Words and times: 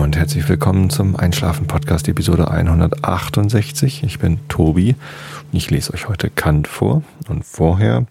Und 0.00 0.16
herzlich 0.16 0.48
willkommen 0.48 0.88
zum 0.88 1.14
Einschlafen 1.14 1.66
Podcast 1.66 2.08
Episode 2.08 2.50
168. 2.50 4.02
Ich 4.02 4.18
bin 4.18 4.38
Tobi 4.48 4.94
und 5.52 5.58
ich 5.58 5.70
lese 5.70 5.92
euch 5.92 6.08
heute 6.08 6.30
Kant 6.30 6.68
vor 6.68 7.02
und 7.28 7.44
vorher 7.44 8.06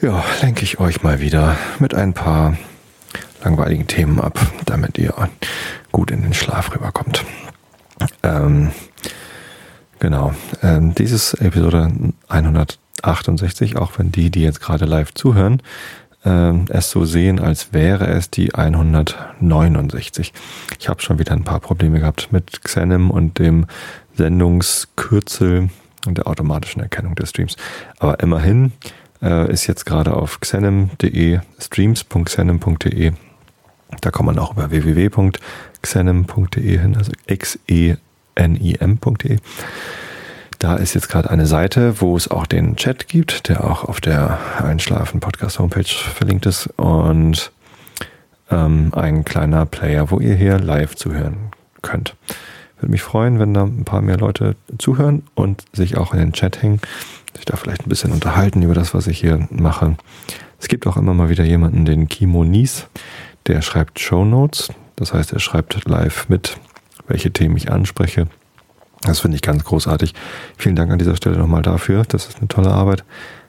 ja, 0.00 0.24
lenke 0.40 0.64
ich 0.64 0.80
euch 0.80 1.02
mal 1.02 1.20
wieder 1.20 1.54
mit 1.80 1.94
ein 1.94 2.14
paar 2.14 2.56
langweiligen 3.44 3.88
Themen 3.88 4.18
ab, 4.18 4.40
damit 4.64 4.96
ihr 4.96 5.12
gut 5.92 6.10
in 6.10 6.22
den 6.22 6.32
Schlaf 6.32 6.74
rüberkommt. 6.74 7.26
Ähm, 8.22 8.70
genau, 9.98 10.34
ähm, 10.62 10.94
dieses 10.94 11.34
Episode 11.34 11.92
168, 12.28 13.76
auch 13.76 13.98
wenn 13.98 14.12
die, 14.12 14.30
die 14.30 14.44
jetzt 14.44 14.62
gerade 14.62 14.86
live 14.86 15.12
zuhören, 15.12 15.60
es 16.24 16.90
so 16.90 17.04
sehen, 17.04 17.38
als 17.38 17.72
wäre 17.72 18.08
es 18.08 18.30
die 18.30 18.54
169. 18.54 20.32
Ich 20.78 20.88
habe 20.88 21.00
schon 21.00 21.18
wieder 21.18 21.32
ein 21.32 21.44
paar 21.44 21.60
Probleme 21.60 22.00
gehabt 22.00 22.32
mit 22.32 22.64
Xenem 22.64 23.10
und 23.10 23.38
dem 23.38 23.66
Sendungskürzel 24.16 25.70
und 26.06 26.18
der 26.18 26.26
automatischen 26.26 26.82
Erkennung 26.82 27.14
des 27.14 27.30
Streams. 27.30 27.56
Aber 27.98 28.20
immerhin 28.20 28.72
äh, 29.22 29.50
ist 29.50 29.66
jetzt 29.66 29.86
gerade 29.86 30.14
auf 30.14 30.40
xenem.de, 30.40 31.40
streams.xenem.de. 31.58 33.12
Da 34.00 34.10
kann 34.10 34.26
man 34.26 34.38
auch 34.38 34.52
über 34.52 34.70
www.xenem.de 34.70 36.78
hin, 36.78 36.94
also 36.96 37.10
x-e-n-i-m.de. 37.26 39.38
Da 40.58 40.74
ist 40.74 40.94
jetzt 40.94 41.08
gerade 41.08 41.30
eine 41.30 41.46
Seite, 41.46 42.00
wo 42.00 42.16
es 42.16 42.28
auch 42.28 42.44
den 42.44 42.74
Chat 42.74 43.06
gibt, 43.06 43.48
der 43.48 43.62
auch 43.62 43.84
auf 43.84 44.00
der 44.00 44.38
Einschlafen 44.60 45.20
Podcast 45.20 45.60
Homepage 45.60 45.84
verlinkt 45.84 46.46
ist 46.46 46.66
und 46.76 47.52
ähm, 48.50 48.92
ein 48.92 49.24
kleiner 49.24 49.66
Player, 49.66 50.10
wo 50.10 50.18
ihr 50.18 50.34
hier 50.34 50.58
live 50.58 50.96
zuhören 50.96 51.52
könnt. 51.82 52.16
Würde 52.78 52.90
mich 52.90 53.02
freuen, 53.02 53.38
wenn 53.38 53.54
da 53.54 53.64
ein 53.64 53.84
paar 53.84 54.02
mehr 54.02 54.16
Leute 54.16 54.56
zuhören 54.78 55.22
und 55.36 55.64
sich 55.72 55.96
auch 55.96 56.12
in 56.12 56.18
den 56.18 56.32
Chat 56.32 56.60
hängen, 56.60 56.80
sich 57.36 57.44
da 57.44 57.56
vielleicht 57.56 57.86
ein 57.86 57.88
bisschen 57.88 58.10
unterhalten 58.10 58.62
über 58.62 58.74
das, 58.74 58.94
was 58.94 59.06
ich 59.06 59.20
hier 59.20 59.46
mache. 59.50 59.96
Es 60.58 60.66
gibt 60.66 60.88
auch 60.88 60.96
immer 60.96 61.14
mal 61.14 61.28
wieder 61.28 61.44
jemanden, 61.44 61.84
den 61.84 62.08
Kimo 62.08 62.42
Nies, 62.42 62.88
der 63.46 63.62
schreibt 63.62 64.00
Show 64.00 64.24
Notes. 64.24 64.72
Das 64.96 65.14
heißt, 65.14 65.32
er 65.32 65.38
schreibt 65.38 65.84
live 65.88 66.28
mit, 66.28 66.58
welche 67.06 67.32
Themen 67.32 67.56
ich 67.56 67.70
anspreche 67.70 68.26
das 69.02 69.20
finde 69.20 69.36
ich 69.36 69.42
ganz 69.42 69.64
großartig. 69.64 70.14
Vielen 70.56 70.76
Dank 70.76 70.90
an 70.90 70.98
dieser 70.98 71.16
Stelle 71.16 71.38
nochmal 71.38 71.62
dafür. 71.62 72.02
Das 72.08 72.26
ist 72.26 72.38
eine 72.38 72.48
tolle 72.48 72.70
Arbeit. 72.70 73.04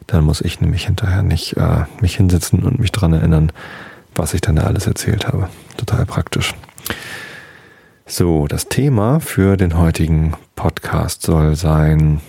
Dann 0.08 0.23
muss 0.23 0.42
ich 0.42 0.61
nämlich 0.61 0.86
hinterher 0.86 1.23
nicht 1.23 1.58
äh, 1.58 1.86
mich 2.02 2.16
hinsetzen 2.16 2.64
und 2.64 2.80
mich 2.80 2.92
dran 2.92 3.14
erinnern, 3.14 3.52
was 4.16 4.33
ich 4.33 4.42
dann 4.42 4.55
da 4.55 4.64
alles 4.64 4.88
erzählt 4.88 5.27
habe. 5.27 5.50
Total 5.77 6.05
praktisch. 6.05 6.53
So, 8.05 8.47
das 8.47 8.67
Thema 8.67 9.20
für 9.20 9.55
den 9.55 9.77
heutigen 9.77 10.33
Podcast 10.55 11.22
soll 11.22 11.55
sein 11.55 12.22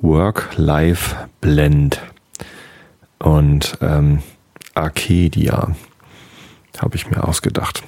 Work-Life-Blend 0.00 2.00
und 3.18 3.78
ähm, 3.80 4.22
Arcadia 4.74 5.74
habe 6.80 6.96
ich 6.96 7.10
mir 7.10 7.26
ausgedacht. 7.26 7.82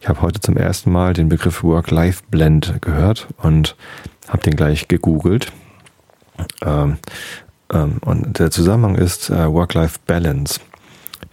Ich 0.00 0.08
habe 0.08 0.22
heute 0.22 0.40
zum 0.40 0.56
ersten 0.56 0.90
Mal 0.90 1.12
den 1.12 1.28
Begriff 1.28 1.62
Work-Life-Blend 1.62 2.80
gehört 2.80 3.28
und 3.36 3.76
habe 4.28 4.42
den 4.42 4.56
gleich 4.56 4.88
gegoogelt. 4.88 5.52
Ähm, 6.64 6.98
ähm, 7.72 7.98
und 8.00 8.38
der 8.38 8.50
Zusammenhang 8.50 8.96
ist 8.96 9.30
äh, 9.30 9.52
Work-Life-Balance. 9.52 10.60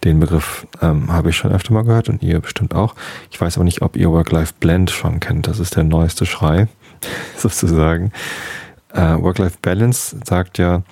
Den 0.04 0.20
Begriff 0.20 0.68
ähm, 0.82 1.12
habe 1.12 1.30
ich 1.30 1.38
schon 1.38 1.52
öfter 1.52 1.74
mal 1.74 1.84
gehört 1.84 2.10
und 2.10 2.22
ihr 2.22 2.40
bestimmt 2.42 2.76
auch. 2.76 2.96
Ich 3.32 3.40
weiß 3.40 3.58
aber 3.58 3.64
nicht, 3.64 3.82
ob 3.82 3.96
ihr 3.96 4.12
Work-Life-Blend 4.12 4.92
schon 4.92 5.20
kennt. 5.20 5.48
Das 5.48 5.60
ist 5.60 5.76
der 5.76 5.84
neueste 5.84 6.26
Schrei, 6.26 6.68
sozusagen. 7.38 8.12
Äh, 8.94 9.22
Work-Life-Balance 9.22 10.18
sagt 10.26 10.58
ja, 10.58 10.84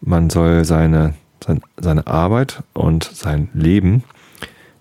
man 0.00 0.30
soll 0.30 0.64
seine, 0.64 1.14
sein, 1.44 1.60
seine 1.76 2.06
Arbeit 2.06 2.62
und 2.72 3.04
sein 3.04 3.48
Leben 3.52 4.04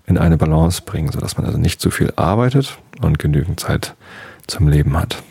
in 0.07 0.17
eine 0.17 0.37
Balance 0.37 0.81
bringen, 0.83 1.11
sodass 1.11 1.37
man 1.37 1.45
also 1.45 1.57
nicht 1.57 1.79
zu 1.79 1.91
viel 1.91 2.11
arbeitet 2.15 2.79
und 3.01 3.19
genügend 3.19 3.59
Zeit 3.59 3.95
zum 4.47 4.67
Leben 4.67 4.97
hat. 4.97 5.21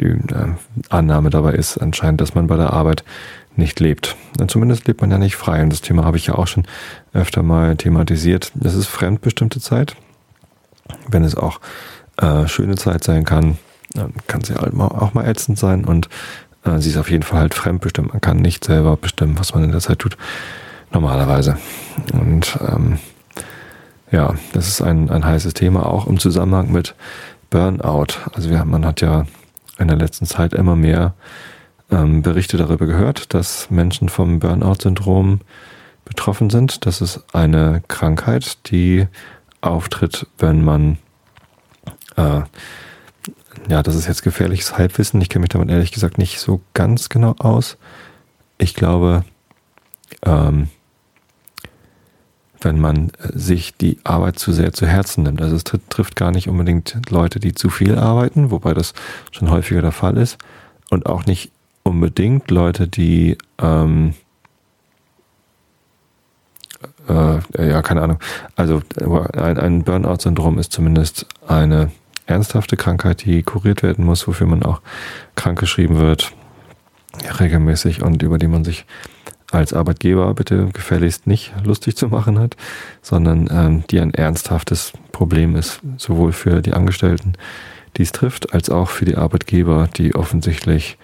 Die 0.00 0.06
äh, 0.06 0.54
Annahme 0.88 1.30
dabei 1.30 1.52
ist 1.54 1.76
anscheinend, 1.78 2.20
dass 2.20 2.34
man 2.34 2.46
bei 2.46 2.56
der 2.56 2.72
Arbeit 2.72 3.04
nicht 3.56 3.80
lebt. 3.80 4.16
Denn 4.38 4.48
zumindest 4.48 4.86
lebt 4.86 5.00
man 5.00 5.10
ja 5.10 5.18
nicht 5.18 5.36
frei. 5.36 5.62
Und 5.62 5.70
das 5.70 5.82
Thema 5.82 6.04
habe 6.04 6.16
ich 6.16 6.26
ja 6.26 6.34
auch 6.36 6.46
schon 6.46 6.64
öfter 7.12 7.42
mal 7.42 7.76
thematisiert. 7.76 8.52
Es 8.62 8.74
ist 8.74 8.86
fremdbestimmte 8.86 9.60
Zeit. 9.60 9.96
Wenn 11.08 11.24
es 11.24 11.34
auch 11.34 11.60
äh, 12.16 12.46
schöne 12.48 12.76
Zeit 12.76 13.04
sein 13.04 13.24
kann, 13.24 13.58
dann 13.94 14.14
kann 14.26 14.42
sie 14.42 14.54
halt 14.54 14.74
auch 14.74 15.14
mal 15.14 15.28
ätzend 15.28 15.58
sein 15.58 15.84
und 15.84 16.08
äh, 16.64 16.78
sie 16.78 16.90
ist 16.90 16.96
auf 16.96 17.10
jeden 17.10 17.22
Fall 17.22 17.40
halt 17.40 17.54
fremdbestimmt. 17.54 18.12
Man 18.12 18.20
kann 18.20 18.38
nicht 18.38 18.64
selber 18.64 18.96
bestimmen, 18.96 19.38
was 19.38 19.54
man 19.54 19.64
in 19.64 19.72
der 19.72 19.80
Zeit 19.80 19.98
tut. 19.98 20.16
Normalerweise. 20.92 21.58
Und 22.12 22.58
ähm, 22.60 22.98
ja, 24.12 24.34
das 24.52 24.68
ist 24.68 24.82
ein, 24.82 25.10
ein 25.10 25.24
heißes 25.24 25.54
Thema, 25.54 25.86
auch 25.86 26.06
im 26.06 26.18
Zusammenhang 26.18 26.70
mit 26.70 26.94
Burnout. 27.50 28.18
Also 28.34 28.50
wir, 28.50 28.64
man 28.64 28.84
hat 28.86 29.00
ja 29.00 29.26
in 29.78 29.88
der 29.88 29.96
letzten 29.96 30.26
Zeit 30.26 30.52
immer 30.52 30.76
mehr 30.76 31.14
ähm, 31.90 32.22
Berichte 32.22 32.58
darüber 32.58 32.86
gehört, 32.86 33.34
dass 33.34 33.70
Menschen 33.70 34.10
vom 34.10 34.38
Burnout-Syndrom 34.38 35.40
betroffen 36.04 36.50
sind. 36.50 36.84
Das 36.84 37.00
ist 37.00 37.24
eine 37.32 37.82
Krankheit, 37.88 38.70
die 38.70 39.08
auftritt, 39.62 40.26
wenn 40.38 40.62
man, 40.62 40.98
äh, 42.16 42.42
ja, 43.68 43.82
das 43.82 43.94
ist 43.94 44.08
jetzt 44.08 44.22
gefährliches 44.22 44.76
Halbwissen. 44.76 45.22
Ich 45.22 45.30
kenne 45.30 45.42
mich 45.42 45.50
damit 45.50 45.70
ehrlich 45.70 45.92
gesagt 45.92 46.18
nicht 46.18 46.38
so 46.38 46.60
ganz 46.74 47.08
genau 47.08 47.34
aus. 47.38 47.78
Ich 48.58 48.74
glaube, 48.74 49.24
ähm, 50.24 50.68
wenn 52.64 52.80
man 52.80 53.08
äh, 53.08 53.28
sich 53.32 53.74
die 53.76 53.98
Arbeit 54.04 54.38
zu 54.38 54.52
sehr 54.52 54.72
zu 54.72 54.86
Herzen 54.86 55.24
nimmt. 55.24 55.42
Also 55.42 55.56
es 55.56 55.64
trifft 55.64 56.16
gar 56.16 56.30
nicht 56.30 56.48
unbedingt 56.48 56.96
Leute, 57.10 57.40
die 57.40 57.54
zu 57.54 57.70
viel 57.70 57.98
arbeiten, 57.98 58.50
wobei 58.50 58.74
das 58.74 58.94
schon 59.30 59.50
häufiger 59.50 59.82
der 59.82 59.92
Fall 59.92 60.16
ist. 60.16 60.38
Und 60.90 61.06
auch 61.06 61.26
nicht 61.26 61.50
unbedingt 61.82 62.50
Leute, 62.50 62.88
die, 62.88 63.38
ähm, 63.58 64.14
äh, 67.08 67.38
ja, 67.58 67.82
keine 67.82 68.02
Ahnung. 68.02 68.18
Also 68.56 68.82
ein, 69.34 69.58
ein 69.58 69.82
Burnout-Syndrom 69.84 70.58
ist 70.58 70.72
zumindest 70.72 71.26
eine 71.46 71.90
ernsthafte 72.26 72.76
Krankheit, 72.76 73.24
die 73.24 73.42
kuriert 73.42 73.82
werden 73.82 74.04
muss, 74.04 74.26
wofür 74.26 74.46
man 74.46 74.62
auch 74.62 74.80
krankgeschrieben 75.34 75.98
wird, 75.98 76.32
regelmäßig 77.40 78.02
und 78.02 78.22
über 78.22 78.38
die 78.38 78.46
man 78.46 78.64
sich 78.64 78.86
als 79.52 79.72
Arbeitgeber 79.72 80.32
bitte 80.34 80.68
gefälligst 80.72 81.26
nicht 81.26 81.52
lustig 81.64 81.96
zu 81.96 82.08
machen 82.08 82.38
hat, 82.38 82.56
sondern 83.02 83.48
ähm, 83.52 83.84
die 83.90 84.00
ein 84.00 84.14
ernsthaftes 84.14 84.92
Problem 85.12 85.56
ist, 85.56 85.80
sowohl 85.98 86.32
für 86.32 86.62
die 86.62 86.72
Angestellten, 86.72 87.34
die 87.96 88.02
es 88.02 88.12
trifft, 88.12 88.54
als 88.54 88.70
auch 88.70 88.88
für 88.88 89.04
die 89.04 89.16
Arbeitgeber, 89.16 89.88
die 89.94 90.14
offensichtlich 90.14 90.96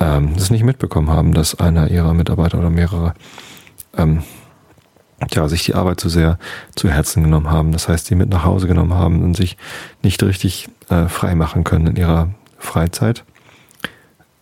ähm, 0.00 0.34
nicht 0.50 0.64
mitbekommen 0.64 1.10
haben, 1.10 1.34
dass 1.34 1.58
einer 1.58 1.90
ihrer 1.90 2.14
Mitarbeiter 2.14 2.58
oder 2.58 2.70
mehrere 2.70 3.14
ähm, 3.96 4.22
ja, 5.32 5.48
sich 5.48 5.64
die 5.64 5.74
Arbeit 5.74 5.98
zu 5.98 6.08
sehr 6.08 6.38
zu 6.76 6.88
Herzen 6.88 7.24
genommen 7.24 7.50
haben. 7.50 7.72
Das 7.72 7.88
heißt, 7.88 8.06
sie 8.06 8.14
mit 8.14 8.28
nach 8.28 8.44
Hause 8.44 8.68
genommen 8.68 8.94
haben 8.94 9.24
und 9.24 9.36
sich 9.36 9.56
nicht 10.02 10.22
richtig 10.22 10.68
äh, 10.88 11.08
frei 11.08 11.34
machen 11.34 11.64
können 11.64 11.88
in 11.88 11.96
ihrer 11.96 12.30
Freizeit, 12.58 13.24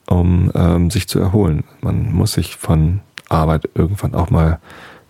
um 0.06 0.52
ähm, 0.54 0.90
sich 0.90 1.08
zu 1.08 1.18
erholen. 1.18 1.64
Man 1.80 2.12
muss 2.12 2.32
sich 2.32 2.56
von 2.56 3.00
Arbeit 3.28 3.68
irgendwann 3.74 4.14
auch 4.14 4.30
mal 4.30 4.58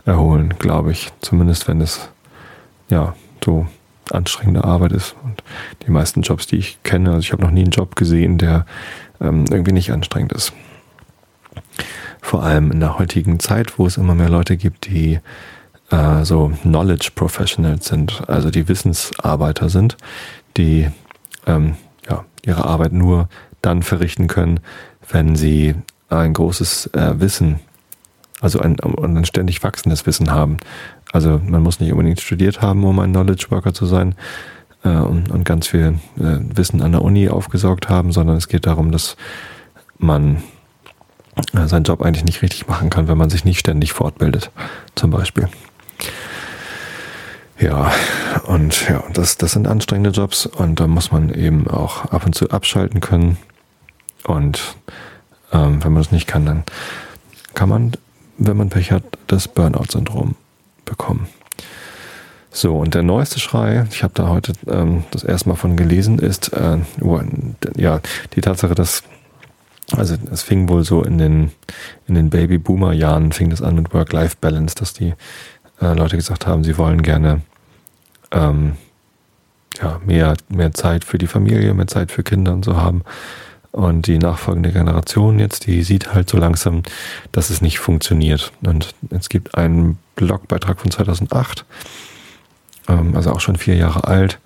erholen, 0.04 0.54
glaube 0.58 0.92
ich. 0.92 1.12
Zumindest 1.20 1.68
wenn 1.68 1.80
es 1.80 2.08
ja 2.88 3.14
so 3.44 3.66
anstrengende 4.12 4.64
Arbeit 4.64 4.92
ist. 4.92 5.14
Und 5.22 5.42
die 5.86 5.90
meisten 5.90 6.22
Jobs, 6.22 6.46
die 6.46 6.56
ich 6.56 6.82
kenne, 6.82 7.10
also 7.10 7.20
ich 7.20 7.32
habe 7.32 7.42
noch 7.42 7.50
nie 7.50 7.62
einen 7.62 7.70
Job 7.70 7.96
gesehen, 7.96 8.38
der 8.38 8.66
ähm, 9.20 9.44
irgendwie 9.50 9.72
nicht 9.72 9.92
anstrengend 9.92 10.32
ist. 10.32 10.52
Vor 12.20 12.42
allem 12.42 12.72
in 12.72 12.80
der 12.80 12.98
heutigen 12.98 13.38
Zeit, 13.38 13.78
wo 13.78 13.86
es 13.86 13.96
immer 13.96 14.14
mehr 14.14 14.28
Leute 14.28 14.56
gibt, 14.56 14.86
die 14.86 15.20
äh, 15.90 16.24
so 16.24 16.52
Knowledge 16.62 17.10
Professionals 17.14 17.86
sind, 17.86 18.28
also 18.28 18.50
die 18.50 18.68
Wissensarbeiter 18.68 19.68
sind, 19.68 19.96
die 20.56 20.88
ähm, 21.46 21.76
ja, 22.08 22.24
ihre 22.44 22.64
Arbeit 22.64 22.92
nur 22.92 23.28
dann 23.62 23.82
verrichten 23.82 24.26
können, 24.26 24.60
wenn 25.08 25.36
sie 25.36 25.74
ein 26.08 26.32
großes 26.32 26.88
äh, 26.94 27.20
Wissen 27.20 27.60
also 28.40 28.60
ein, 28.60 28.76
ein 28.80 29.24
ständig 29.24 29.62
wachsendes 29.62 30.06
Wissen 30.06 30.30
haben. 30.30 30.58
Also 31.12 31.40
man 31.44 31.62
muss 31.62 31.80
nicht 31.80 31.92
unbedingt 31.92 32.20
studiert 32.20 32.60
haben, 32.60 32.84
um 32.84 32.98
ein 32.98 33.12
Knowledge 33.12 33.46
Worker 33.50 33.72
zu 33.72 33.86
sein 33.86 34.14
äh, 34.84 34.90
und, 34.90 35.30
und, 35.30 35.44
ganz 35.44 35.68
viel 35.68 35.98
äh, 36.18 36.38
Wissen 36.54 36.82
an 36.82 36.92
der 36.92 37.02
Uni 37.02 37.28
aufgesaugt 37.28 37.88
haben, 37.88 38.12
sondern 38.12 38.36
es 38.36 38.48
geht 38.48 38.66
darum, 38.66 38.92
dass 38.92 39.16
man 39.98 40.42
äh, 41.54 41.66
seinen 41.66 41.84
Job 41.84 42.02
eigentlich 42.02 42.24
nicht 42.24 42.42
richtig 42.42 42.68
machen 42.68 42.90
kann, 42.90 43.08
wenn 43.08 43.18
man 43.18 43.30
sich 43.30 43.44
nicht 43.44 43.58
ständig 43.58 43.92
fortbildet, 43.92 44.50
zum 44.94 45.10
Beispiel. 45.10 45.48
Ja, 47.58 47.90
und 48.46 48.86
ja, 48.88 49.02
das, 49.14 49.38
das 49.38 49.52
sind 49.52 49.66
anstrengende 49.66 50.10
Jobs 50.10 50.44
und 50.44 50.78
da 50.78 50.86
muss 50.86 51.10
man 51.10 51.32
eben 51.32 51.68
auch 51.68 52.04
ab 52.06 52.26
und 52.26 52.34
zu 52.34 52.50
abschalten 52.50 53.00
können. 53.00 53.38
Und 54.24 54.76
ähm, 55.52 55.82
wenn 55.82 55.92
man 55.92 56.02
das 56.02 56.12
nicht 56.12 56.26
kann, 56.26 56.44
dann 56.44 56.64
kann 57.54 57.70
man, 57.70 57.92
wenn 58.38 58.56
man 58.56 58.68
Pech 58.68 58.92
hat, 58.92 59.04
das 59.26 59.48
Burnout-Syndrom 59.48 60.34
bekommen. 60.84 61.28
So, 62.50 62.78
und 62.78 62.94
der 62.94 63.02
neueste 63.02 63.38
Schrei, 63.38 63.86
ich 63.90 64.02
habe 64.02 64.14
da 64.14 64.28
heute 64.28 64.52
ähm, 64.66 65.04
das 65.10 65.24
erste 65.24 65.50
Mal 65.50 65.56
von 65.56 65.76
gelesen, 65.76 66.18
ist 66.18 66.52
äh, 66.54 66.78
ja 67.76 68.00
die 68.34 68.40
Tatsache, 68.40 68.74
dass 68.74 69.02
also 69.92 70.16
es 70.32 70.42
fing 70.42 70.68
wohl 70.68 70.82
so 70.82 71.02
in 71.02 71.18
den 71.18 71.52
in 72.08 72.14
den 72.14 72.30
Baby-Boomer-Jahren 72.30 73.32
fing 73.32 73.50
das 73.50 73.62
an 73.62 73.76
mit 73.76 73.92
Work-Life-Balance, 73.92 74.74
dass 74.74 74.94
die 74.94 75.14
äh, 75.80 75.92
Leute 75.92 76.16
gesagt 76.16 76.46
haben, 76.46 76.64
sie 76.64 76.78
wollen 76.78 77.02
gerne 77.02 77.42
ähm, 78.32 78.72
ja, 79.80 80.00
mehr, 80.04 80.34
mehr 80.48 80.72
Zeit 80.72 81.04
für 81.04 81.18
die 81.18 81.26
Familie, 81.26 81.74
mehr 81.74 81.86
Zeit 81.86 82.10
für 82.10 82.22
Kinder 82.22 82.52
und 82.52 82.64
so 82.64 82.76
haben. 82.76 83.02
Und 83.76 84.06
die 84.06 84.16
nachfolgende 84.16 84.72
Generation 84.72 85.38
jetzt, 85.38 85.66
die 85.66 85.82
sieht 85.82 86.14
halt 86.14 86.30
so 86.30 86.38
langsam, 86.38 86.82
dass 87.30 87.50
es 87.50 87.60
nicht 87.60 87.78
funktioniert. 87.78 88.50
Und 88.64 88.94
es 89.10 89.28
gibt 89.28 89.54
einen 89.54 89.98
Blogbeitrag 90.14 90.80
von 90.80 90.90
2008, 90.90 91.66
ähm, 92.88 93.14
also 93.14 93.32
auch 93.32 93.40
schon 93.40 93.56
vier 93.56 93.76
Jahre 93.76 94.04
alt, 94.04 94.38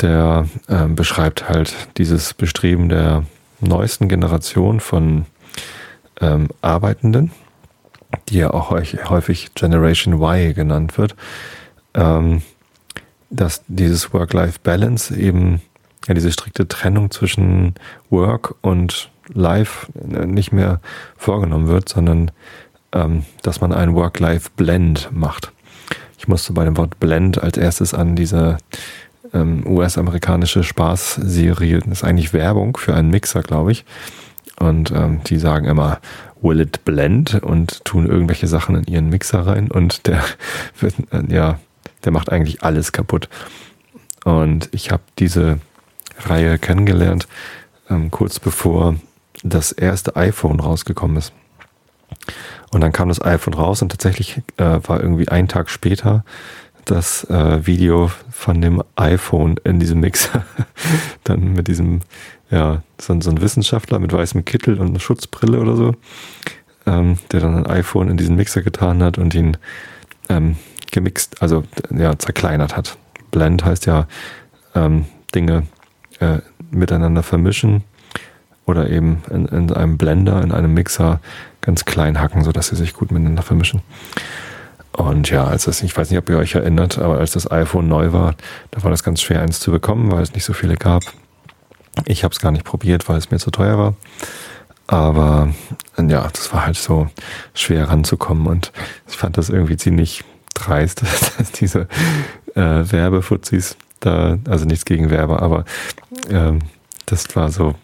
der 0.00 0.46
ähm, 0.68 0.94
beschreibt 0.94 1.48
halt 1.48 1.74
dieses 1.96 2.34
Bestreben 2.34 2.88
der 2.88 3.24
neuesten 3.58 4.08
Generation 4.08 4.78
von 4.78 5.26
ähm, 6.20 6.50
Arbeitenden, 6.60 7.32
die 8.28 8.36
ja 8.36 8.54
auch 8.54 8.70
häufig 8.70 9.54
Generation 9.56 10.22
Y 10.22 10.54
genannt 10.54 10.98
wird, 10.98 11.16
dass 11.94 13.62
dieses 13.66 14.12
Work-Life-Balance 14.12 15.16
eben 15.16 15.60
ja 16.06 16.14
diese 16.14 16.32
strikte 16.32 16.68
Trennung 16.68 17.10
zwischen 17.10 17.74
Work 18.10 18.54
und 18.60 19.10
Life 19.32 19.86
nicht 19.94 20.52
mehr 20.52 20.80
vorgenommen 21.16 21.68
wird, 21.68 21.88
sondern 21.88 22.30
ähm, 22.92 23.24
dass 23.42 23.60
man 23.60 23.72
einen 23.72 23.94
Work-Life-Blend 23.94 25.10
macht. 25.12 25.52
Ich 26.18 26.28
musste 26.28 26.52
bei 26.52 26.64
dem 26.64 26.76
Wort 26.76 27.00
Blend 27.00 27.42
als 27.42 27.56
erstes 27.56 27.94
an 27.94 28.16
diese 28.16 28.58
ähm, 29.32 29.66
US-amerikanische 29.66 30.62
Spaßserie, 30.62 31.78
das 31.80 31.88
ist 31.88 32.04
eigentlich 32.04 32.32
Werbung 32.32 32.76
für 32.76 32.94
einen 32.94 33.10
Mixer, 33.10 33.42
glaube 33.42 33.72
ich. 33.72 33.84
Und 34.58 34.90
ähm, 34.92 35.20
die 35.26 35.38
sagen 35.38 35.66
immer, 35.66 35.98
will 36.40 36.60
it 36.60 36.84
blend 36.84 37.42
und 37.42 37.84
tun 37.84 38.06
irgendwelche 38.06 38.46
Sachen 38.46 38.76
in 38.76 38.84
ihren 38.84 39.08
Mixer 39.08 39.46
rein 39.46 39.70
und 39.70 40.06
der 40.06 40.22
äh, 40.82 41.22
ja, 41.28 41.58
der 42.04 42.12
macht 42.12 42.30
eigentlich 42.30 42.62
alles 42.62 42.92
kaputt. 42.92 43.28
Und 44.24 44.68
ich 44.72 44.90
habe 44.90 45.02
diese 45.18 45.58
Reihe 46.18 46.58
kennengelernt, 46.58 47.28
ähm, 47.90 48.10
kurz 48.10 48.38
bevor 48.38 48.96
das 49.42 49.72
erste 49.72 50.16
iPhone 50.16 50.60
rausgekommen 50.60 51.16
ist. 51.16 51.32
Und 52.70 52.80
dann 52.80 52.92
kam 52.92 53.08
das 53.08 53.22
iPhone 53.22 53.54
raus 53.54 53.82
und 53.82 53.90
tatsächlich 53.90 54.38
äh, 54.56 54.80
war 54.86 55.00
irgendwie 55.00 55.28
ein 55.28 55.48
Tag 55.48 55.68
später 55.68 56.24
das 56.84 57.24
äh, 57.30 57.66
Video 57.66 58.10
von 58.30 58.60
dem 58.60 58.82
iPhone 58.96 59.56
in 59.64 59.78
diesem 59.78 60.00
Mixer. 60.00 60.44
dann 61.24 61.52
mit 61.52 61.68
diesem, 61.68 62.00
ja, 62.50 62.82
so, 63.00 63.18
so, 63.20 63.30
ein 63.30 63.40
Wissenschaftler 63.40 63.98
mit 63.98 64.12
weißem 64.12 64.44
Kittel 64.44 64.80
und 64.80 64.88
einer 64.88 65.00
Schutzbrille 65.00 65.60
oder 65.60 65.76
so, 65.76 65.94
ähm, 66.86 67.18
der 67.30 67.40
dann 67.40 67.56
ein 67.56 67.66
iPhone 67.66 68.08
in 68.08 68.16
diesen 68.16 68.36
Mixer 68.36 68.62
getan 68.62 69.02
hat 69.02 69.18
und 69.18 69.34
ihn 69.34 69.56
ähm, 70.28 70.56
gemixt, 70.90 71.40
also 71.40 71.64
ja, 71.90 72.18
zerkleinert 72.18 72.76
hat. 72.76 72.96
Blend 73.30 73.64
heißt 73.64 73.86
ja 73.86 74.06
ähm, 74.74 75.06
Dinge 75.34 75.64
äh, 76.22 76.40
miteinander 76.70 77.22
vermischen 77.22 77.82
oder 78.64 78.88
eben 78.88 79.22
in, 79.30 79.46
in, 79.46 79.72
einem 79.72 79.98
Blender, 79.98 80.40
in 80.42 80.52
einem 80.52 80.72
Mixer 80.72 81.20
ganz 81.60 81.84
klein 81.84 82.20
hacken, 82.20 82.44
sodass 82.44 82.68
sie 82.68 82.76
sich 82.76 82.94
gut 82.94 83.10
miteinander 83.10 83.42
vermischen. 83.42 83.82
Und 84.92 85.30
ja, 85.30 85.44
als 85.44 85.64
das, 85.64 85.82
ich 85.82 85.96
weiß 85.96 86.10
nicht, 86.10 86.18
ob 86.18 86.28
ihr 86.28 86.38
euch 86.38 86.54
erinnert, 86.54 86.98
aber 86.98 87.18
als 87.18 87.32
das 87.32 87.50
iPhone 87.50 87.88
neu 87.88 88.12
war, 88.12 88.34
da 88.70 88.82
war 88.82 88.90
das 88.90 89.02
ganz 89.02 89.20
schwer, 89.20 89.40
eins 89.40 89.58
zu 89.58 89.70
bekommen, 89.70 90.12
weil 90.12 90.22
es 90.22 90.34
nicht 90.34 90.44
so 90.44 90.52
viele 90.52 90.76
gab. 90.76 91.02
Ich 92.06 92.24
habe 92.24 92.32
es 92.32 92.40
gar 92.40 92.52
nicht 92.52 92.64
probiert, 92.64 93.08
weil 93.08 93.16
es 93.16 93.30
mir 93.30 93.38
zu 93.38 93.50
teuer 93.50 93.78
war. 93.78 93.94
Aber 94.86 95.48
ja, 95.96 96.28
das 96.28 96.52
war 96.52 96.66
halt 96.66 96.76
so 96.76 97.08
schwer 97.54 97.88
ranzukommen 97.88 98.46
und 98.46 98.72
ich 99.08 99.16
fand 99.16 99.38
das 99.38 99.48
irgendwie 99.48 99.76
ziemlich 99.76 100.24
dreist, 100.54 101.02
dass 101.38 101.52
diese 101.52 101.88
äh, 102.54 102.60
Werbefuzis 102.60 103.76
da, 104.04 104.38
also 104.48 104.64
nichts 104.64 104.84
gegen 104.84 105.10
Werber, 105.10 105.42
aber 105.42 105.64
ähm, 106.28 106.60
das 107.06 107.34
war 107.36 107.50
so, 107.50 107.74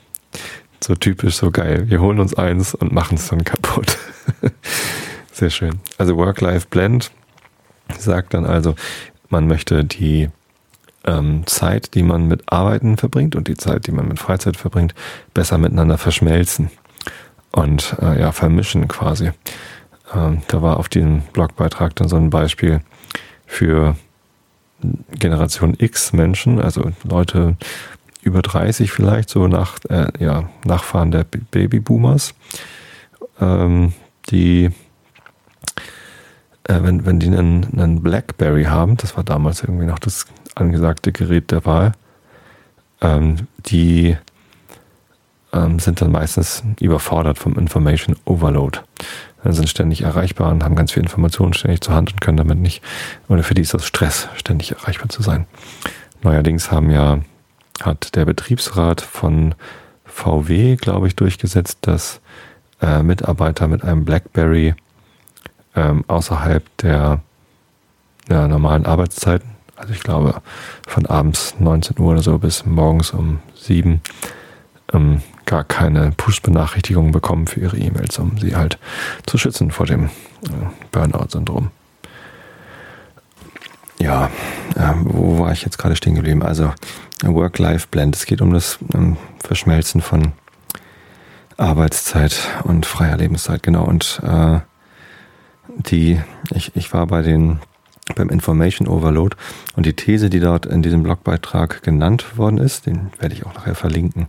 so 0.80 0.94
typisch, 0.94 1.36
so 1.36 1.50
geil. 1.50 1.84
Wir 1.88 2.00
holen 2.00 2.20
uns 2.20 2.34
eins 2.34 2.74
und 2.74 2.92
machen 2.92 3.16
es 3.16 3.28
dann 3.28 3.44
kaputt. 3.44 3.96
Sehr 5.32 5.50
schön. 5.50 5.80
Also 5.96 6.16
Work-Life-Blend 6.16 7.10
sagt 7.98 8.34
dann 8.34 8.44
also, 8.44 8.74
man 9.28 9.46
möchte 9.46 9.84
die 9.84 10.28
ähm, 11.04 11.46
Zeit, 11.46 11.94
die 11.94 12.02
man 12.02 12.26
mit 12.26 12.50
Arbeiten 12.52 12.96
verbringt 12.96 13.36
und 13.36 13.48
die 13.48 13.56
Zeit, 13.56 13.86
die 13.86 13.92
man 13.92 14.08
mit 14.08 14.18
Freizeit 14.18 14.56
verbringt, 14.56 14.94
besser 15.34 15.58
miteinander 15.58 15.98
verschmelzen 15.98 16.70
und 17.52 17.96
äh, 18.02 18.20
ja, 18.20 18.32
vermischen 18.32 18.88
quasi. 18.88 19.30
Ähm, 20.14 20.42
da 20.48 20.62
war 20.62 20.78
auf 20.78 20.88
dem 20.88 21.22
Blogbeitrag 21.32 21.94
dann 21.96 22.08
so 22.08 22.16
ein 22.16 22.30
Beispiel 22.30 22.80
für 23.46 23.96
Generation 25.10 25.74
X 25.78 26.12
Menschen, 26.12 26.60
also 26.60 26.92
Leute 27.04 27.56
über 28.22 28.42
30 28.42 28.90
vielleicht, 28.90 29.30
so 29.30 29.48
nach, 29.48 29.78
äh, 29.88 30.06
ja, 30.18 30.48
Nachfahren 30.64 31.10
der 31.10 31.24
Babyboomers, 31.24 32.34
ähm, 33.40 33.92
die, 34.30 34.70
äh, 36.64 36.82
wenn, 36.82 37.06
wenn 37.06 37.20
die 37.20 37.28
einen, 37.28 37.66
einen 37.78 38.02
Blackberry 38.02 38.64
haben, 38.64 38.96
das 38.96 39.16
war 39.16 39.24
damals 39.24 39.62
irgendwie 39.62 39.86
noch 39.86 39.98
das 39.98 40.26
angesagte 40.54 41.12
Gerät 41.12 41.50
der 41.50 41.64
Wahl, 41.64 41.92
ähm, 43.00 43.46
die 43.66 44.16
ähm, 45.52 45.78
sind 45.78 46.00
dann 46.00 46.12
meistens 46.12 46.62
überfordert 46.80 47.38
vom 47.38 47.56
Information 47.58 48.16
Overload 48.24 48.80
sind 49.44 49.68
ständig 49.68 50.02
erreichbar 50.02 50.50
und 50.50 50.64
haben 50.64 50.76
ganz 50.76 50.92
viel 50.92 51.02
Informationen 51.02 51.54
ständig 51.54 51.80
zur 51.80 51.94
Hand 51.94 52.12
und 52.12 52.20
können 52.20 52.36
damit 52.36 52.58
nicht, 52.58 52.82
oder 53.28 53.42
für 53.42 53.54
die 53.54 53.62
ist 53.62 53.74
das 53.74 53.86
Stress, 53.86 54.28
ständig 54.36 54.72
erreichbar 54.72 55.08
zu 55.08 55.22
sein. 55.22 55.46
Neuerdings 56.22 56.70
haben 56.70 56.90
ja, 56.90 57.20
hat 57.82 58.16
der 58.16 58.24
Betriebsrat 58.24 59.00
von 59.00 59.54
VW, 60.04 60.76
glaube 60.76 61.06
ich, 61.06 61.16
durchgesetzt, 61.16 61.78
dass 61.82 62.20
äh, 62.80 63.02
Mitarbeiter 63.02 63.68
mit 63.68 63.84
einem 63.84 64.04
BlackBerry 64.04 64.74
ähm, 65.76 66.04
außerhalb 66.08 66.64
der 66.78 67.20
ja, 68.28 68.48
normalen 68.48 68.86
Arbeitszeiten, 68.86 69.50
also 69.76 69.92
ich 69.92 70.00
glaube 70.00 70.42
von 70.86 71.06
abends 71.06 71.54
19 71.58 71.98
Uhr 71.98 72.12
oder 72.12 72.22
so 72.22 72.38
bis 72.38 72.66
morgens 72.66 73.12
um 73.12 73.40
7 73.54 74.00
ähm, 74.92 75.22
gar 75.46 75.64
keine 75.64 76.12
Push-Benachrichtigungen 76.12 77.12
bekommen 77.12 77.46
für 77.46 77.60
ihre 77.60 77.78
E-Mails, 77.78 78.18
um 78.18 78.38
sie 78.38 78.56
halt 78.56 78.78
zu 79.26 79.38
schützen 79.38 79.70
vor 79.70 79.86
dem 79.86 80.06
äh, 80.06 80.08
Burnout-Syndrom. 80.92 81.70
Ja, 84.00 84.30
äh, 84.76 84.92
wo 85.02 85.38
war 85.38 85.52
ich 85.52 85.62
jetzt 85.62 85.78
gerade 85.78 85.96
stehen 85.96 86.14
geblieben? 86.14 86.42
Also 86.42 86.72
Work-Life-Blend. 87.22 88.14
Es 88.14 88.26
geht 88.26 88.40
um 88.40 88.52
das 88.52 88.78
ähm, 88.94 89.16
Verschmelzen 89.42 90.00
von 90.00 90.32
Arbeitszeit 91.56 92.38
und 92.64 92.86
freier 92.86 93.16
Lebenszeit, 93.16 93.62
genau. 93.62 93.84
Und 93.84 94.20
äh, 94.22 94.60
die, 95.68 96.20
ich, 96.54 96.76
ich 96.76 96.92
war 96.92 97.06
bei 97.06 97.22
den 97.22 97.60
beim 98.14 98.28
Information 98.28 98.88
Overload. 98.88 99.36
Und 99.76 99.86
die 99.86 99.94
These, 99.94 100.30
die 100.30 100.40
dort 100.40 100.66
in 100.66 100.82
diesem 100.82 101.02
Blogbeitrag 101.02 101.82
genannt 101.82 102.36
worden 102.36 102.58
ist, 102.58 102.86
den 102.86 103.10
werde 103.18 103.34
ich 103.34 103.46
auch 103.46 103.54
nachher 103.54 103.74
verlinken. 103.74 104.26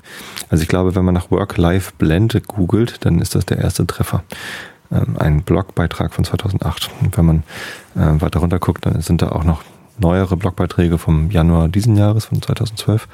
Also 0.50 0.62
ich 0.62 0.68
glaube, 0.68 0.96
wenn 0.96 1.06
man 1.06 1.14
nach 1.14 1.32
Work-Life-Blend 1.32 2.48
googelt, 2.48 3.06
dann 3.06 3.20
ist 3.20 3.36
das 3.36 3.46
der 3.46 3.58
erste 3.58 3.86
Treffer. 3.88 4.24
Ähm, 4.92 5.18
ein 5.18 5.44
Blogbeitrag 5.44 6.14
von 6.14 6.24
2008. 6.24 6.90
Und 7.02 7.18
wenn 7.18 7.26
man 7.26 7.44
äh, 7.96 8.22
weiter 8.22 8.40
runter 8.40 8.60
guckt, 8.60 8.86
dann 8.86 9.02
sind 9.02 9.22
da 9.22 9.30
auch 9.30 9.44
noch 9.44 9.64
neuere 10.00 10.38
Blogbeiträge 10.38 10.98
vom 10.98 11.30
Januar 11.30 11.68
diesen 11.68 11.96
Jahres, 11.96 12.26
von 12.26 12.42
2012. 12.42 13.08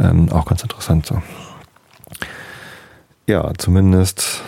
Ähm, 0.00 0.30
auch 0.32 0.46
ganz 0.46 0.62
interessant 0.62 1.06
so. 1.06 1.22
Ja, 3.26 3.52
zumindest 3.56 4.42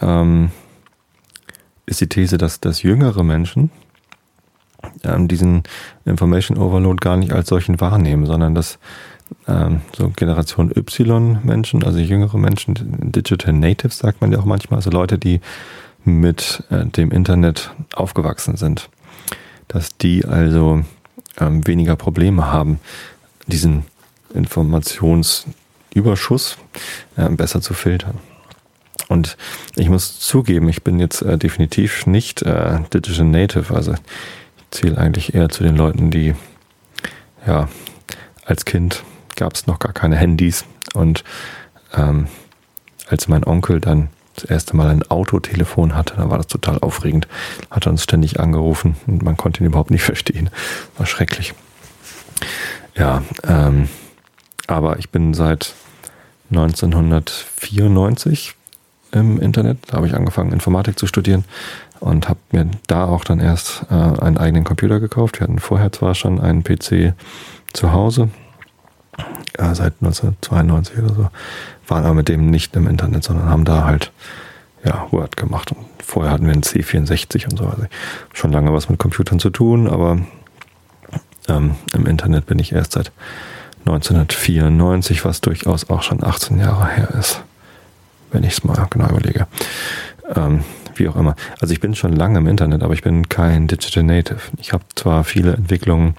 ähm, 0.00 0.50
ist 1.86 2.00
die 2.00 2.08
These, 2.08 2.36
dass, 2.38 2.60
dass 2.60 2.82
jüngere 2.82 3.22
Menschen 3.22 3.70
ähm, 5.04 5.28
diesen 5.28 5.62
Information 6.04 6.58
Overload 6.58 6.98
gar 7.00 7.16
nicht 7.16 7.32
als 7.32 7.48
solchen 7.48 7.80
wahrnehmen, 7.80 8.26
sondern 8.26 8.54
dass 8.54 8.78
ähm, 9.48 9.80
so 9.96 10.10
Generation 10.10 10.70
Y 10.76 11.40
Menschen, 11.44 11.82
also 11.84 11.98
jüngere 11.98 12.38
Menschen, 12.38 13.12
Digital 13.12 13.52
Natives 13.52 13.98
sagt 13.98 14.20
man 14.20 14.32
ja 14.32 14.38
auch 14.38 14.44
manchmal, 14.44 14.78
also 14.78 14.90
Leute, 14.90 15.18
die 15.18 15.40
mit 16.04 16.62
äh, 16.70 16.86
dem 16.86 17.10
Internet 17.10 17.72
aufgewachsen 17.94 18.56
sind, 18.56 18.88
dass 19.68 19.96
die 19.96 20.24
also 20.24 20.82
ähm, 21.38 21.66
weniger 21.66 21.96
Probleme 21.96 22.52
haben, 22.52 22.78
diesen 23.46 23.84
Informationsüberschuss 24.34 26.58
äh, 27.16 27.28
besser 27.30 27.60
zu 27.60 27.74
filtern. 27.74 28.18
Und 29.08 29.36
ich 29.76 29.88
muss 29.88 30.18
zugeben, 30.18 30.68
ich 30.68 30.82
bin 30.82 30.98
jetzt 30.98 31.22
äh, 31.22 31.38
definitiv 31.38 32.06
nicht 32.06 32.42
äh, 32.42 32.80
Digital 32.92 33.26
Native, 33.26 33.72
also 33.74 33.94
zähle 34.70 34.98
eigentlich 34.98 35.34
eher 35.34 35.48
zu 35.48 35.62
den 35.62 35.76
Leuten, 35.76 36.10
die 36.10 36.34
ja 37.46 37.68
als 38.44 38.64
Kind 38.64 39.04
gab 39.36 39.54
es 39.54 39.66
noch 39.66 39.78
gar 39.78 39.92
keine 39.92 40.16
Handys 40.16 40.64
und 40.94 41.24
ähm, 41.94 42.26
als 43.08 43.28
mein 43.28 43.44
Onkel 43.44 43.80
dann 43.80 44.08
das 44.34 44.44
erste 44.44 44.76
Mal 44.76 44.88
ein 44.88 45.08
Autotelefon 45.08 45.94
hatte, 45.94 46.16
dann 46.16 46.30
war 46.30 46.38
das 46.38 46.48
total 46.48 46.78
aufregend. 46.78 47.28
Hat 47.70 47.86
er 47.86 47.92
uns 47.92 48.02
ständig 48.02 48.40
angerufen 48.40 48.96
und 49.06 49.22
man 49.22 49.36
konnte 49.36 49.62
ihn 49.62 49.66
überhaupt 49.66 49.90
nicht 49.90 50.02
verstehen. 50.02 50.50
War 50.96 51.06
schrecklich. 51.06 51.54
Ja, 52.94 53.22
ähm, 53.46 53.88
aber 54.66 54.98
ich 54.98 55.10
bin 55.10 55.34
seit 55.34 55.74
1994 56.50 58.54
im 59.20 59.40
Internet. 59.40 59.78
Da 59.88 59.96
habe 59.96 60.06
ich 60.06 60.14
angefangen, 60.14 60.52
Informatik 60.52 60.98
zu 60.98 61.06
studieren 61.06 61.44
und 62.00 62.28
habe 62.28 62.38
mir 62.52 62.68
da 62.86 63.04
auch 63.04 63.24
dann 63.24 63.40
erst 63.40 63.86
äh, 63.90 63.94
einen 63.94 64.38
eigenen 64.38 64.64
Computer 64.64 65.00
gekauft. 65.00 65.40
Wir 65.40 65.44
hatten 65.44 65.58
vorher 65.58 65.92
zwar 65.92 66.14
schon 66.14 66.40
einen 66.40 66.62
PC 66.62 67.14
zu 67.72 67.92
Hause, 67.92 68.28
äh, 69.58 69.74
seit 69.74 69.94
1992 70.00 70.98
oder 70.98 71.14
so, 71.14 71.28
waren 71.88 72.04
aber 72.04 72.14
mit 72.14 72.28
dem 72.28 72.50
nicht 72.50 72.74
im 72.76 72.86
Internet, 72.86 73.24
sondern 73.24 73.48
haben 73.48 73.64
da 73.64 73.84
halt 73.84 74.12
ja, 74.84 75.06
Word 75.10 75.36
gemacht. 75.36 75.72
Und 75.72 75.86
vorher 76.02 76.32
hatten 76.32 76.46
wir 76.46 76.52
einen 76.52 76.62
C64 76.62 77.50
und 77.50 77.58
so. 77.58 77.66
Also 77.66 77.84
schon 78.32 78.52
lange 78.52 78.72
was 78.72 78.88
mit 78.88 78.98
Computern 78.98 79.40
zu 79.40 79.50
tun, 79.50 79.88
aber 79.88 80.18
ähm, 81.48 81.76
im 81.94 82.06
Internet 82.06 82.46
bin 82.46 82.58
ich 82.58 82.72
erst 82.72 82.92
seit 82.92 83.12
1994, 83.86 85.24
was 85.24 85.40
durchaus 85.40 85.90
auch 85.90 86.02
schon 86.02 86.22
18 86.22 86.58
Jahre 86.58 86.88
her 86.88 87.08
ist, 87.18 87.42
wenn 88.30 88.44
ich 88.44 88.52
es 88.52 88.64
mal 88.64 88.86
genau 88.90 89.08
überlege. 89.08 89.46
Ähm, 90.34 90.64
wie 90.94 91.08
auch 91.08 91.16
immer. 91.16 91.36
Also 91.60 91.72
ich 91.72 91.80
bin 91.80 91.94
schon 91.94 92.12
lange 92.14 92.38
im 92.38 92.46
Internet, 92.46 92.82
aber 92.82 92.94
ich 92.94 93.02
bin 93.02 93.28
kein 93.28 93.66
Digital 93.66 94.02
Native. 94.02 94.40
Ich 94.58 94.72
habe 94.72 94.84
zwar 94.94 95.24
viele 95.24 95.54
Entwicklungen 95.54 96.14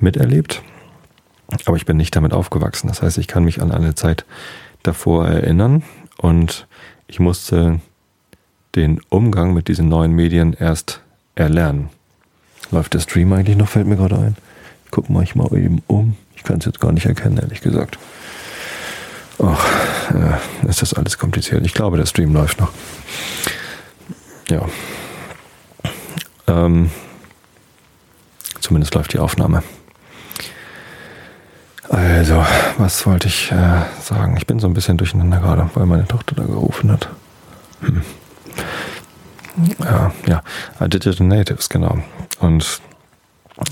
miterlebt, 0.00 0.62
aber 1.66 1.76
ich 1.76 1.86
bin 1.86 1.96
nicht 1.96 2.14
damit 2.16 2.32
aufgewachsen. 2.32 2.88
Das 2.88 3.02
heißt, 3.02 3.18
ich 3.18 3.28
kann 3.28 3.44
mich 3.44 3.60
an 3.60 3.72
eine 3.72 3.94
Zeit 3.94 4.24
davor 4.82 5.26
erinnern 5.26 5.82
und 6.16 6.66
ich 7.06 7.20
musste 7.20 7.80
den 8.74 9.00
Umgang 9.08 9.54
mit 9.54 9.68
diesen 9.68 9.88
neuen 9.88 10.12
Medien 10.12 10.52
erst 10.52 11.00
erlernen. 11.34 11.90
Läuft 12.70 12.94
der 12.94 13.00
Stream 13.00 13.32
eigentlich 13.32 13.56
noch? 13.56 13.68
Fällt 13.68 13.86
mir 13.86 13.96
gerade 13.96 14.18
ein. 14.18 14.36
Ich 14.84 14.90
gucke 14.90 15.12
mal 15.12 15.24
eben 15.24 15.82
um. 15.86 16.16
Ich 16.36 16.44
kann 16.44 16.58
es 16.58 16.66
jetzt 16.66 16.80
gar 16.80 16.92
nicht 16.92 17.06
erkennen, 17.06 17.38
ehrlich 17.38 17.60
gesagt. 17.60 17.98
Ach, 19.42 19.66
äh, 20.14 20.68
ist 20.68 20.82
das 20.82 20.94
alles 20.94 21.18
kompliziert. 21.18 21.64
Ich 21.64 21.74
glaube, 21.74 21.96
der 21.96 22.06
Stream 22.06 22.32
läuft 22.32 22.60
noch. 22.60 22.70
Ja. 24.48 24.62
Ähm, 26.46 26.90
zumindest 28.60 28.94
läuft 28.94 29.12
die 29.12 29.18
Aufnahme. 29.18 29.62
Also, 31.88 32.44
was 32.76 33.06
wollte 33.06 33.28
ich 33.28 33.50
äh, 33.50 33.82
sagen? 34.02 34.36
Ich 34.36 34.46
bin 34.46 34.58
so 34.58 34.66
ein 34.66 34.74
bisschen 34.74 34.98
durcheinander 34.98 35.38
gerade, 35.38 35.70
weil 35.74 35.86
meine 35.86 36.06
Tochter 36.06 36.34
da 36.34 36.44
gerufen 36.44 36.90
hat. 36.92 37.08
Hm. 37.80 38.02
Ja, 39.80 40.12
ja, 40.26 40.42
äh, 40.80 40.88
Digital 40.88 41.26
Natives, 41.26 41.68
genau. 41.68 41.98
Und 42.40 42.80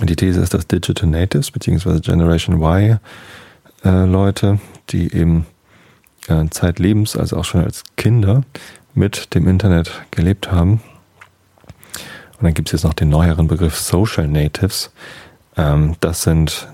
die 0.02 0.16
These 0.16 0.40
ist, 0.40 0.54
dass 0.54 0.66
Digital 0.66 1.08
Natives 1.08 1.50
beziehungsweise 1.50 2.00
Generation 2.00 2.56
Y 2.60 2.98
äh, 3.84 4.04
Leute, 4.04 4.58
die 4.90 5.12
eben 5.12 5.46
zeitlebens, 6.50 7.16
also 7.16 7.36
auch 7.36 7.44
schon 7.44 7.62
als 7.62 7.84
Kinder 7.96 8.42
mit 8.94 9.34
dem 9.34 9.46
Internet 9.48 9.92
gelebt 10.10 10.50
haben. 10.50 10.80
Und 12.38 12.44
dann 12.44 12.54
gibt 12.54 12.68
es 12.68 12.72
jetzt 12.72 12.84
noch 12.84 12.94
den 12.94 13.08
neueren 13.08 13.46
Begriff 13.46 13.76
Social 13.76 14.28
Natives. 14.28 14.92
Ähm, 15.56 15.96
das 16.00 16.22
sind 16.22 16.68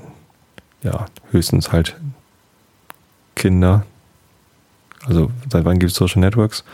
ja, 0.83 1.07
höchstens 1.31 1.73
halt 1.73 1.97
Kinder. 3.35 3.85
Also 5.05 5.31
seit 5.51 5.65
wann 5.65 5.79
gibt 5.79 5.93
es 5.93 5.99
Social 5.99 6.21
Networks? 6.21 6.65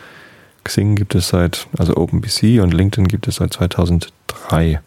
Xing 0.63 0.95
gibt 0.95 1.15
es 1.15 1.29
seit, 1.29 1.67
also 1.77 1.95
OpenBC 1.95 2.61
und 2.61 2.73
LinkedIn 2.73 3.07
gibt 3.07 3.27
es 3.27 3.35
seit 3.35 3.53
2003. 3.53 4.81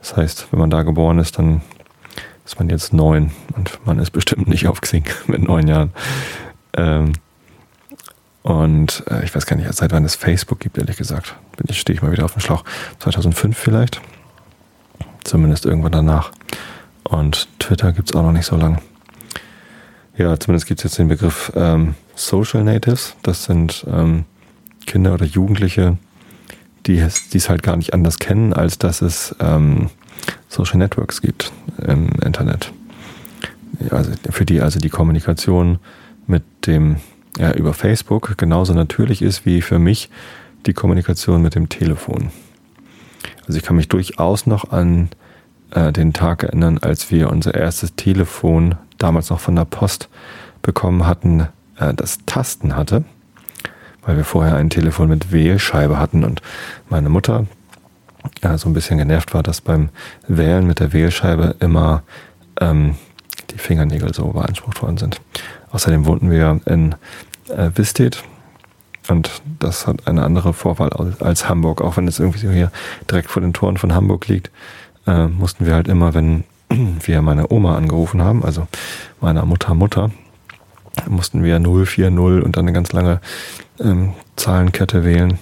Das 0.00 0.16
heißt, 0.16 0.48
wenn 0.50 0.60
man 0.60 0.70
da 0.70 0.82
geboren 0.82 1.18
ist, 1.18 1.38
dann 1.38 1.62
ist 2.44 2.58
man 2.58 2.68
jetzt 2.68 2.92
neun 2.92 3.32
und 3.56 3.78
man 3.86 3.98
ist 3.98 4.10
bestimmt 4.10 4.48
nicht 4.48 4.66
auf 4.66 4.80
Xing 4.80 5.04
mit 5.26 5.42
neun 5.42 5.68
Jahren. 5.68 5.92
Ähm, 6.76 7.12
und 8.42 9.04
äh, 9.10 9.24
ich 9.24 9.34
weiß 9.34 9.46
gar 9.46 9.56
nicht, 9.56 9.72
seit 9.72 9.92
wann 9.92 10.04
es 10.04 10.16
Facebook 10.16 10.60
gibt, 10.60 10.76
ehrlich 10.76 10.96
gesagt. 10.96 11.34
Bin 11.56 11.66
ich, 11.68 11.80
stehe 11.80 11.94
ich 11.94 12.02
mal 12.02 12.12
wieder 12.12 12.24
auf 12.24 12.34
dem 12.34 12.40
Schlauch. 12.40 12.64
2005 12.98 13.56
vielleicht. 13.56 14.00
Zumindest 15.24 15.64
irgendwann 15.64 15.92
danach. 15.92 16.30
Und 17.04 17.48
Twitter 17.58 17.92
gibt 17.92 18.10
es 18.10 18.16
auch 18.16 18.22
noch 18.22 18.32
nicht 18.32 18.46
so 18.46 18.56
lange. 18.56 18.78
Ja, 20.16 20.38
zumindest 20.38 20.66
gibt 20.66 20.80
es 20.80 20.84
jetzt 20.84 20.98
den 20.98 21.08
Begriff 21.08 21.52
ähm, 21.56 21.94
Social 22.14 22.62
Natives. 22.64 23.16
Das 23.22 23.44
sind 23.44 23.84
ähm, 23.90 24.26
Kinder 24.86 25.14
oder 25.14 25.24
Jugendliche, 25.24 25.96
die 26.86 26.98
es 26.98 27.48
halt 27.48 27.62
gar 27.62 27.76
nicht 27.76 27.94
anders 27.94 28.18
kennen, 28.18 28.52
als 28.52 28.78
dass 28.78 29.00
es 29.00 29.34
ähm, 29.40 29.90
Social 30.48 30.76
Networks 30.76 31.22
gibt 31.22 31.50
im 31.86 32.10
Internet. 32.22 32.72
Also 33.90 34.12
für 34.30 34.44
die 34.44 34.60
also 34.60 34.78
die 34.78 34.90
Kommunikation 34.90 35.78
dem 36.66 36.96
ja, 37.38 37.52
über 37.52 37.74
Facebook 37.74 38.36
genauso 38.38 38.74
natürlich 38.74 39.22
ist 39.22 39.44
wie 39.44 39.60
für 39.60 39.78
mich 39.78 40.10
die 40.66 40.72
Kommunikation 40.72 41.42
mit 41.42 41.54
dem 41.54 41.68
Telefon. 41.68 42.30
Also 43.46 43.58
ich 43.58 43.64
kann 43.64 43.76
mich 43.76 43.88
durchaus 43.88 44.46
noch 44.46 44.70
an 44.70 45.10
äh, 45.70 45.92
den 45.92 46.12
Tag 46.12 46.42
erinnern, 46.42 46.78
als 46.78 47.10
wir 47.10 47.30
unser 47.30 47.54
erstes 47.54 47.94
Telefon 47.96 48.76
damals 48.98 49.30
noch 49.30 49.40
von 49.40 49.56
der 49.56 49.64
Post 49.64 50.08
bekommen 50.62 51.06
hatten, 51.06 51.48
äh, 51.78 51.92
das 51.94 52.18
Tasten 52.26 52.76
hatte, 52.76 53.04
weil 54.02 54.16
wir 54.16 54.24
vorher 54.24 54.56
ein 54.56 54.70
Telefon 54.70 55.08
mit 55.08 55.32
Wählscheibe 55.32 55.98
hatten 55.98 56.24
und 56.24 56.40
meine 56.88 57.08
Mutter 57.08 57.46
äh, 58.40 58.56
so 58.56 58.68
ein 58.68 58.74
bisschen 58.74 58.98
genervt 58.98 59.34
war, 59.34 59.42
dass 59.42 59.60
beim 59.60 59.90
Wählen 60.26 60.66
mit 60.66 60.80
der 60.80 60.92
Wählscheibe 60.92 61.56
immer 61.60 62.02
ähm, 62.60 62.96
die 63.54 63.58
Fingernägel 63.58 64.12
so 64.12 64.26
beansprucht 64.28 64.82
worden 64.82 64.98
sind. 64.98 65.20
Außerdem 65.70 66.06
wohnten 66.06 66.30
wir 66.30 66.60
in 66.66 66.94
äh, 67.48 67.70
Wistedt 67.74 68.22
und 69.08 69.42
das 69.58 69.86
hat 69.86 70.06
eine 70.06 70.22
andere 70.22 70.52
Vorwahl 70.52 70.90
als 71.20 71.48
Hamburg, 71.48 71.80
auch 71.80 71.96
wenn 71.96 72.08
es 72.08 72.18
irgendwie 72.18 72.38
so 72.38 72.50
hier 72.50 72.70
direkt 73.10 73.30
vor 73.30 73.42
den 73.42 73.52
Toren 73.52 73.76
von 73.76 73.94
Hamburg 73.94 74.28
liegt 74.28 74.50
äh, 75.06 75.26
mussten 75.26 75.66
wir 75.66 75.74
halt 75.74 75.88
immer, 75.88 76.14
wenn 76.14 76.44
wir 76.70 77.22
meine 77.22 77.50
Oma 77.50 77.76
angerufen 77.76 78.22
haben, 78.22 78.44
also 78.44 78.66
meiner 79.20 79.44
Mutter 79.44 79.74
Mutter, 79.74 80.10
mussten 81.08 81.42
wir 81.42 81.58
040 81.60 82.18
und 82.44 82.56
dann 82.56 82.64
eine 82.64 82.72
ganz 82.72 82.92
lange 82.92 83.20
ähm, 83.80 84.14
Zahlenkette 84.36 85.04
wählen. 85.04 85.38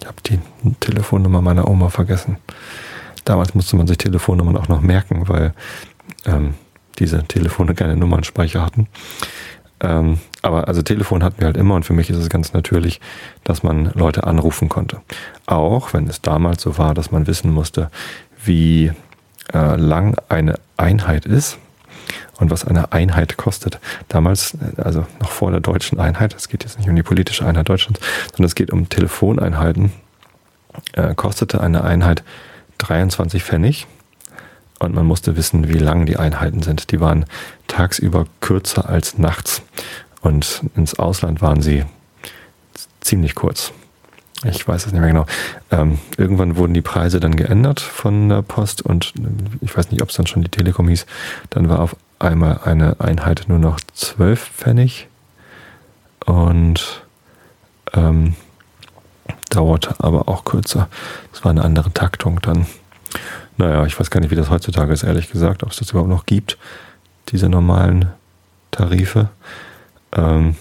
Ich 0.00 0.06
habe 0.06 0.16
die 0.26 0.38
Telefonnummer 0.80 1.40
meiner 1.40 1.68
Oma 1.68 1.88
vergessen. 1.88 2.36
Damals 3.24 3.54
musste 3.54 3.76
man 3.76 3.86
sich 3.86 3.98
Telefonnummern 3.98 4.56
auch 4.56 4.68
noch 4.68 4.80
merken, 4.80 5.28
weil 5.28 5.54
ähm, 6.26 6.54
diese 6.98 7.24
Telefone 7.24 7.74
keine 7.74 7.96
Nummernspeicher 7.96 8.62
hatten. 8.62 8.88
Ähm, 9.80 10.18
aber 10.42 10.68
also 10.68 10.82
Telefon 10.82 11.22
hatten 11.22 11.40
wir 11.40 11.46
halt 11.46 11.56
immer 11.56 11.74
und 11.74 11.84
für 11.84 11.92
mich 11.92 12.08
ist 12.08 12.16
es 12.16 12.28
ganz 12.28 12.52
natürlich, 12.52 13.00
dass 13.44 13.62
man 13.62 13.90
Leute 13.94 14.24
anrufen 14.24 14.68
konnte. 14.68 15.00
Auch 15.46 15.92
wenn 15.92 16.06
es 16.08 16.22
damals 16.22 16.62
so 16.62 16.78
war, 16.78 16.94
dass 16.94 17.10
man 17.10 17.26
wissen 17.26 17.50
musste, 17.52 17.90
wie 18.44 18.92
äh, 19.52 19.76
lang 19.76 20.16
eine 20.28 20.58
Einheit 20.76 21.26
ist 21.26 21.58
und 22.38 22.50
was 22.50 22.64
eine 22.64 22.92
Einheit 22.92 23.36
kostet. 23.36 23.80
Damals, 24.08 24.56
also 24.76 25.06
noch 25.20 25.30
vor 25.30 25.50
der 25.50 25.60
deutschen 25.60 25.98
Einheit, 25.98 26.34
es 26.34 26.48
geht 26.48 26.62
jetzt 26.64 26.78
nicht 26.78 26.88
um 26.88 26.96
die 26.96 27.02
politische 27.02 27.44
Einheit 27.44 27.68
Deutschlands, 27.68 28.00
sondern 28.30 28.46
es 28.46 28.54
geht 28.54 28.72
um 28.72 28.88
Telefoneinheiten, 28.88 29.92
äh, 30.92 31.14
kostete 31.14 31.60
eine 31.60 31.82
Einheit 31.82 32.22
23 32.78 33.42
Pfennig 33.42 33.86
und 34.82 34.94
man 34.94 35.06
musste 35.06 35.36
wissen, 35.36 35.68
wie 35.68 35.78
lang 35.78 36.06
die 36.06 36.16
Einheiten 36.16 36.62
sind. 36.62 36.92
Die 36.92 37.00
waren 37.00 37.24
tagsüber 37.68 38.26
kürzer 38.40 38.88
als 38.88 39.18
nachts 39.18 39.62
und 40.20 40.62
ins 40.76 40.98
Ausland 40.98 41.40
waren 41.40 41.62
sie 41.62 41.84
ziemlich 43.00 43.34
kurz. 43.34 43.72
Ich 44.44 44.66
weiß 44.66 44.86
es 44.86 44.92
nicht 44.92 45.00
mehr 45.00 45.10
genau. 45.10 45.26
Ähm, 45.70 45.98
irgendwann 46.16 46.56
wurden 46.56 46.74
die 46.74 46.82
Preise 46.82 47.20
dann 47.20 47.36
geändert 47.36 47.80
von 47.80 48.28
der 48.28 48.42
Post 48.42 48.82
und 48.82 49.12
äh, 49.18 49.20
ich 49.60 49.76
weiß 49.76 49.90
nicht, 49.90 50.02
ob 50.02 50.08
es 50.08 50.16
dann 50.16 50.26
schon 50.26 50.42
die 50.42 50.48
Telekom 50.48 50.88
hieß. 50.88 51.06
Dann 51.50 51.68
war 51.68 51.78
auf 51.78 51.96
einmal 52.18 52.60
eine 52.64 53.00
Einheit 53.00 53.44
nur 53.46 53.58
noch 53.58 53.78
12 53.94 54.40
Pfennig 54.40 55.08
und 56.26 57.04
ähm, 57.94 58.34
dauerte 59.50 59.94
aber 59.98 60.28
auch 60.28 60.44
kürzer. 60.44 60.88
Es 61.32 61.44
war 61.44 61.50
eine 61.50 61.62
andere 61.62 61.92
Taktung 61.92 62.40
dann. 62.40 62.66
Naja, 63.56 63.84
ich 63.86 63.98
weiß 63.98 64.10
gar 64.10 64.20
nicht, 64.20 64.30
wie 64.30 64.36
das 64.36 64.50
heutzutage 64.50 64.92
ist, 64.92 65.02
ehrlich 65.02 65.30
gesagt, 65.30 65.62
ob 65.62 65.70
es 65.70 65.78
das 65.78 65.90
überhaupt 65.90 66.10
noch 66.10 66.26
gibt, 66.26 66.58
diese 67.28 67.48
normalen 67.48 68.10
Tarife. 68.70 69.28
Ähm, 70.12 70.56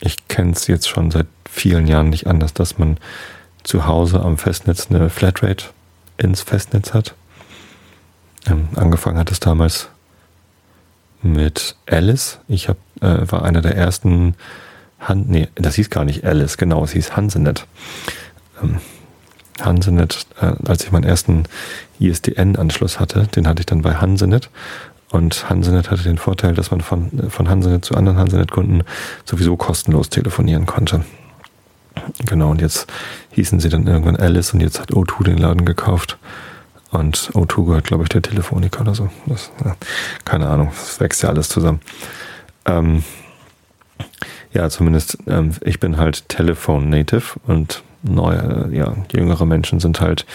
ich 0.00 0.28
kenne 0.28 0.52
es 0.52 0.66
jetzt 0.66 0.88
schon 0.88 1.10
seit 1.10 1.26
vielen 1.48 1.86
Jahren 1.86 2.10
nicht 2.10 2.26
anders, 2.26 2.54
dass 2.54 2.78
man 2.78 2.98
zu 3.62 3.86
Hause 3.86 4.20
am 4.20 4.38
Festnetz 4.38 4.90
eine 4.90 5.10
Flatrate 5.10 5.66
ins 6.16 6.42
Festnetz 6.42 6.94
hat. 6.94 7.14
Ähm, 8.46 8.68
angefangen 8.76 9.18
hat 9.18 9.30
es 9.30 9.40
damals 9.40 9.88
mit 11.22 11.76
Alice. 11.86 12.38
Ich 12.48 12.68
hab, 12.68 12.76
äh, 13.00 13.30
war 13.30 13.42
einer 13.42 13.60
der 13.60 13.76
ersten 13.76 14.34
Han 15.00 15.26
nee, 15.28 15.48
das 15.54 15.76
hieß 15.76 15.90
gar 15.90 16.04
nicht 16.04 16.24
Alice, 16.24 16.56
genau, 16.56 16.82
es 16.82 16.92
hieß 16.92 17.16
Hansenet. 17.16 17.66
Ähm, 18.62 18.80
Hansenet, 19.60 20.26
äh, 20.40 20.52
als 20.66 20.84
ich 20.84 20.92
meinen 20.92 21.04
ersten 21.04 21.44
ISDN-Anschluss 21.98 23.00
hatte, 23.00 23.26
den 23.26 23.46
hatte 23.46 23.60
ich 23.60 23.66
dann 23.66 23.82
bei 23.82 23.94
Hansenet. 23.94 24.50
Und 25.10 25.48
Hansenet 25.48 25.90
hatte 25.90 26.02
den 26.02 26.18
Vorteil, 26.18 26.54
dass 26.54 26.70
man 26.70 26.82
von, 26.82 27.10
von 27.30 27.48
Hansenet 27.48 27.84
zu 27.84 27.94
anderen 27.94 28.18
Hansenet-Kunden 28.18 28.82
sowieso 29.24 29.56
kostenlos 29.56 30.10
telefonieren 30.10 30.66
konnte. 30.66 31.04
Genau, 32.26 32.50
und 32.50 32.60
jetzt 32.60 32.86
hießen 33.30 33.58
sie 33.60 33.68
dann 33.68 33.86
irgendwann 33.86 34.16
Alice 34.16 34.52
und 34.52 34.60
jetzt 34.60 34.80
hat 34.80 34.92
O2 34.92 35.24
den 35.24 35.38
Laden 35.38 35.64
gekauft. 35.64 36.18
Und 36.90 37.30
O2 37.32 37.66
gehört, 37.66 37.84
glaube 37.84 38.04
ich, 38.04 38.08
der 38.08 38.22
Telefonica 38.22 38.80
oder 38.80 38.94
so. 38.94 39.10
Das, 39.26 39.50
ja, 39.64 39.76
keine 40.24 40.48
Ahnung, 40.48 40.72
das 40.74 41.00
wächst 41.00 41.22
ja 41.22 41.28
alles 41.30 41.48
zusammen. 41.48 41.80
Ähm, 42.64 43.02
ja, 44.52 44.68
zumindest, 44.70 45.18
ähm, 45.26 45.52
ich 45.62 45.80
bin 45.80 45.98
halt 45.98 46.28
Telephone 46.28 46.88
Native 46.88 47.38
und 47.46 47.82
neue, 48.14 48.68
ja, 48.72 48.94
jüngere 49.12 49.46
Menschen 49.46 49.80
sind 49.80 50.00
halt 50.00 50.26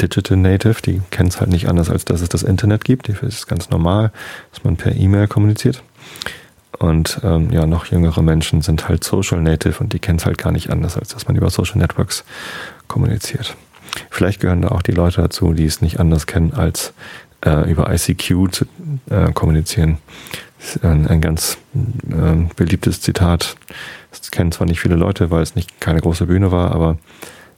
Digital 0.00 0.36
Native, 0.36 0.80
die 0.82 1.00
kennen 1.10 1.28
es 1.28 1.40
halt 1.40 1.50
nicht 1.50 1.68
anders, 1.68 1.90
als 1.90 2.04
dass 2.04 2.20
es 2.20 2.28
das 2.28 2.42
Internet 2.42 2.84
gibt. 2.84 3.08
Das 3.08 3.22
ist 3.22 3.46
ganz 3.46 3.70
normal, 3.70 4.12
dass 4.52 4.64
man 4.64 4.76
per 4.76 4.94
E-Mail 4.94 5.26
kommuniziert. 5.26 5.82
Und 6.78 7.20
ähm, 7.22 7.50
ja, 7.52 7.66
noch 7.66 7.86
jüngere 7.86 8.22
Menschen 8.22 8.62
sind 8.62 8.88
halt 8.88 9.04
Social 9.04 9.40
Native 9.40 9.78
und 9.80 9.92
die 9.92 9.98
kennen 9.98 10.18
es 10.18 10.26
halt 10.26 10.38
gar 10.38 10.52
nicht 10.52 10.70
anders, 10.70 10.96
als 10.96 11.08
dass 11.08 11.26
man 11.26 11.36
über 11.36 11.50
Social 11.50 11.78
Networks 11.78 12.24
kommuniziert. 12.88 13.56
Vielleicht 14.10 14.40
gehören 14.40 14.62
da 14.62 14.68
auch 14.68 14.82
die 14.82 14.92
Leute 14.92 15.20
dazu, 15.20 15.52
die 15.52 15.66
es 15.66 15.80
nicht 15.80 16.00
anders 16.00 16.26
kennen, 16.26 16.54
als 16.54 16.92
äh, 17.44 17.70
über 17.70 17.92
ICQ 17.92 18.50
zu 18.50 18.64
äh, 19.10 19.32
kommunizieren. 19.32 19.98
Ein, 20.82 21.08
ein 21.08 21.20
ganz 21.20 21.58
äh, 21.74 22.54
beliebtes 22.56 23.00
Zitat. 23.00 23.56
Das 24.12 24.30
kennen 24.30 24.52
zwar 24.52 24.66
nicht 24.66 24.80
viele 24.80 24.96
Leute, 24.96 25.30
weil 25.30 25.42
es 25.42 25.54
nicht 25.54 25.80
keine 25.80 26.00
große 26.00 26.26
Bühne 26.26 26.52
war, 26.52 26.72
aber 26.72 26.98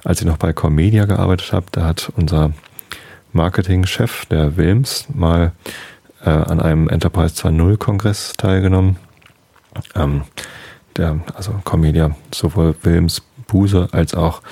als 0.04 0.20
ich 0.20 0.26
noch 0.26 0.37
bei 0.37 0.52
Comedia 0.52 1.04
gearbeitet 1.04 1.52
habe, 1.52 1.66
da 1.73 1.87
hat 1.87 2.12
unser 2.16 2.52
Marketingchef, 3.32 4.26
der 4.26 4.56
Wilms, 4.56 5.06
mal 5.12 5.52
äh, 6.25 6.30
an 6.30 6.61
einem 6.61 6.88
Enterprise 6.88 7.34
2.0 7.34 7.76
Kongress 7.78 8.34
teilgenommen. 8.37 8.96
Ähm, 9.94 10.23
der, 10.96 11.20
also 11.34 11.61
Comedia, 11.64 12.14
sowohl 12.32 12.76
Wilms 12.82 13.23
Buse 13.46 13.88
als 13.92 14.14
auch 14.14 14.42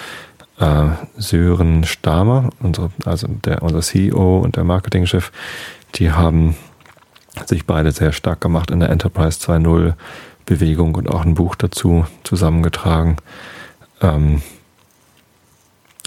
äh, 0.58 0.88
Sören 1.16 1.84
Stamer, 1.84 2.50
unsere, 2.60 2.90
also 3.04 3.28
der, 3.28 3.62
unser 3.62 3.80
CEO 3.80 4.38
und 4.38 4.56
der 4.56 4.64
Marketingchef, 4.64 5.30
die 5.94 6.10
haben 6.10 6.56
sich 7.46 7.66
beide 7.66 7.92
sehr 7.92 8.12
stark 8.12 8.40
gemacht 8.40 8.70
in 8.70 8.80
der 8.80 8.90
Enterprise 8.90 9.38
2.0 9.38 9.94
Bewegung 10.46 10.94
und 10.94 11.08
auch 11.08 11.24
ein 11.24 11.34
Buch 11.34 11.54
dazu 11.54 12.06
zusammengetragen. 12.24 13.16
Ähm, 14.00 14.42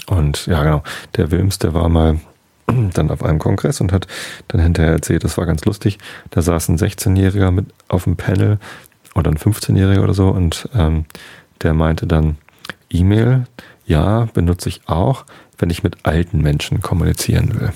und 0.06 0.46
ja, 0.46 0.62
genau, 0.62 0.82
der 1.16 1.30
Wilms, 1.30 1.58
der 1.58 1.74
war 1.74 1.88
mal 1.88 2.20
dann 2.66 3.10
auf 3.10 3.22
einem 3.22 3.38
Kongress 3.38 3.80
und 3.80 3.92
hat 3.92 4.06
dann 4.48 4.60
hinterher 4.60 4.92
erzählt, 4.92 5.24
das 5.24 5.36
war 5.36 5.46
ganz 5.46 5.64
lustig, 5.64 5.98
da 6.30 6.42
saß 6.42 6.68
ein 6.68 6.78
16-Jähriger 6.78 7.50
mit 7.50 7.66
auf 7.88 8.04
dem 8.04 8.16
Panel 8.16 8.58
oder 9.14 9.30
ein 9.30 9.38
15-Jähriger 9.38 10.02
oder 10.02 10.14
so 10.14 10.28
und 10.28 10.68
ähm, 10.74 11.06
der 11.62 11.74
meinte 11.74 12.06
dann, 12.06 12.36
E-Mail, 12.90 13.46
ja, 13.86 14.28
benutze 14.32 14.68
ich 14.68 14.82
auch, 14.86 15.24
wenn 15.58 15.70
ich 15.70 15.82
mit 15.82 16.04
alten 16.04 16.40
Menschen 16.40 16.82
kommunizieren 16.82 17.58
will. 17.58 17.72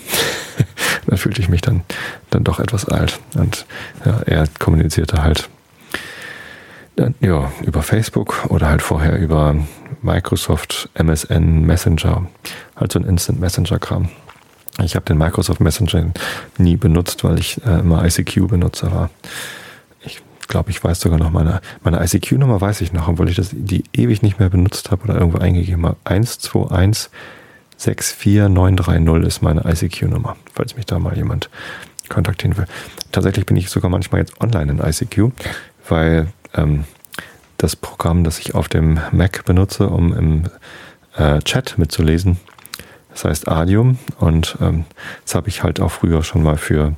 da 1.06 1.16
fühlte 1.16 1.40
ich 1.40 1.48
mich 1.48 1.62
dann, 1.62 1.82
dann 2.30 2.44
doch 2.44 2.60
etwas 2.60 2.84
alt. 2.84 3.18
Und 3.34 3.66
ja, 4.04 4.20
er 4.26 4.46
kommunizierte 4.58 5.22
halt 5.22 5.48
ja, 7.20 7.50
über 7.62 7.82
Facebook 7.82 8.46
oder 8.48 8.68
halt 8.68 8.82
vorher 8.82 9.18
über 9.18 9.56
Microsoft 10.02 10.90
MSN 10.94 11.64
Messenger, 11.66 12.26
halt 12.76 12.92
so 12.92 12.98
ein 12.98 13.04
Instant 13.04 13.40
Messenger-Kram. 13.40 14.08
Ich 14.82 14.94
habe 14.94 15.04
den 15.04 15.18
Microsoft 15.18 15.60
Messenger 15.60 16.12
nie 16.58 16.76
benutzt, 16.76 17.24
weil 17.24 17.38
ich 17.38 17.62
äh, 17.64 17.80
immer 17.80 18.04
ICQ-Benutzer 18.04 18.92
war. 18.92 19.10
Ich 20.02 20.22
glaube, 20.48 20.70
ich 20.70 20.82
weiß 20.82 21.00
sogar 21.00 21.18
noch 21.18 21.30
meine, 21.30 21.60
meine 21.82 22.02
ICQ-Nummer 22.02 22.60
weiß 22.60 22.80
ich 22.80 22.92
noch, 22.92 23.08
obwohl 23.08 23.28
ich 23.28 23.36
das, 23.36 23.50
die 23.52 23.84
ewig 23.92 24.22
nicht 24.22 24.38
mehr 24.38 24.48
benutzt 24.48 24.90
habe 24.90 25.04
oder 25.04 25.14
irgendwo 25.14 25.38
eingegeben 25.38 25.86
habe. 25.86 25.96
12164930 27.78 29.26
ist 29.26 29.42
meine 29.42 29.62
ICQ-Nummer, 29.64 30.36
falls 30.52 30.76
mich 30.76 30.86
da 30.86 30.98
mal 30.98 31.16
jemand 31.16 31.50
kontaktieren 32.08 32.56
will. 32.56 32.66
Tatsächlich 33.12 33.46
bin 33.46 33.56
ich 33.56 33.70
sogar 33.70 33.90
manchmal 33.90 34.20
jetzt 34.22 34.40
online 34.40 34.72
in 34.72 34.78
ICQ, 34.78 35.32
weil 35.88 36.28
ähm, 36.54 36.84
das 37.56 37.76
Programm, 37.76 38.24
das 38.24 38.38
ich 38.38 38.54
auf 38.54 38.68
dem 38.68 39.00
Mac 39.12 39.44
benutze, 39.44 39.88
um 39.88 40.16
im 40.16 40.44
äh, 41.16 41.40
Chat 41.40 41.76
mitzulesen, 41.78 42.38
das 43.10 43.24
heißt 43.24 43.48
Adium. 43.48 43.98
Und 44.18 44.56
ähm, 44.60 44.84
das 45.24 45.34
habe 45.34 45.48
ich 45.48 45.62
halt 45.62 45.80
auch 45.80 45.90
früher 45.90 46.22
schon 46.22 46.42
mal 46.42 46.56
für, 46.56 46.94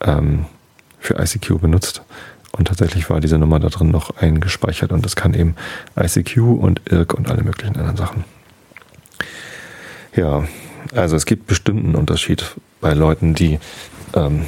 ähm, 0.00 0.46
für 0.98 1.18
ICQ 1.20 1.60
benutzt. 1.60 2.02
Und 2.52 2.68
tatsächlich 2.68 3.10
war 3.10 3.20
diese 3.20 3.38
Nummer 3.38 3.58
da 3.58 3.68
drin 3.68 3.90
noch 3.90 4.16
eingespeichert 4.16 4.92
und 4.92 5.04
das 5.04 5.16
kann 5.16 5.34
eben 5.34 5.56
ICQ 5.98 6.38
und 6.38 6.82
IRC 6.88 7.14
und 7.14 7.28
alle 7.28 7.42
möglichen 7.42 7.76
anderen 7.76 7.96
Sachen. 7.96 8.24
Ja, 10.14 10.44
also 10.94 11.16
es 11.16 11.26
gibt 11.26 11.48
bestimmt 11.48 11.84
einen 11.84 11.96
Unterschied 11.96 12.54
bei 12.80 12.94
Leuten, 12.94 13.34
die 13.34 13.58
ähm, 14.14 14.46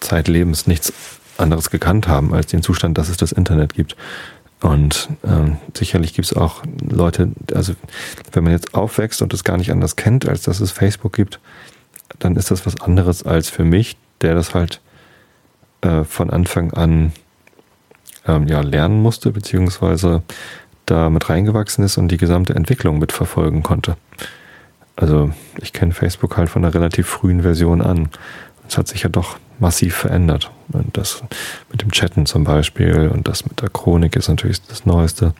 zeitlebens 0.00 0.66
nichts 0.66 0.92
anderes 1.38 1.70
gekannt 1.70 2.08
haben 2.08 2.34
als 2.34 2.46
den 2.46 2.62
Zustand, 2.62 2.98
dass 2.98 3.08
es 3.08 3.16
das 3.16 3.32
Internet 3.32 3.74
gibt. 3.74 3.96
Und 4.60 5.08
ähm, 5.24 5.58
sicherlich 5.74 6.14
gibt 6.14 6.26
es 6.26 6.36
auch 6.36 6.62
Leute, 6.80 7.30
also 7.54 7.74
wenn 8.32 8.44
man 8.44 8.52
jetzt 8.52 8.74
aufwächst 8.74 9.20
und 9.22 9.34
es 9.34 9.44
gar 9.44 9.58
nicht 9.58 9.70
anders 9.70 9.96
kennt, 9.96 10.28
als 10.28 10.42
dass 10.42 10.60
es 10.60 10.72
Facebook 10.72 11.12
gibt, 11.12 11.40
dann 12.18 12.36
ist 12.36 12.50
das 12.50 12.64
was 12.64 12.80
anderes 12.80 13.24
als 13.24 13.50
für 13.50 13.64
mich, 13.64 13.96
der 14.22 14.34
das 14.34 14.54
halt 14.54 14.80
äh, 15.82 16.04
von 16.04 16.30
Anfang 16.30 16.72
an 16.72 17.12
ähm, 18.26 18.48
ja, 18.48 18.60
lernen 18.62 19.02
musste, 19.02 19.30
beziehungsweise 19.30 20.22
da 20.86 21.10
mit 21.10 21.28
reingewachsen 21.28 21.84
ist 21.84 21.98
und 21.98 22.08
die 22.08 22.16
gesamte 22.16 22.54
Entwicklung 22.54 22.98
mitverfolgen 22.98 23.62
konnte. 23.62 23.96
Also 24.94 25.30
ich 25.60 25.72
kenne 25.72 25.92
Facebook 25.92 26.36
halt 26.36 26.48
von 26.48 26.64
einer 26.64 26.72
relativ 26.72 27.06
frühen 27.06 27.42
Version 27.42 27.82
an. 27.82 28.08
Es 28.66 28.78
hat 28.78 28.88
sich 28.88 29.02
ja 29.02 29.10
doch 29.10 29.38
massiv 29.58 29.94
verändert. 29.94 30.50
Und 30.72 30.96
das 30.96 31.22
mit 31.70 31.82
dem 31.82 31.92
Chatten 31.92 32.26
zum 32.26 32.44
Beispiel 32.44 33.10
und 33.12 33.28
das 33.28 33.44
mit 33.46 33.60
der 33.62 33.70
Chronik 33.70 34.16
ist 34.16 34.28
natürlich 34.28 34.62
das 34.62 34.84
Neueste. 34.86 35.34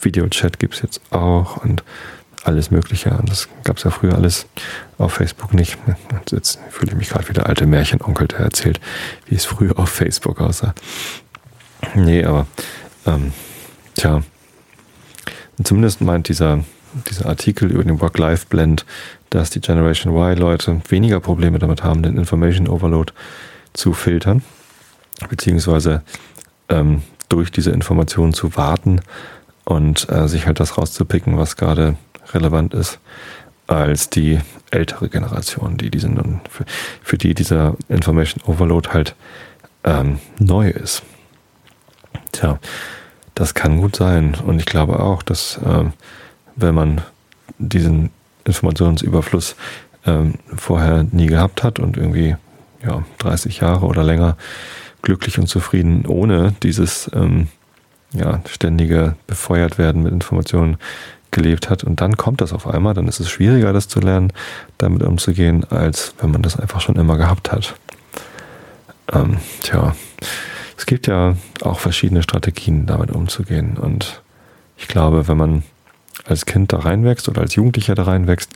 Videochat 0.00 0.58
gibt 0.58 0.74
es 0.74 0.82
jetzt 0.82 1.00
auch 1.10 1.58
und 1.58 1.84
alles 2.44 2.70
Mögliche. 2.70 3.10
Und 3.10 3.28
das 3.30 3.48
gab 3.64 3.76
es 3.76 3.84
ja 3.84 3.90
früher 3.90 4.14
alles 4.14 4.46
auf 4.98 5.14
Facebook 5.14 5.54
nicht. 5.54 5.78
Und 5.86 6.32
jetzt 6.32 6.58
fühle 6.70 6.92
ich 6.92 6.98
mich 6.98 7.08
gerade 7.10 7.28
wie 7.28 7.32
der 7.32 7.46
alte 7.46 7.66
Märchenonkel, 7.66 8.28
der 8.28 8.40
erzählt, 8.40 8.80
wie 9.26 9.34
es 9.34 9.44
früher 9.44 9.78
auf 9.78 9.90
Facebook 9.90 10.40
aussah. 10.40 10.74
Nee, 11.94 12.24
aber 12.24 12.46
ähm, 13.06 13.32
tja. 13.94 14.22
Zumindest 15.62 16.00
meint 16.00 16.28
dieser, 16.28 16.64
dieser 17.10 17.26
Artikel 17.26 17.70
über 17.70 17.84
den 17.84 18.00
Work-Life-Blend, 18.00 18.86
dass 19.30 19.50
die 19.50 19.60
Generation 19.60 20.14
Y-Leute 20.14 20.80
weniger 20.88 21.20
Probleme 21.20 21.58
damit 21.58 21.82
haben, 21.82 22.02
den 22.02 22.18
Information 22.18 22.68
Overload 22.68 23.12
zu 23.72 23.92
filtern, 23.92 24.42
beziehungsweise 25.28 26.02
ähm, 26.68 27.02
durch 27.28 27.50
diese 27.52 27.70
Informationen 27.70 28.32
zu 28.32 28.56
warten 28.56 29.00
und 29.64 30.08
äh, 30.10 30.28
sich 30.28 30.46
halt 30.46 30.60
das 30.60 30.76
rauszupicken, 30.76 31.38
was 31.38 31.56
gerade 31.56 31.96
relevant 32.32 32.74
ist, 32.74 32.98
als 33.66 34.10
die 34.10 34.40
ältere 34.70 35.08
Generation, 35.08 35.76
die 35.76 35.90
diese 35.90 36.08
nun, 36.08 36.40
für, 36.50 36.64
für 37.02 37.18
die 37.18 37.34
dieser 37.34 37.76
Information 37.88 38.42
Overload 38.46 38.90
halt 38.90 39.14
ähm, 39.84 40.18
neu 40.38 40.70
ist. 40.70 41.02
Tja, 42.32 42.58
das 43.34 43.54
kann 43.54 43.80
gut 43.80 43.96
sein. 43.96 44.36
Und 44.44 44.58
ich 44.58 44.66
glaube 44.66 45.00
auch, 45.00 45.22
dass 45.22 45.58
äh, 45.58 45.84
wenn 46.56 46.74
man 46.74 47.02
diesen 47.58 48.10
Informationsüberfluss 48.44 49.56
ähm, 50.06 50.34
vorher 50.56 51.04
nie 51.10 51.26
gehabt 51.26 51.62
hat 51.62 51.78
und 51.78 51.96
irgendwie 51.96 52.36
ja, 52.84 53.04
30 53.18 53.60
Jahre 53.60 53.86
oder 53.86 54.02
länger 54.02 54.36
glücklich 55.02 55.38
und 55.38 55.46
zufrieden 55.46 56.06
ohne 56.06 56.54
dieses 56.62 57.10
ähm, 57.14 57.48
ja, 58.12 58.42
ständige 58.48 59.16
befeuert 59.26 59.78
werden 59.78 60.02
mit 60.02 60.12
Informationen 60.12 60.78
gelebt 61.30 61.70
hat 61.70 61.84
und 61.84 62.00
dann 62.00 62.16
kommt 62.16 62.40
das 62.40 62.52
auf 62.52 62.66
einmal, 62.66 62.94
dann 62.94 63.06
ist 63.06 63.20
es 63.20 63.30
schwieriger, 63.30 63.72
das 63.72 63.86
zu 63.86 64.00
lernen, 64.00 64.32
damit 64.78 65.02
umzugehen, 65.02 65.64
als 65.70 66.14
wenn 66.20 66.32
man 66.32 66.42
das 66.42 66.58
einfach 66.58 66.80
schon 66.80 66.96
immer 66.96 67.16
gehabt 67.16 67.52
hat. 67.52 67.74
Ähm, 69.12 69.38
tja, 69.62 69.94
es 70.76 70.86
gibt 70.86 71.06
ja 71.06 71.36
auch 71.62 71.78
verschiedene 71.78 72.22
Strategien, 72.22 72.86
damit 72.86 73.10
umzugehen. 73.10 73.76
Und 73.76 74.22
ich 74.76 74.88
glaube, 74.88 75.28
wenn 75.28 75.36
man 75.36 75.62
als 76.26 76.46
Kind 76.46 76.72
da 76.72 76.80
reinwächst 76.80 77.28
oder 77.28 77.42
als 77.42 77.54
Jugendlicher 77.54 77.94
da 77.94 78.04
reinwächst, 78.04 78.52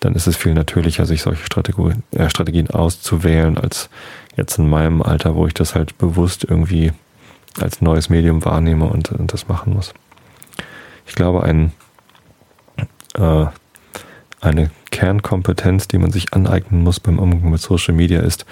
dann 0.00 0.14
ist 0.14 0.26
es 0.26 0.36
viel 0.36 0.54
natürlicher, 0.54 1.06
sich 1.06 1.22
solche 1.22 1.44
Strategien, 1.44 2.02
äh, 2.12 2.28
Strategien 2.28 2.70
auszuwählen, 2.70 3.56
als 3.56 3.88
jetzt 4.36 4.58
in 4.58 4.68
meinem 4.68 5.02
Alter, 5.02 5.34
wo 5.34 5.46
ich 5.46 5.54
das 5.54 5.74
halt 5.74 5.96
bewusst 5.98 6.44
irgendwie 6.44 6.92
als 7.60 7.80
neues 7.80 8.10
Medium 8.10 8.44
wahrnehme 8.44 8.86
und, 8.86 9.12
und 9.12 9.32
das 9.32 9.48
machen 9.48 9.72
muss. 9.74 9.94
Ich 11.06 11.14
glaube, 11.14 11.44
ein, 11.44 11.72
äh, 13.14 13.46
eine 14.40 14.70
Kernkompetenz, 14.90 15.88
die 15.88 15.98
man 15.98 16.10
sich 16.10 16.32
aneignen 16.34 16.82
muss 16.82 17.00
beim 17.00 17.18
Umgang 17.18 17.50
mit 17.50 17.60
Social 17.60 17.94
Media, 17.94 18.20
ist 18.20 18.44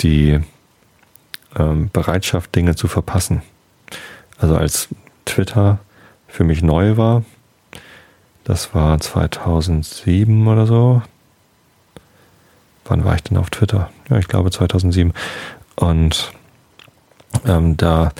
die 0.00 0.40
ähm, 1.56 1.90
Bereitschaft, 1.92 2.54
Dinge 2.54 2.74
zu 2.74 2.88
verpassen. 2.88 3.42
Also 4.38 4.56
als 4.56 4.88
Twitter 5.24 5.78
für 6.26 6.44
mich 6.44 6.62
neu 6.62 6.96
war, 6.96 7.24
das 8.44 8.74
war 8.74 8.98
2007 8.98 10.46
oder 10.46 10.66
so. 10.66 11.02
Wann 12.84 13.04
war 13.04 13.14
ich 13.14 13.22
denn 13.22 13.38
auf 13.38 13.50
Twitter? 13.50 13.90
Ja, 14.10 14.18
ich 14.18 14.28
glaube 14.28 14.50
2007. 14.50 15.12
Und 15.76 16.32
ähm, 17.46 17.76
da 17.76 18.12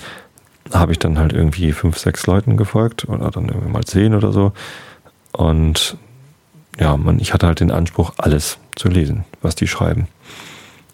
habe 0.73 0.91
ich 0.91 0.99
dann 0.99 1.19
halt 1.19 1.33
irgendwie 1.33 1.71
fünf, 1.71 1.97
sechs 1.97 2.25
Leuten 2.25 2.57
gefolgt 2.57 3.07
oder 3.07 3.29
dann 3.29 3.47
irgendwie 3.47 3.69
mal 3.69 3.83
zehn 3.83 4.15
oder 4.15 4.31
so. 4.31 4.51
Und 5.31 5.97
ja, 6.79 6.97
man, 6.97 7.19
ich 7.19 7.33
hatte 7.33 7.47
halt 7.47 7.59
den 7.59 7.71
Anspruch, 7.71 8.13
alles 8.17 8.57
zu 8.75 8.89
lesen, 8.89 9.23
was 9.41 9.55
die 9.55 9.67
schreiben 9.67 10.07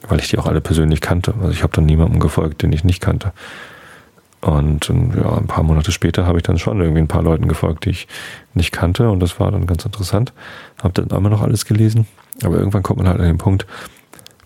weil 0.07 0.19
ich 0.19 0.29
die 0.29 0.37
auch 0.37 0.45
alle 0.45 0.61
persönlich 0.61 1.01
kannte. 1.01 1.33
Also 1.39 1.51
ich 1.51 1.63
habe 1.63 1.73
dann 1.73 1.85
niemandem 1.85 2.19
gefolgt, 2.19 2.61
den 2.61 2.73
ich 2.73 2.83
nicht 2.83 3.01
kannte. 3.01 3.33
Und 4.41 4.91
ja, 5.15 5.37
ein 5.37 5.47
paar 5.47 5.63
Monate 5.63 5.91
später 5.91 6.25
habe 6.25 6.39
ich 6.39 6.43
dann 6.43 6.57
schon 6.57 6.79
irgendwie 6.81 7.01
ein 7.01 7.07
paar 7.07 7.21
Leuten 7.21 7.47
gefolgt, 7.47 7.85
die 7.85 7.91
ich 7.91 8.07
nicht 8.53 8.71
kannte. 8.71 9.09
Und 9.09 9.19
das 9.19 9.39
war 9.39 9.51
dann 9.51 9.67
ganz 9.67 9.85
interessant. 9.85 10.33
Habe 10.81 10.93
dann 11.01 11.15
immer 11.15 11.29
noch 11.29 11.41
alles 11.41 11.65
gelesen. 11.65 12.07
Aber 12.43 12.57
irgendwann 12.57 12.81
kommt 12.81 12.97
man 12.97 13.07
halt 13.07 13.19
an 13.19 13.27
den 13.27 13.37
Punkt, 13.37 13.67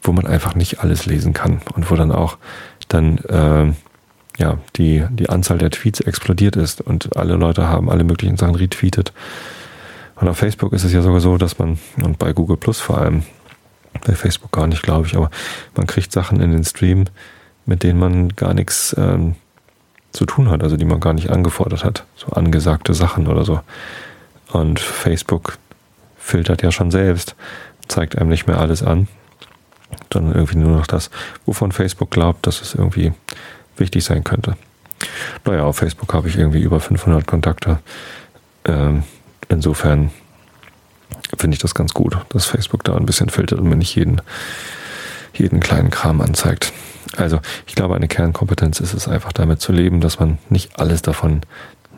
wo 0.01 0.11
man 0.11 0.27
einfach 0.27 0.53
nicht 0.53 0.81
alles 0.81 1.05
lesen 1.05 1.33
kann. 1.33 1.61
Und 1.75 1.89
wo 1.89 1.95
dann 1.95 2.11
auch 2.11 2.37
dann 2.89 3.19
äh, 3.19 3.71
ja, 4.37 4.57
die, 4.75 5.05
die 5.09 5.29
Anzahl 5.29 5.57
der 5.57 5.71
Tweets 5.71 6.01
explodiert 6.01 6.55
ist 6.55 6.81
und 6.81 7.15
alle 7.15 7.35
Leute 7.35 7.67
haben 7.67 7.89
alle 7.89 8.03
möglichen 8.03 8.37
Sachen 8.37 8.55
retweetet. 8.55 9.13
Und 10.15 10.27
auf 10.27 10.37
Facebook 10.37 10.73
ist 10.73 10.83
es 10.83 10.93
ja 10.93 11.01
sogar 11.01 11.19
so, 11.19 11.37
dass 11.37 11.57
man, 11.59 11.77
und 12.01 12.19
bei 12.19 12.33
Google 12.33 12.57
Plus 12.57 12.79
vor 12.79 12.97
allem, 12.97 13.23
bei 14.05 14.13
Facebook 14.13 14.51
gar 14.51 14.67
nicht, 14.67 14.83
glaube 14.83 15.07
ich, 15.07 15.15
aber 15.15 15.29
man 15.75 15.87
kriegt 15.87 16.11
Sachen 16.11 16.41
in 16.41 16.51
den 16.51 16.63
Stream, 16.63 17.05
mit 17.65 17.83
denen 17.83 17.99
man 17.99 18.29
gar 18.35 18.53
nichts 18.53 18.95
ähm, 18.97 19.35
zu 20.15 20.25
tun 20.25 20.49
hat, 20.49 20.63
also 20.63 20.77
die 20.77 20.85
man 20.85 20.99
gar 20.99 21.13
nicht 21.13 21.29
angefordert 21.29 21.83
hat. 21.83 22.05
So 22.15 22.27
angesagte 22.27 22.93
Sachen 22.93 23.27
oder 23.27 23.43
so. 23.43 23.59
Und 24.51 24.79
Facebook 24.79 25.57
filtert 26.17 26.61
ja 26.61 26.71
schon 26.71 26.91
selbst, 26.91 27.35
zeigt 27.87 28.17
einem 28.17 28.29
nicht 28.29 28.47
mehr 28.47 28.59
alles 28.59 28.81
an, 28.81 29.07
sondern 30.11 30.33
irgendwie 30.33 30.57
nur 30.57 30.77
noch 30.77 30.87
das, 30.87 31.11
wovon 31.45 31.71
Facebook 31.71 32.11
glaubt, 32.11 32.47
dass 32.47 32.61
es 32.61 32.73
irgendwie 32.73 33.13
wichtig 33.77 34.03
sein 34.03 34.23
könnte. 34.23 34.55
Naja, 35.43 35.63
auf 35.63 35.77
Facebook 35.77 36.13
habe 36.13 36.29
ich 36.29 36.37
irgendwie 36.37 36.61
über 36.61 36.79
500 36.79 37.27
Kontakte. 37.27 37.79
Ähm, 38.63 39.03
insofern 39.49 40.11
finde 41.37 41.55
ich 41.55 41.61
das 41.61 41.75
ganz 41.75 41.93
gut, 41.93 42.17
dass 42.29 42.45
Facebook 42.45 42.83
da 42.83 42.95
ein 42.95 43.05
bisschen 43.05 43.29
filtert 43.29 43.59
und 43.59 43.67
mir 43.67 43.75
nicht 43.75 43.95
jeden, 43.95 44.21
jeden 45.33 45.59
kleinen 45.59 45.89
Kram 45.89 46.21
anzeigt. 46.21 46.71
Also 47.17 47.39
ich 47.67 47.75
glaube, 47.75 47.95
eine 47.95 48.07
Kernkompetenz 48.07 48.79
ist 48.79 48.93
es 48.93 49.07
einfach 49.07 49.33
damit 49.33 49.61
zu 49.61 49.71
leben, 49.71 50.01
dass 50.01 50.19
man 50.19 50.37
nicht 50.49 50.79
alles 50.79 51.01
davon 51.01 51.41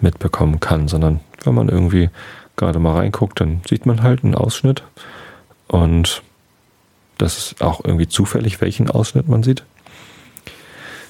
mitbekommen 0.01 0.59
kann, 0.59 0.87
sondern 0.87 1.21
wenn 1.43 1.55
man 1.55 1.69
irgendwie 1.69 2.09
gerade 2.55 2.79
mal 2.79 2.95
reinguckt, 2.95 3.39
dann 3.39 3.61
sieht 3.67 3.85
man 3.85 4.03
halt 4.03 4.23
einen 4.23 4.35
Ausschnitt 4.35 4.83
und 5.67 6.21
das 7.17 7.37
ist 7.37 7.61
auch 7.61 7.83
irgendwie 7.83 8.07
zufällig, 8.07 8.61
welchen 8.61 8.89
Ausschnitt 8.89 9.27
man 9.27 9.43
sieht 9.43 9.63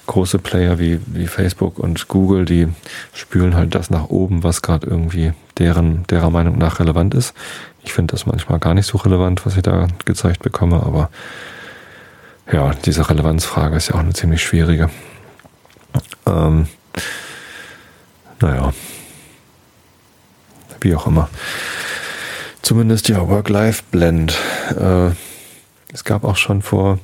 große 0.08 0.38
Player 0.38 0.80
wie, 0.80 0.98
wie 1.06 1.28
Facebook 1.28 1.78
und 1.78 2.08
Google, 2.08 2.44
die 2.44 2.66
spülen 3.12 3.54
halt 3.54 3.76
das 3.76 3.90
nach 3.90 4.08
oben, 4.08 4.42
was 4.42 4.62
gerade 4.62 4.88
irgendwie 4.88 5.32
deren, 5.58 6.04
derer 6.08 6.30
Meinung 6.30 6.58
nach 6.58 6.80
relevant 6.80 7.14
ist. 7.14 7.34
Ich 7.84 7.92
finde 7.92 8.12
das 8.12 8.26
manchmal 8.26 8.58
gar 8.58 8.74
nicht 8.74 8.86
so 8.86 8.98
relevant, 8.98 9.46
was 9.46 9.56
ich 9.56 9.62
da 9.62 9.86
gezeigt 10.04 10.42
bekomme, 10.42 10.82
aber 10.82 11.10
ja, 12.52 12.70
diese 12.84 13.08
Relevanzfrage 13.08 13.76
ist 13.76 13.88
ja 13.88 13.94
auch 13.94 14.00
eine 14.00 14.12
ziemlich 14.12 14.42
schwierige. 14.42 14.90
Ähm, 16.26 16.68
naja, 18.40 18.72
wie 20.80 20.94
auch 20.94 21.06
immer. 21.06 21.28
Zumindest 22.62 23.08
ja, 23.08 23.28
Work-Life-Blend. 23.28 24.36
Äh, 24.78 25.10
es 25.92 26.04
gab 26.04 26.24
auch 26.24 26.36
schon 26.36 26.62
vor 26.62 26.98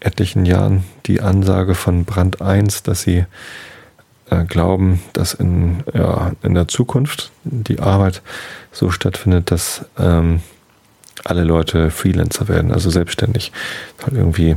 etlichen 0.00 0.44
Jahren 0.44 0.84
die 1.06 1.20
Ansage 1.20 1.74
von 1.74 2.04
Brand 2.04 2.40
1, 2.40 2.82
dass 2.82 3.02
sie 3.02 3.24
äh, 4.30 4.44
glauben, 4.44 5.02
dass 5.12 5.34
in, 5.34 5.82
ja, 5.94 6.32
in 6.42 6.54
der 6.54 6.68
Zukunft 6.68 7.32
die 7.44 7.80
Arbeit 7.80 8.22
so 8.72 8.90
stattfindet, 8.90 9.50
dass 9.50 9.84
ähm, 9.98 10.42
alle 11.24 11.44
Leute 11.44 11.90
Freelancer 11.90 12.48
werden, 12.48 12.72
also 12.72 12.90
selbstständig. 12.90 13.52
Halt 14.02 14.14
irgendwie 14.14 14.56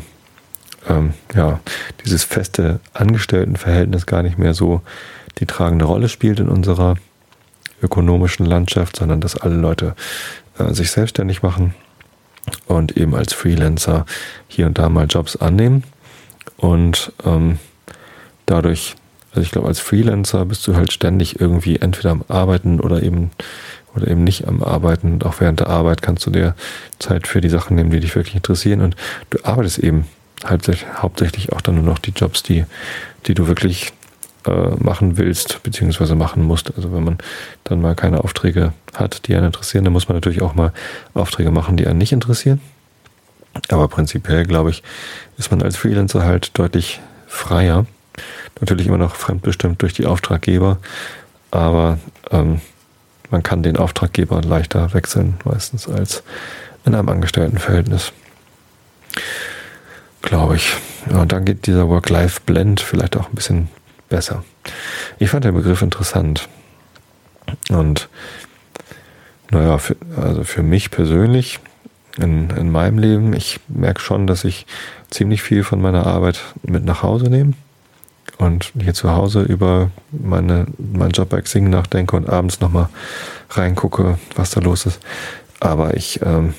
ähm, 0.87 1.13
ja, 1.35 1.59
dieses 2.03 2.23
feste 2.23 2.79
Angestelltenverhältnis 2.93 4.05
gar 4.05 4.23
nicht 4.23 4.37
mehr 4.37 4.53
so 4.53 4.81
die 5.39 5.45
tragende 5.45 5.85
Rolle 5.85 6.09
spielt 6.09 6.39
in 6.39 6.49
unserer 6.49 6.95
ökonomischen 7.81 8.45
Landschaft, 8.45 8.97
sondern 8.97 9.21
dass 9.21 9.37
alle 9.37 9.55
Leute 9.55 9.95
äh, 10.57 10.73
sich 10.73 10.91
selbstständig 10.91 11.41
machen 11.43 11.73
und 12.67 12.97
eben 12.97 13.15
als 13.15 13.33
Freelancer 13.33 14.05
hier 14.47 14.65
und 14.65 14.77
da 14.77 14.89
mal 14.89 15.07
Jobs 15.07 15.35
annehmen. 15.35 15.83
Und 16.57 17.13
ähm, 17.25 17.59
dadurch, 18.45 18.95
also 19.31 19.41
ich 19.41 19.51
glaube, 19.51 19.67
als 19.67 19.79
Freelancer 19.79 20.45
bist 20.45 20.67
du 20.67 20.75
halt 20.75 20.91
ständig 20.91 21.39
irgendwie 21.39 21.77
entweder 21.77 22.11
am 22.11 22.25
Arbeiten 22.27 22.79
oder 22.79 23.03
eben 23.03 23.31
oder 23.95 24.07
eben 24.07 24.23
nicht 24.23 24.47
am 24.47 24.63
Arbeiten. 24.63 25.13
Und 25.13 25.25
auch 25.25 25.39
während 25.39 25.59
der 25.59 25.67
Arbeit 25.67 26.01
kannst 26.01 26.25
du 26.25 26.31
dir 26.31 26.55
Zeit 26.99 27.27
für 27.27 27.41
die 27.41 27.49
Sachen 27.49 27.75
nehmen, 27.75 27.91
die 27.91 27.99
dich 27.99 28.15
wirklich 28.15 28.35
interessieren. 28.35 28.81
Und 28.81 28.95
du 29.29 29.39
arbeitest 29.43 29.79
eben 29.79 30.05
hauptsächlich 30.45 31.51
auch 31.51 31.61
dann 31.61 31.75
nur 31.75 31.83
noch 31.83 31.99
die 31.99 32.11
Jobs, 32.11 32.43
die, 32.43 32.65
die 33.27 33.33
du 33.33 33.47
wirklich 33.47 33.91
äh, 34.45 34.75
machen 34.77 35.17
willst, 35.17 35.61
beziehungsweise 35.63 36.15
machen 36.15 36.43
musst. 36.43 36.73
Also 36.75 36.93
wenn 36.93 37.03
man 37.03 37.17
dann 37.65 37.81
mal 37.81 37.95
keine 37.95 38.23
Aufträge 38.23 38.73
hat, 38.93 39.27
die 39.27 39.35
einen 39.35 39.47
interessieren, 39.47 39.83
dann 39.83 39.93
muss 39.93 40.07
man 40.07 40.15
natürlich 40.15 40.41
auch 40.41 40.55
mal 40.55 40.71
Aufträge 41.13 41.51
machen, 41.51 41.75
die 41.75 41.87
einen 41.87 41.97
nicht 41.97 42.13
interessieren. 42.13 42.61
Aber 43.69 43.87
prinzipiell, 43.87 44.45
glaube 44.45 44.69
ich, 44.69 44.83
ist 45.37 45.51
man 45.51 45.61
als 45.61 45.75
Freelancer 45.75 46.23
halt 46.23 46.57
deutlich 46.57 47.01
freier. 47.27 47.85
Natürlich 48.61 48.87
immer 48.87 48.97
noch 48.97 49.15
fremdbestimmt 49.15 49.81
durch 49.81 49.93
die 49.93 50.05
Auftraggeber, 50.05 50.77
aber 51.51 51.99
ähm, 52.31 52.61
man 53.29 53.43
kann 53.43 53.63
den 53.63 53.77
Auftraggeber 53.77 54.41
leichter 54.41 54.93
wechseln, 54.93 55.35
meistens 55.43 55.87
als 55.87 56.23
in 56.85 56.95
einem 56.95 57.09
Angestelltenverhältnis. 57.09 58.11
Glaube 60.21 60.55
ich. 60.55 60.73
Ja, 61.09 61.21
und 61.21 61.31
dann 61.31 61.45
geht 61.45 61.65
dieser 61.65 61.87
Work-Life-Blend 61.87 62.81
vielleicht 62.81 63.15
auch 63.15 63.29
ein 63.29 63.35
bisschen 63.35 63.69
besser. 64.09 64.43
Ich 65.17 65.29
fand 65.29 65.45
den 65.45 65.55
Begriff 65.55 65.81
interessant. 65.81 66.49
Und 67.69 68.09
naja, 69.51 69.77
für, 69.77 69.95
also 70.15 70.43
für 70.43 70.63
mich 70.63 70.91
persönlich 70.91 71.59
in, 72.17 72.49
in 72.51 72.71
meinem 72.71 72.99
Leben, 72.99 73.33
ich 73.33 73.59
merke 73.67 74.01
schon, 74.01 74.27
dass 74.27 74.43
ich 74.43 74.65
ziemlich 75.09 75.41
viel 75.41 75.63
von 75.63 75.81
meiner 75.81 76.05
Arbeit 76.05 76.39
mit 76.63 76.83
nach 76.83 77.01
Hause 77.01 77.29
nehme 77.29 77.53
und 78.39 78.71
hier 78.79 78.93
zu 78.93 79.11
Hause 79.11 79.41
über 79.41 79.91
meine, 80.11 80.65
meinen 80.77 81.11
Job 81.11 81.29
bei 81.29 81.41
Xing 81.41 81.69
nachdenke 81.69 82.15
und 82.15 82.27
abends 82.27 82.61
nochmal 82.61 82.89
reingucke, 83.51 84.17
was 84.35 84.51
da 84.51 84.61
los 84.61 84.85
ist. 84.85 84.99
Aber 85.59 85.95
ich 85.95 86.21
ähm, 86.23 86.53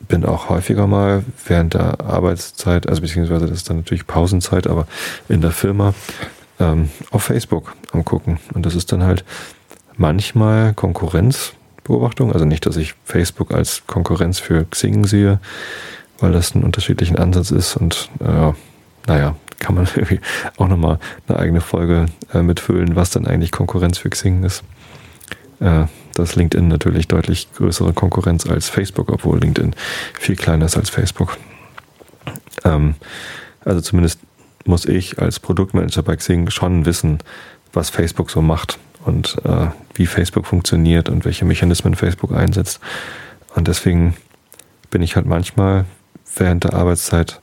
bin 0.00 0.24
auch 0.24 0.48
häufiger 0.48 0.86
mal 0.86 1.24
während 1.46 1.74
der 1.74 2.00
Arbeitszeit, 2.00 2.88
also 2.88 3.00
beziehungsweise 3.00 3.46
das 3.46 3.58
ist 3.58 3.70
dann 3.70 3.78
natürlich 3.78 4.06
Pausenzeit, 4.06 4.66
aber 4.66 4.86
in 5.28 5.40
der 5.40 5.52
Firma 5.52 5.94
ähm, 6.58 6.90
auf 7.12 7.22
Facebook 7.22 7.74
am 7.92 8.04
gucken. 8.04 8.38
Und 8.52 8.66
das 8.66 8.74
ist 8.74 8.90
dann 8.90 9.04
halt 9.04 9.24
manchmal 9.96 10.74
Konkurrenzbeobachtung. 10.74 12.32
Also 12.32 12.44
nicht, 12.44 12.66
dass 12.66 12.76
ich 12.76 12.94
Facebook 13.04 13.54
als 13.54 13.84
Konkurrenz 13.86 14.40
für 14.40 14.64
Xing 14.64 15.06
sehe, 15.06 15.38
weil 16.18 16.32
das 16.32 16.54
einen 16.54 16.64
unterschiedlichen 16.64 17.16
Ansatz 17.16 17.52
ist. 17.52 17.76
Und 17.76 18.10
äh, 18.20 18.52
naja, 19.06 19.36
kann 19.62 19.76
man 19.76 19.86
irgendwie 19.96 20.20
auch 20.58 20.68
nochmal 20.68 20.98
eine 21.28 21.38
eigene 21.38 21.60
Folge 21.60 22.06
äh, 22.34 22.42
mitfüllen, 22.42 22.96
was 22.96 23.10
dann 23.10 23.26
eigentlich 23.26 23.52
Konkurrenz 23.52 23.98
für 23.98 24.10
Xing 24.10 24.44
ist. 24.44 24.62
Äh, 25.60 25.84
Da 26.14 26.22
ist 26.24 26.36
LinkedIn 26.36 26.68
natürlich 26.68 27.08
deutlich 27.08 27.48
größere 27.54 27.94
Konkurrenz 27.94 28.46
als 28.46 28.68
Facebook, 28.68 29.10
obwohl 29.10 29.38
LinkedIn 29.40 29.74
viel 30.18 30.36
kleiner 30.36 30.66
ist 30.66 30.76
als 30.76 30.90
Facebook. 30.90 31.38
Ähm, 32.64 32.96
also 33.64 33.80
zumindest 33.80 34.20
muss 34.66 34.84
ich 34.84 35.18
als 35.18 35.40
Produktmanager 35.40 36.02
bei 36.02 36.16
Xing 36.16 36.50
schon 36.50 36.84
wissen, 36.84 37.18
was 37.72 37.90
Facebook 37.90 38.30
so 38.30 38.42
macht 38.42 38.78
und 39.04 39.38
äh, 39.44 39.68
wie 39.94 40.06
Facebook 40.06 40.46
funktioniert 40.46 41.08
und 41.08 41.24
welche 41.24 41.44
Mechanismen 41.44 41.94
Facebook 41.94 42.32
einsetzt. 42.32 42.80
Und 43.54 43.68
deswegen 43.68 44.14
bin 44.90 45.02
ich 45.02 45.16
halt 45.16 45.26
manchmal 45.26 45.86
während 46.36 46.64
der 46.64 46.74
Arbeitszeit 46.74 47.40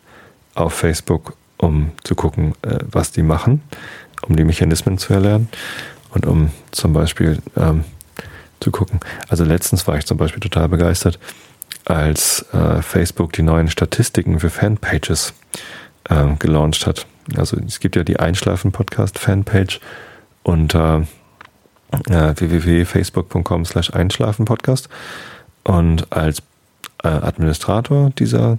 auf 0.55 0.73
Facebook, 0.73 1.33
um 1.59 1.91
zu 2.03 2.15
gucken, 2.15 2.55
äh, 2.63 2.79
was 2.89 3.11
die 3.11 3.23
machen, 3.23 3.61
um 4.27 4.35
die 4.35 4.43
Mechanismen 4.43 4.97
zu 4.97 5.13
erlernen 5.13 5.49
und 6.11 6.25
um 6.25 6.51
zum 6.71 6.93
Beispiel 6.93 7.39
ähm, 7.55 7.83
zu 8.59 8.71
gucken. 8.71 8.99
Also 9.27 9.43
letztens 9.43 9.87
war 9.87 9.97
ich 9.97 10.05
zum 10.05 10.17
Beispiel 10.17 10.39
total 10.39 10.67
begeistert, 10.69 11.19
als 11.85 12.45
äh, 12.53 12.81
Facebook 12.81 13.33
die 13.33 13.43
neuen 13.43 13.69
Statistiken 13.69 14.39
für 14.39 14.49
Fanpages 14.49 15.33
äh, 16.09 16.35
gelauncht 16.39 16.87
hat. 16.87 17.05
Also 17.35 17.57
es 17.65 17.79
gibt 17.79 17.95
ja 17.95 18.03
die 18.03 18.19
Einschlafen-Podcast-Fanpage 18.19 19.79
unter 20.43 21.05
äh, 22.09 22.33
www.facebook.com 22.35 23.65
slash 23.65 23.93
Einschlafen-Podcast. 23.93 24.89
Und 25.63 26.11
als 26.11 26.41
äh, 27.03 27.07
Administrator 27.07 28.11
dieser 28.11 28.57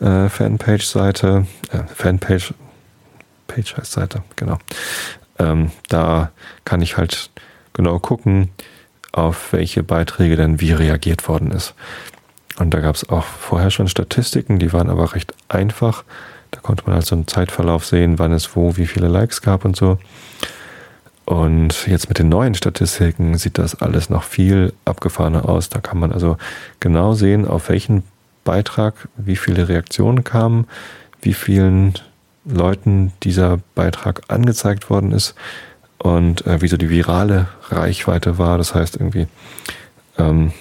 äh, 0.00 0.28
Fanpage-Seite, 0.28 1.46
äh, 1.70 1.78
Fanpage, 1.94 2.54
Page 3.46 3.76
heißt 3.76 3.92
Seite, 3.92 4.22
genau. 4.36 4.58
Ähm, 5.38 5.70
da 5.88 6.30
kann 6.64 6.82
ich 6.82 6.96
halt 6.96 7.30
genau 7.72 7.98
gucken, 7.98 8.50
auf 9.12 9.52
welche 9.52 9.82
Beiträge 9.82 10.36
denn 10.36 10.60
wie 10.60 10.72
reagiert 10.72 11.28
worden 11.28 11.50
ist. 11.50 11.74
Und 12.58 12.72
da 12.72 12.80
gab 12.80 12.94
es 12.94 13.08
auch 13.08 13.24
vorher 13.24 13.70
schon 13.70 13.88
Statistiken, 13.88 14.58
die 14.58 14.72
waren 14.72 14.90
aber 14.90 15.14
recht 15.14 15.34
einfach. 15.48 16.04
Da 16.50 16.60
konnte 16.60 16.84
man 16.86 16.94
also 16.94 17.14
einen 17.14 17.26
Zeitverlauf 17.26 17.84
sehen, 17.84 18.18
wann 18.18 18.32
es 18.32 18.54
wo, 18.54 18.76
wie 18.76 18.86
viele 18.86 19.08
Likes 19.08 19.42
gab 19.42 19.64
und 19.64 19.76
so. 19.76 19.98
Und 21.24 21.86
jetzt 21.86 22.08
mit 22.08 22.18
den 22.18 22.28
neuen 22.28 22.54
Statistiken 22.54 23.36
sieht 23.38 23.58
das 23.58 23.80
alles 23.80 24.10
noch 24.10 24.22
viel 24.22 24.72
abgefahrener 24.84 25.48
aus. 25.48 25.68
Da 25.68 25.80
kann 25.80 25.98
man 25.98 26.12
also 26.12 26.36
genau 26.80 27.14
sehen, 27.14 27.46
auf 27.48 27.70
welchen 27.70 28.04
Beitrag 28.44 29.08
wie 29.16 29.36
viele 29.36 29.68
Reaktionen 29.68 30.24
kamen, 30.24 30.66
wie 31.22 31.34
vielen 31.34 31.94
Leuten 32.44 33.12
dieser 33.22 33.58
Beitrag 33.74 34.22
angezeigt 34.28 34.90
worden 34.90 35.12
ist 35.12 35.34
und 35.98 36.46
äh, 36.46 36.60
wie 36.60 36.68
so 36.68 36.76
die 36.76 36.90
virale 36.90 37.48
Reichweite 37.68 38.38
war. 38.38 38.58
Das 38.58 38.74
heißt 38.74 38.96
irgendwie, 38.96 39.26
ähm, 40.18 40.52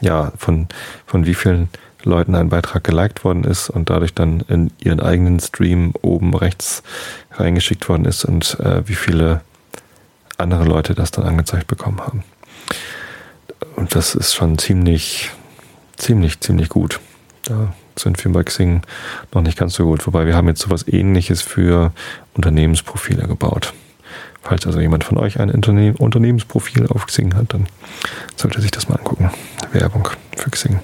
ja, 0.00 0.32
von, 0.38 0.68
von 1.06 1.26
wie 1.26 1.34
vielen 1.34 1.68
Leuten 2.04 2.34
ein 2.34 2.48
Beitrag 2.48 2.84
geliked 2.84 3.24
worden 3.24 3.44
ist 3.44 3.70
und 3.70 3.90
dadurch 3.90 4.14
dann 4.14 4.40
in 4.48 4.72
ihren 4.78 5.00
eigenen 5.00 5.38
Stream 5.40 5.92
oben 6.02 6.34
rechts 6.34 6.82
reingeschickt 7.32 7.88
worden 7.88 8.06
ist 8.06 8.24
und 8.24 8.58
äh, 8.60 8.86
wie 8.88 8.94
viele 8.94 9.42
andere 10.38 10.64
Leute 10.64 10.94
das 10.94 11.10
dann 11.10 11.24
angezeigt 11.24 11.66
bekommen 11.66 12.00
haben. 12.00 12.24
Und 13.76 13.94
das 13.94 14.14
ist 14.14 14.34
schon 14.34 14.58
ziemlich, 14.58 15.30
ziemlich, 16.02 16.40
ziemlich 16.40 16.68
gut. 16.68 17.00
Da 17.44 17.72
sind 17.96 18.22
wir 18.24 18.32
bei 18.32 18.42
Xing 18.42 18.82
noch 19.32 19.42
nicht 19.42 19.58
ganz 19.58 19.74
so 19.74 19.84
gut. 19.84 20.06
Wobei 20.06 20.26
wir 20.26 20.36
haben 20.36 20.48
jetzt 20.48 20.60
sowas 20.60 20.86
ähnliches 20.86 21.42
für 21.42 21.92
Unternehmensprofile 22.34 23.26
gebaut. 23.26 23.72
Falls 24.42 24.66
also 24.66 24.80
jemand 24.80 25.04
von 25.04 25.18
euch 25.18 25.38
ein 25.38 25.50
Unternehmen, 25.50 25.96
Unternehmensprofil 25.96 26.88
auf 26.88 27.06
Xing 27.06 27.34
hat, 27.34 27.54
dann 27.54 27.66
sollte 28.36 28.60
sich 28.60 28.72
das 28.72 28.88
mal 28.88 28.96
angucken. 28.96 29.30
Werbung 29.72 30.08
für 30.36 30.50
Xing. 30.50 30.80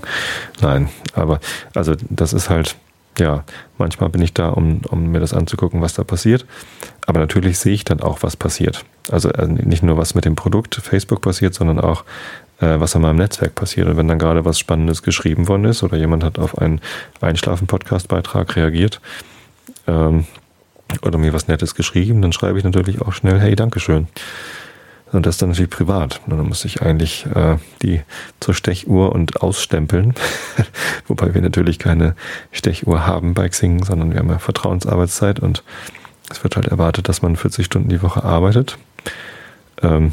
Nein, 0.61 0.88
aber 1.12 1.40
also 1.74 1.96
das 2.09 2.33
ist 2.33 2.50
halt, 2.50 2.76
ja, 3.18 3.42
manchmal 3.76 4.11
bin 4.11 4.22
ich 4.22 4.33
da, 4.33 4.50
um, 4.50 4.83
um 4.88 5.11
mir 5.11 5.18
das 5.18 5.35
anzugucken, 5.35 5.83
was 5.83 5.94
da 5.94 6.04
passiert. 6.04 6.46
Aber 7.07 7.18
natürlich 7.18 7.59
sehe 7.59 7.74
ich 7.74 7.85
dann 7.85 8.00
auch, 8.00 8.22
was 8.22 8.37
passiert. 8.37 8.85
Also 9.11 9.31
äh, 9.31 9.48
nicht 9.48 9.83
nur, 9.83 9.96
was 9.96 10.14
mit 10.14 10.24
dem 10.24 10.37
Produkt 10.37 10.76
Facebook 10.76 11.22
passiert, 11.22 11.54
sondern 11.54 11.81
auch, 11.81 12.04
was 12.66 12.97
an 12.97 13.03
meinem 13.03 13.16
Netzwerk 13.16 13.55
passiert. 13.55 13.88
Und 13.88 13.97
wenn 13.97 14.09
dann 14.09 14.18
gerade 14.18 14.44
was 14.44 14.59
Spannendes 14.59 15.03
geschrieben 15.03 15.49
worden 15.49 15.64
ist 15.64 15.83
oder 15.83 15.97
jemand 15.97 16.25
hat 16.25 16.38
auf 16.38 16.59
einen 16.59 16.81
Einschlafen-Podcast-Beitrag 17.21 18.57
reagiert, 18.57 19.01
ähm, 19.87 20.27
oder 21.03 21.18
mir 21.18 21.33
was 21.33 21.49
Nettes 21.49 21.75
geschrieben, 21.75 22.23
dann 22.23 22.33
schreibe 22.33 22.59
ich 22.59 22.64
natürlich 22.64 23.01
auch 23.03 23.12
schnell, 23.12 23.38
hey, 23.40 23.55
Dankeschön. 23.57 24.09
Und 25.11 25.25
das 25.25 25.38
dann 25.38 25.51
natürlich 25.51 25.71
privat. 25.71 26.21
Und 26.27 26.37
dann 26.37 26.47
muss 26.47 26.64
ich 26.66 26.83
eigentlich 26.83 27.25
äh, 27.35 27.57
die 27.83 28.03
zur 28.40 28.55
Stechuhr 28.55 29.12
und 29.12 29.42
ausstempeln. 29.42 30.14
Wobei 31.09 31.35
wir 31.35 31.40
natürlich 31.40 31.79
keine 31.79 32.14
Stechuhr 32.53 33.07
haben 33.07 33.33
bei 33.33 33.49
Xing, 33.49 33.85
sondern 33.85 34.12
wir 34.12 34.18
haben 34.18 34.29
ja 34.29 34.38
Vertrauensarbeitszeit 34.38 35.40
und 35.40 35.62
es 36.31 36.42
wird 36.42 36.57
halt 36.57 36.68
erwartet, 36.68 37.09
dass 37.09 37.23
man 37.23 37.37
40 37.37 37.64
Stunden 37.64 37.88
die 37.88 38.03
Woche 38.03 38.23
arbeitet. 38.23 38.77
Ähm, 39.81 40.12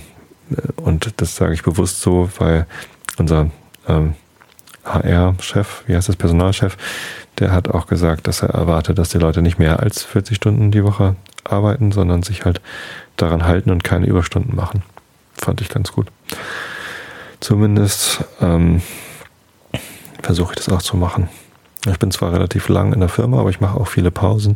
und 0.76 1.14
das 1.18 1.36
sage 1.36 1.54
ich 1.54 1.64
bewusst 1.64 2.02
so, 2.02 2.30
weil 2.38 2.68
unser 3.18 3.50
ähm, 3.88 4.16
HR-Chef, 4.86 5.84
wie 5.88 5.96
heißt 5.96 6.10
das, 6.10 6.16
Personalchef, 6.16 6.78
der 7.40 7.52
hat 7.52 7.70
auch 7.70 7.88
gesagt, 7.88 8.28
dass 8.28 8.44
er 8.44 8.50
erwartet, 8.50 8.98
dass 8.98 9.10
die 9.10 9.18
Leute 9.18 9.42
nicht 9.42 9.60
mehr 9.60 9.80
als 9.80 10.04
40 10.04 10.38
Stunden 10.38 10.72
die 10.72 10.84
Woche 10.84 11.16
arbeiten, 11.44 11.92
sondern 11.92 12.24
sich 12.24 12.46
halt 12.46 12.62
daran 13.18 13.46
halten 13.46 13.72
und 13.72 13.84
keine 13.84 14.06
Überstunden 14.06 14.56
machen. 14.56 14.84
Fand 15.34 15.62
ich 15.62 15.70
ganz 15.70 15.92
gut. 15.92 16.08
Zumindest 17.40 18.24
ähm, 18.42 18.82
versuche 20.22 20.54
ich 20.54 20.64
das 20.64 20.74
auch 20.74 20.82
zu 20.82 20.98
machen. 20.98 21.30
Ich 21.88 22.00
bin 22.00 22.12
zwar 22.12 22.34
relativ 22.34 22.70
lang 22.70 22.94
in 22.94 23.00
der 23.00 23.10
Firma, 23.10 23.40
aber 23.40 23.50
ich 23.50 23.60
mache 23.60 23.80
auch 23.80 23.88
viele 23.88 24.12
Pausen. 24.12 24.56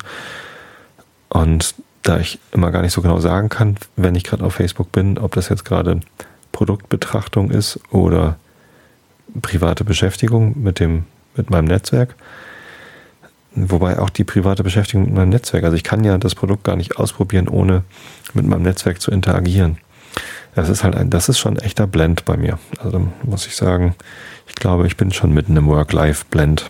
Und 1.30 1.75
da 2.03 2.19
ich 2.19 2.39
immer 2.51 2.71
gar 2.71 2.81
nicht 2.81 2.93
so 2.93 3.01
genau 3.01 3.19
sagen 3.19 3.49
kann, 3.49 3.75
wenn 3.95 4.15
ich 4.15 4.23
gerade 4.23 4.43
auf 4.43 4.53
Facebook 4.53 4.91
bin, 4.91 5.17
ob 5.17 5.33
das 5.35 5.49
jetzt 5.49 5.65
gerade 5.65 5.99
Produktbetrachtung 6.51 7.51
ist 7.51 7.79
oder 7.91 8.38
private 9.41 9.83
Beschäftigung 9.83 10.62
mit 10.62 10.79
dem 10.79 11.05
mit 11.35 11.49
meinem 11.49 11.65
Netzwerk, 11.65 12.15
Wobei 13.55 13.97
auch 13.97 14.09
die 14.09 14.23
private 14.23 14.63
Beschäftigung 14.63 15.05
mit 15.05 15.15
meinem 15.15 15.29
Netzwerk, 15.29 15.63
also 15.63 15.75
ich 15.75 15.83
kann 15.83 16.03
ja 16.03 16.17
das 16.17 16.35
Produkt 16.35 16.63
gar 16.63 16.75
nicht 16.75 16.97
ausprobieren, 16.97 17.47
ohne 17.47 17.83
mit 18.33 18.45
meinem 18.45 18.62
Netzwerk 18.62 19.01
zu 19.01 19.12
interagieren. 19.12 19.77
Das 20.55 20.69
ist 20.69 20.83
halt 20.83 20.95
ein, 20.95 21.09
das 21.09 21.29
ist 21.29 21.39
schon 21.39 21.57
ein 21.57 21.63
echter 21.63 21.88
Blend 21.88 22.25
bei 22.25 22.38
mir. 22.38 22.59
Also 22.79 23.07
muss 23.23 23.47
ich 23.47 23.55
sagen, 23.55 23.95
ich 24.47 24.55
glaube, 24.55 24.85
ich 24.85 24.97
bin 24.97 25.12
schon 25.12 25.33
mitten 25.33 25.57
im 25.57 25.67
Work-Life-Blend. 25.67 26.69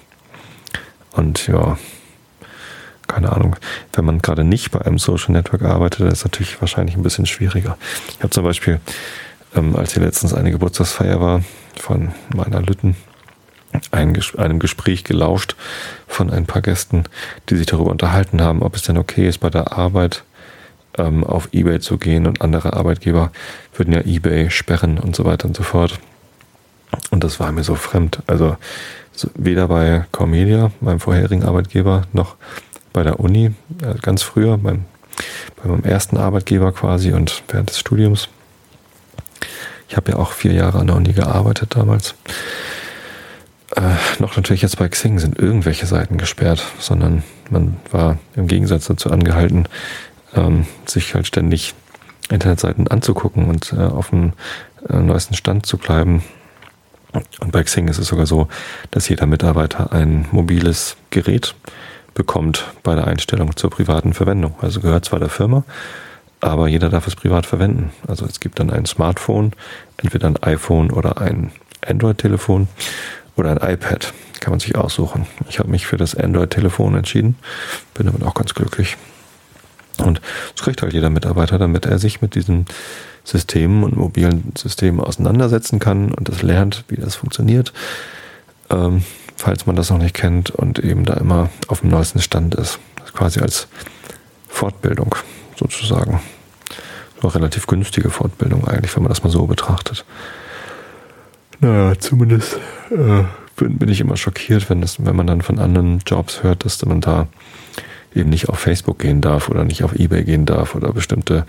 Und 1.11 1.47
ja, 1.47 1.77
keine 3.10 3.34
Ahnung, 3.34 3.58
wenn 3.93 4.06
man 4.06 4.19
gerade 4.19 4.45
nicht 4.45 4.72
bei 4.72 4.80
einem 4.82 5.00
Social 5.00 5.32
Network 5.32 5.63
arbeitet, 5.63 6.02
dann 6.02 6.12
ist 6.12 6.24
natürlich 6.24 6.62
wahrscheinlich 6.62 6.95
ein 6.95 7.04
bisschen 7.04 7.26
schwieriger. 7.26 7.78
Ich 8.12 8.19
habe 8.19 8.30
zum 8.30 8.45
Beispiel, 8.45 8.80
ähm, 9.56 9.76
als 9.76 9.93
hier 9.93 10.04
letztens 10.04 10.34
eine 10.34 10.52
Geburtstagsfeier 10.52 11.19
war 11.19 11.43
von 11.78 12.13
meiner 12.34 12.62
Lütten, 12.62 12.95
einem 13.91 14.60
Gespräch 14.60 15.04
gelauscht 15.04 15.56
von 16.08 16.32
ein 16.32 16.45
paar 16.45 16.62
Gästen, 16.62 17.04
die 17.50 17.56
sich 17.56 17.67
darüber 17.67 17.91
unterhalten 17.91 18.41
haben, 18.41 18.63
ob 18.63 18.76
es 18.76 18.84
denn 18.84 18.98
okay 18.98 19.28
ist, 19.28 19.39
bei 19.39 19.50
der 19.50 19.74
Arbeit 19.74 20.24
ähm, 20.98 21.24
auf 21.24 21.50
Ebay 21.52 21.80
zu 21.80 21.98
gehen 21.98 22.26
und 22.26 22.41
andere 22.41 22.74
Arbeitgeber 22.74 23.32
würden 23.76 23.93
ja 23.93 24.02
Ebay 24.02 24.50
sperren 24.50 24.98
und 24.98 25.15
so 25.15 25.26
weiter 25.26 25.48
und 25.48 25.56
so 25.56 25.63
fort. 25.63 26.00
Und 27.12 27.24
das 27.24 27.39
war 27.39 27.52
mir 27.52 27.63
so 27.63 27.76
fremd. 27.76 28.19
Also 28.26 28.58
so, 29.12 29.30
weder 29.36 29.67
bei 29.67 30.06
Cormedia, 30.12 30.72
meinem 30.82 31.00
vorherigen 31.00 31.43
Arbeitgeber, 31.43 32.04
noch 32.13 32.36
bei 32.93 33.04
der 33.04 33.19
Uni, 33.19 33.54
äh, 33.82 33.95
ganz 34.02 34.21
früher, 34.21 34.58
beim, 34.58 34.86
bei 35.62 35.69
meinem 35.69 35.84
ersten 35.84 36.17
Arbeitgeber 36.17 36.71
quasi 36.71 37.13
und 37.13 37.43
während 37.47 37.69
des 37.69 37.80
Studiums. 37.80 38.30
Ich 39.88 39.97
habe 39.97 40.12
ja 40.12 40.17
auch 40.17 40.32
vier 40.32 40.54
Jahre 40.54 40.80
an 40.80 40.88
der 40.88 40.95
Uni 40.95 41.13
gearbeitet 41.13 41.75
damals 41.75 42.15
äh, 43.75 43.82
noch 44.19 44.36
natürlich 44.36 44.62
jetzt 44.62 44.78
bei 44.78 44.88
Xing 44.88 45.19
sind 45.19 45.38
irgendwelche 45.38 45.86
Seiten 45.86 46.17
gesperrt, 46.17 46.63
sondern 46.80 47.23
man 47.49 47.78
war 47.91 48.17
im 48.36 48.47
Gegensatz 48.47 48.86
dazu 48.86 49.12
angehalten, 49.12 49.67
ähm, 50.36 50.65
sich 50.86 51.13
halt 51.13 51.28
ständig 51.28 51.73
Internetseiten 52.30 52.88
anzugucken 52.88 53.45
und 53.45 53.73
äh, 53.73 53.82
auf 53.82 54.10
dem 54.10 54.34
äh, 54.88 54.97
neuesten 54.97 55.36
Stand 55.36 55.65
zu 55.65 55.78
bleiben. 55.78 56.23
Und 57.39 57.52
bei 57.52 57.63
Xing 57.63 57.88
ist 57.88 57.97
es 57.97 58.08
sogar 58.08 58.28
so, 58.28 58.47
dass 58.91 59.10
jeder 59.10 59.25
Mitarbeiter 59.25 59.91
ein 59.93 60.28
mobiles 60.32 60.95
Gerät 61.10 61.56
bekommt 62.13 62.65
bei 62.84 62.95
der 62.95 63.08
Einstellung 63.08 63.56
zur 63.56 63.69
privaten 63.69 64.13
Verwendung. 64.13 64.56
Also 64.62 64.82
gehört 64.82 65.06
zwar 65.06 65.19
der 65.19 65.30
Firma, 65.30 65.63
aber 66.41 66.67
jeder 66.67 66.89
darf 66.89 67.08
es 67.08 67.15
privat 67.15 67.45
verwenden. 67.45 67.91
Also 68.08 68.26
es 68.26 68.39
gibt 68.39 68.60
dann 68.60 68.69
ein 68.69 68.86
Smartphone, 68.86 69.54
entweder 69.98 70.28
ein 70.28 70.41
iPhone 70.41 70.91
oder 70.91 71.19
ein 71.19 71.52
Android-Telefon 71.86 72.67
oder 73.36 73.52
ein 73.52 73.74
iPad. 73.74 74.13
Kann 74.39 74.52
man 74.52 74.60
sich 74.60 74.76
aussuchen. 74.76 75.28
Ich 75.50 75.60
habe 75.60 75.69
mich 75.69 75.86
für 75.86 75.98
das 75.98 76.15
Android-Telefon 76.15 76.95
entschieden. 76.95 77.36
Bin 77.93 78.06
damit 78.06 78.24
auch 78.24 78.34
ganz 78.34 78.54
glücklich. 78.54 78.98
Und 79.98 80.22
das 80.56 80.63
kriegt 80.63 80.82
halt 80.82 80.93
jeder 80.93 81.10
Mitarbeiter, 81.10 81.58
damit 81.58 81.86
er 81.86 82.00
sich 82.00 82.22
mit 82.22 82.36
diesen 82.36 82.65
Systemen 83.24 83.84
und 83.84 83.98
mobilen 83.98 84.54
Systemen 84.58 85.02
auseinandersetzen 85.02 85.80
kann 85.80 86.13
und 86.13 86.30
das 86.30 86.41
lernt, 86.41 86.86
wie 86.88 86.95
das 86.95 87.15
funktioniert, 87.15 87.74
ähm, 88.69 89.04
falls 89.39 89.65
man 89.65 89.75
das 89.75 89.89
noch 89.89 89.97
nicht 89.97 90.13
kennt 90.13 90.52
und 90.52 90.80
eben 90.80 91.06
da 91.06 91.13
immer 91.13 91.49
auf 91.67 91.80
dem 91.80 91.89
neuesten 91.89 92.21
Stand 92.21 92.56
ist. 92.56 92.80
quasi 93.13 93.39
als 93.39 93.67
Fortbildung 94.47 95.15
sozusagen. 95.56 96.19
So 97.21 97.28
eine 97.28 97.36
relativ 97.36 97.65
günstige 97.65 98.10
Fortbildung 98.10 98.67
eigentlich, 98.67 98.95
wenn 98.95 99.04
man 99.04 99.10
das 99.10 99.23
mal 99.23 99.30
so 99.30 99.45
betrachtet. 99.45 100.06
Naja, 101.60 101.97
zumindest 101.97 102.58
äh, 102.91 103.23
bin 103.56 103.89
ich 103.89 104.02
immer 104.02 104.17
schockiert, 104.17 104.69
wenn, 104.69 104.82
das, 104.82 105.04
wenn 105.04 105.15
man 105.15 105.28
dann 105.28 105.41
von 105.41 105.60
anderen 105.60 105.99
Jobs 106.06 106.43
hört, 106.43 106.65
dass 106.65 106.86
man 106.86 107.02
da 107.02 107.28
eben 108.13 108.30
nicht 108.30 108.49
auf 108.49 108.60
Facebook 108.60 108.99
gehen 108.99 109.21
darf 109.21 109.49
oder 109.49 109.63
nicht 109.63 109.84
auf 109.84 109.95
Ebay 109.95 110.23
gehen 110.23 110.45
darf 110.45 110.75
oder 110.75 110.93
bestimmte 110.93 111.45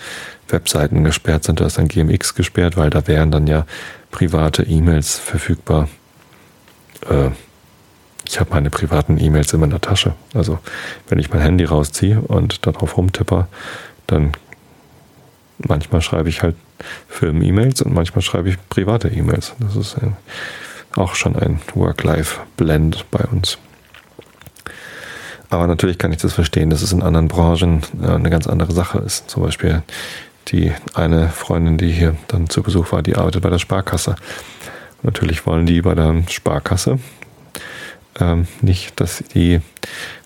Webseiten 0.49 1.05
gesperrt 1.05 1.45
sind. 1.45 1.61
Da 1.61 1.67
ist 1.67 1.79
dann 1.79 1.89
GMX 1.89 2.35
gesperrt, 2.35 2.77
weil 2.77 2.91
da 2.91 3.07
wären 3.07 3.31
dann 3.31 3.47
ja 3.47 3.67
private 4.11 4.63
E-Mails 4.63 5.19
verfügbar. 5.19 5.89
Äh, 7.09 7.31
ich 8.31 8.39
habe 8.39 8.51
meine 8.51 8.71
privaten 8.71 9.19
E-Mails 9.19 9.53
immer 9.53 9.65
in 9.65 9.71
der 9.71 9.81
Tasche. 9.81 10.15
Also 10.35 10.61
wenn 11.09 11.19
ich 11.19 11.31
mein 11.31 11.43
Handy 11.43 11.65
rausziehe 11.65 12.21
und 12.21 12.65
darauf 12.65 12.97
rumtippe, 12.97 13.49
dann 14.07 14.33
manchmal 15.59 16.01
schreibe 16.01 16.29
ich 16.29 16.41
halt 16.43 16.55
Firmen-E-Mails 17.09 17.83
und 17.83 17.93
manchmal 17.93 18.23
schreibe 18.23 18.49
ich 18.49 18.57
private 18.69 19.09
E-Mails. 19.09 19.55
Das 19.59 19.75
ist 19.75 19.99
ein, 19.99 20.17
auch 20.95 21.17
schon 21.17 21.35
ein 21.35 21.61
Work-Life-Blend 21.75 23.11
bei 23.11 23.25
uns. 23.25 23.59
Aber 25.49 25.67
natürlich 25.67 25.99
kann 25.99 26.13
ich 26.13 26.19
das 26.19 26.33
verstehen, 26.33 26.71
dass 26.71 26.83
es 26.83 26.93
in 26.93 27.03
anderen 27.03 27.27
Branchen 27.27 27.83
äh, 28.01 28.11
eine 28.11 28.31
ganz 28.31 28.47
andere 28.47 28.73
Sache 28.73 29.01
ist. 29.01 29.29
Zum 29.29 29.43
Beispiel 29.43 29.83
die 30.49 30.73
eine 30.95 31.31
Freundin, 31.31 31.79
die 31.79 31.91
hier 31.91 32.15
dann 32.29 32.49
zu 32.49 32.63
Besuch 32.63 32.93
war, 32.93 33.03
die 33.03 33.17
arbeitet 33.17 33.43
bei 33.43 33.51
der 33.51 33.59
Sparkasse. 33.59 34.15
Natürlich 35.03 35.47
wollen 35.47 35.67
die 35.67 35.83
bei 35.83 35.97
der 35.97 36.23
Sparkasse 36.29 37.01
ähm, 38.19 38.47
nicht, 38.61 39.01
dass 39.01 39.23
die 39.35 39.61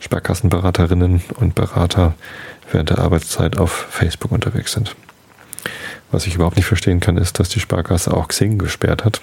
Sparkassenberaterinnen 0.01 1.23
und 1.37 1.55
Berater 1.55 2.15
während 2.71 2.91
der 2.91 2.99
Arbeitszeit 2.99 3.59
auf 3.59 3.71
Facebook 3.91 4.33
unterwegs 4.33 4.73
sind. 4.73 4.95
Was 6.11 6.27
ich 6.27 6.37
überhaupt 6.37 6.57
nicht 6.57 6.67
verstehen 6.67 7.01
kann, 7.01 7.17
ist, 7.17 7.41
dass 7.41 7.49
die 7.49 7.61
Sparkasse 7.61 8.15
auch 8.15 8.29
Xing 8.29 8.59
gesperrt 8.59 9.05
hat. 9.05 9.21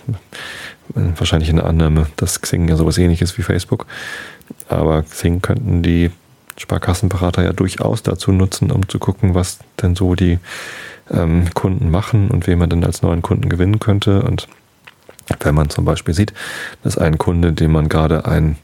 Wahrscheinlich 0.94 1.50
eine 1.50 1.64
Annahme, 1.64 2.08
dass 2.18 2.42
Xing 2.42 2.68
ja 2.68 2.76
sowas 2.76 2.98
ähnliches 2.98 3.38
wie 3.38 3.44
Facebook. 3.44 3.86
Aber 4.68 5.04
Xing 5.04 5.42
könnten 5.42 5.84
die 5.84 6.12
Sparkassenberater 6.58 7.44
ja 7.44 7.54
durchaus 7.54 8.04
dazu 8.04 8.32
nutzen, 8.32 8.72
um 8.72 8.90
zu 8.90 9.00
gucken, 9.00 9.36
was 9.36 9.60
denn 9.82 9.96
so 9.96 10.16
die 10.16 10.40
ähm, 11.10 11.54
Kunden 11.54 11.90
machen 11.90 12.30
und 12.30 12.48
wen 12.48 12.60
man 12.60 12.70
denn 12.70 12.84
als 12.84 13.02
neuen 13.02 13.22
Kunden 13.22 13.50
gewinnen 13.50 13.80
könnte. 13.80 14.22
Und 14.24 14.48
wenn 15.42 15.56
man 15.56 15.70
zum 15.70 15.86
Beispiel 15.86 16.14
sieht, 16.14 16.34
dass 16.84 16.98
ein 16.98 17.18
Kunde, 17.18 17.54
dem 17.54 17.72
man 17.72 17.90
gerade 17.90 18.26
ein 18.26 18.58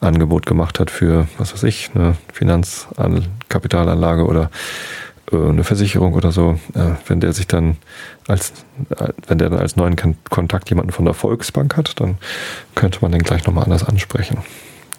Angebot 0.00 0.46
gemacht 0.46 0.80
hat 0.80 0.90
für, 0.90 1.28
was 1.38 1.52
weiß 1.54 1.62
ich, 1.64 1.90
eine 1.94 2.16
Finanzkapitalanlage 2.32 4.24
oder 4.24 4.50
äh, 5.32 5.36
eine 5.36 5.64
Versicherung 5.64 6.14
oder 6.14 6.32
so, 6.32 6.58
äh, 6.74 6.90
wenn 7.06 7.20
der 7.20 7.32
sich 7.32 7.46
dann 7.46 7.76
als, 8.28 8.52
äh, 8.90 9.08
wenn 9.26 9.38
der 9.38 9.50
dann 9.50 9.60
als 9.60 9.76
neuen 9.76 9.96
Kontakt 10.30 10.68
jemanden 10.70 10.92
von 10.92 11.04
der 11.04 11.14
Volksbank 11.14 11.76
hat, 11.76 12.00
dann 12.00 12.18
könnte 12.74 12.98
man 13.02 13.12
den 13.12 13.22
gleich 13.22 13.46
nochmal 13.46 13.64
anders 13.64 13.84
ansprechen. 13.84 14.38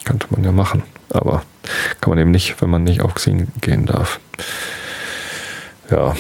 Könnte 0.03 0.27
man 0.29 0.43
ja 0.43 0.51
machen. 0.51 0.83
Aber 1.09 1.43
kann 2.01 2.11
man 2.11 2.19
eben 2.19 2.31
nicht, 2.31 2.61
wenn 2.61 2.69
man 2.69 2.83
nicht 2.83 3.01
auf 3.01 3.15
Xing 3.15 3.47
gehen 3.61 3.85
darf. 3.85 4.19
Ja, 5.89 6.15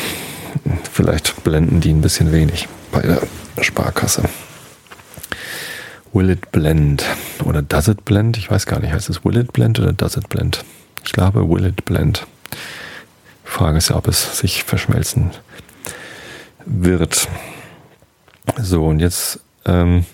vielleicht 0.91 1.43
blenden 1.43 1.81
die 1.81 1.91
ein 1.91 2.01
bisschen 2.01 2.31
wenig 2.31 2.67
bei 2.91 3.01
der 3.01 3.21
Sparkasse. 3.61 4.23
Will 6.15 6.29
it 6.29 6.49
blend? 6.53 7.03
Oder 7.43 7.61
does 7.61 7.89
it 7.89 8.05
blend? 8.05 8.37
Ich 8.37 8.49
weiß 8.49 8.67
gar 8.67 8.79
nicht. 8.79 8.93
Heißt 8.93 9.09
es 9.09 9.25
will 9.25 9.35
it 9.35 9.51
blend 9.51 9.81
oder 9.81 9.91
does 9.91 10.15
it 10.15 10.29
blend? 10.29 10.63
Ich 11.03 11.11
glaube, 11.11 11.49
will 11.49 11.65
it 11.65 11.83
blend. 11.83 12.25
Die 13.43 13.51
Frage 13.51 13.79
ist 13.79 13.89
ja, 13.89 13.97
ob 13.97 14.07
es 14.07 14.37
sich 14.37 14.63
verschmelzen 14.63 15.31
wird. 16.65 17.27
So, 18.57 18.85
und 18.85 19.01
jetzt 19.01 19.41
ähm, 19.65 20.05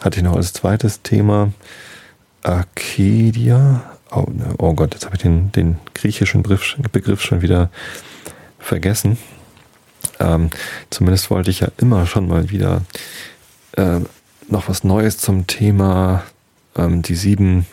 hatte 0.00 0.16
ich 0.16 0.24
noch 0.24 0.34
als 0.34 0.54
zweites 0.54 1.02
Thema 1.02 1.52
Arcadia. 2.42 3.92
Oh, 4.10 4.26
ne, 4.28 4.56
oh 4.58 4.74
Gott, 4.74 4.94
jetzt 4.94 5.04
habe 5.04 5.14
ich 5.14 5.22
den, 5.22 5.52
den 5.52 5.76
griechischen 5.94 6.42
Begriff, 6.42 7.22
schon 7.22 7.42
wieder 7.42 7.70
vergessen. 8.58 9.18
Ähm, 10.18 10.50
zumindest 10.90 11.30
wollte 11.30 11.50
ich 11.50 11.60
ja 11.60 11.68
immer 11.78 12.06
schon 12.06 12.26
mal 12.26 12.50
wieder 12.50 12.82
äh, 13.76 14.00
noch 14.48 14.68
was 14.68 14.84
Neues 14.84 15.18
zum 15.18 15.46
Thema 15.46 16.22
ähm, 16.76 17.02
die 17.02 17.14
sieben 17.14 17.66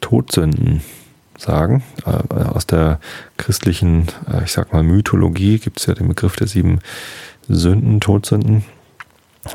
Todsünden 0.00 0.82
sagen. 1.38 1.82
Äh, 2.06 2.34
aus 2.44 2.66
der 2.66 3.00
christlichen, 3.36 4.08
äh, 4.30 4.44
ich 4.44 4.52
sag 4.52 4.72
mal, 4.72 4.82
Mythologie 4.82 5.58
gibt 5.58 5.80
es 5.80 5.86
ja 5.86 5.94
den 5.94 6.08
Begriff 6.08 6.36
der 6.36 6.46
sieben 6.46 6.80
Sünden, 7.48 8.00
Todsünden. 8.00 8.64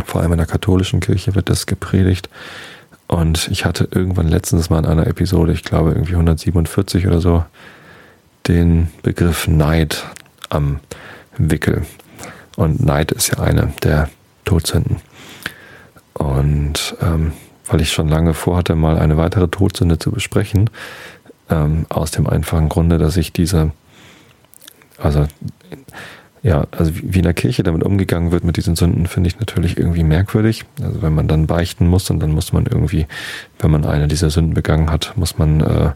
Vor 0.06 0.21
allem 0.21 0.34
in 0.34 0.38
der 0.38 0.47
katholischen 0.47 1.00
Kirche 1.00 1.36
wird 1.36 1.50
das 1.50 1.65
gepredigt. 1.65 2.30
Und 3.08 3.47
ich 3.50 3.63
hatte 3.63 3.88
irgendwann 3.91 4.28
letztens 4.28 4.69
mal 4.69 4.80
in 4.80 4.86
einer 4.86 5.08
Episode, 5.08 5.54
ich 5.54 5.63
glaube 5.63 5.91
irgendwie 5.91 6.13
147 6.13 7.08
oder 7.08 7.21
so, 7.21 7.45
den 8.50 8.89
Begriff 9.02 9.47
Neid 9.47 10.06
am 10.50 10.82
Wickel. 11.38 11.86
Und 12.58 12.84
Neid 12.84 13.12
ist 13.12 13.30
ja 13.30 13.39
eine 13.39 13.71
der 13.84 14.10
Todsünden. 14.43 14.97
Und 16.18 16.96
ähm, 17.02 17.34
weil 17.68 17.82
ich 17.82 17.92
schon 17.92 18.08
lange 18.08 18.34
vorhatte, 18.34 18.76
mal 18.76 18.98
eine 18.98 19.18
weitere 19.18 19.48
Todsünde 19.48 20.00
zu 20.00 20.12
besprechen, 20.12 20.70
ähm, 21.50 21.86
aus 21.90 22.12
dem 22.12 22.28
einfachen 22.28 22.70
Grunde, 22.70 22.98
dass 22.98 23.18
ich 23.18 23.34
diese, 23.34 23.72
also 24.98 25.28
ja, 26.44 26.66
also 26.72 26.92
wie 26.96 27.18
in 27.18 27.24
der 27.24 27.34
Kirche 27.34 27.64
damit 27.64 27.84
umgegangen 27.84 28.32
wird 28.32 28.44
mit 28.44 28.58
diesen 28.58 28.76
Sünden, 28.76 29.08
finde 29.08 29.28
ich 29.28 29.40
natürlich 29.40 29.78
irgendwie 29.78 30.04
merkwürdig. 30.04 30.66
Also 30.82 31.02
wenn 31.02 31.14
man 31.14 31.28
dann 31.28 31.46
beichten 31.48 31.88
muss 31.88 32.10
und 32.10 32.20
dann 32.20 32.32
muss 32.32 32.54
man 32.54 32.66
irgendwie, 32.66 33.06
wenn 33.60 33.72
man 33.72 33.86
eine 33.86 34.08
dieser 34.08 34.30
Sünden 34.30 34.54
begangen 34.54 34.90
hat, 34.90 35.14
muss 35.18 35.38
man 35.38 35.62
äh, 35.62 35.92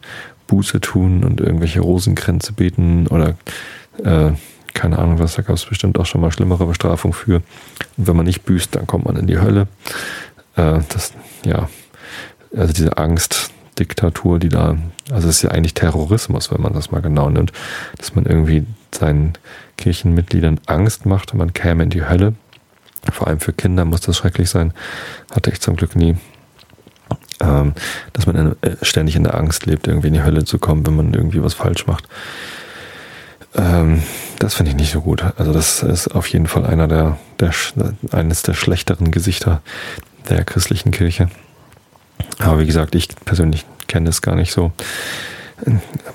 Buße 0.47 0.81
tun 0.81 1.23
und 1.23 1.39
irgendwelche 1.39 1.79
Rosenkränze 1.79 2.53
beten 2.53 3.07
oder 3.07 3.35
äh, 4.03 4.31
keine 4.73 4.99
Ahnung 4.99 5.19
was, 5.19 5.35
da 5.35 5.41
gab 5.41 5.55
es 5.55 5.65
bestimmt 5.65 5.99
auch 5.99 6.05
schon 6.05 6.21
mal 6.21 6.31
schlimmere 6.31 6.65
Bestrafung 6.65 7.13
für. 7.13 7.37
Und 7.97 8.07
wenn 8.07 8.15
man 8.15 8.25
nicht 8.25 8.43
büßt, 8.43 8.75
dann 8.75 8.87
kommt 8.87 9.05
man 9.05 9.15
in 9.17 9.27
die 9.27 9.39
Hölle. 9.39 9.67
Äh, 10.55 10.79
das, 10.89 11.13
ja, 11.45 11.69
also 12.55 12.73
diese 12.73 12.97
Angstdiktatur, 12.97 14.39
die 14.39 14.49
da, 14.49 14.77
also 15.11 15.29
es 15.29 15.37
ist 15.37 15.41
ja 15.43 15.51
eigentlich 15.51 15.73
Terrorismus, 15.73 16.51
wenn 16.51 16.61
man 16.61 16.73
das 16.73 16.91
mal 16.91 17.01
genau 17.01 17.29
nimmt, 17.29 17.51
dass 17.97 18.15
man 18.15 18.25
irgendwie 18.25 18.65
seinen 18.93 19.33
Kirchenmitgliedern 19.77 20.59
Angst 20.65 21.05
macht, 21.05 21.33
man 21.33 21.53
käme 21.53 21.83
in 21.83 21.89
die 21.89 22.05
Hölle. 22.05 22.33
Vor 23.11 23.27
allem 23.27 23.39
für 23.39 23.53
Kinder 23.53 23.83
muss 23.85 24.01
das 24.01 24.17
schrecklich 24.17 24.49
sein. 24.49 24.73
Hatte 25.31 25.49
ich 25.49 25.59
zum 25.59 25.75
Glück 25.75 25.95
nie. 25.95 26.17
Ähm, 27.39 27.73
dass 28.13 28.27
man 28.27 28.35
in, 28.35 28.55
äh, 28.61 28.75
ständig 28.83 29.15
in 29.15 29.23
der 29.23 29.33
Angst 29.33 29.65
lebt, 29.65 29.87
irgendwie 29.87 30.09
in 30.09 30.13
die 30.13 30.23
Hölle 30.23 30.45
zu 30.45 30.59
kommen, 30.59 30.85
wenn 30.85 30.95
man 30.95 31.13
irgendwie 31.13 31.43
was 31.43 31.55
falsch 31.55 31.87
macht. 31.87 32.07
Ähm, 33.55 34.03
das 34.39 34.53
finde 34.55 34.71
ich 34.71 34.77
nicht 34.77 34.91
so 34.91 35.01
gut. 35.01 35.23
Also 35.37 35.53
das 35.53 35.83
ist 35.83 36.09
auf 36.09 36.27
jeden 36.27 36.47
Fall 36.47 36.65
einer 36.65 36.87
der, 36.87 37.17
der 37.39 37.51
eines 38.11 38.43
der 38.43 38.53
schlechteren 38.53 39.11
Gesichter 39.11 39.61
der 40.29 40.43
christlichen 40.43 40.91
Kirche. 40.91 41.29
Aber 42.39 42.59
wie 42.59 42.65
gesagt, 42.65 42.95
ich 42.95 43.09
persönlich 43.25 43.65
kenne 43.87 44.09
es 44.09 44.21
gar 44.21 44.35
nicht 44.35 44.51
so. 44.51 44.71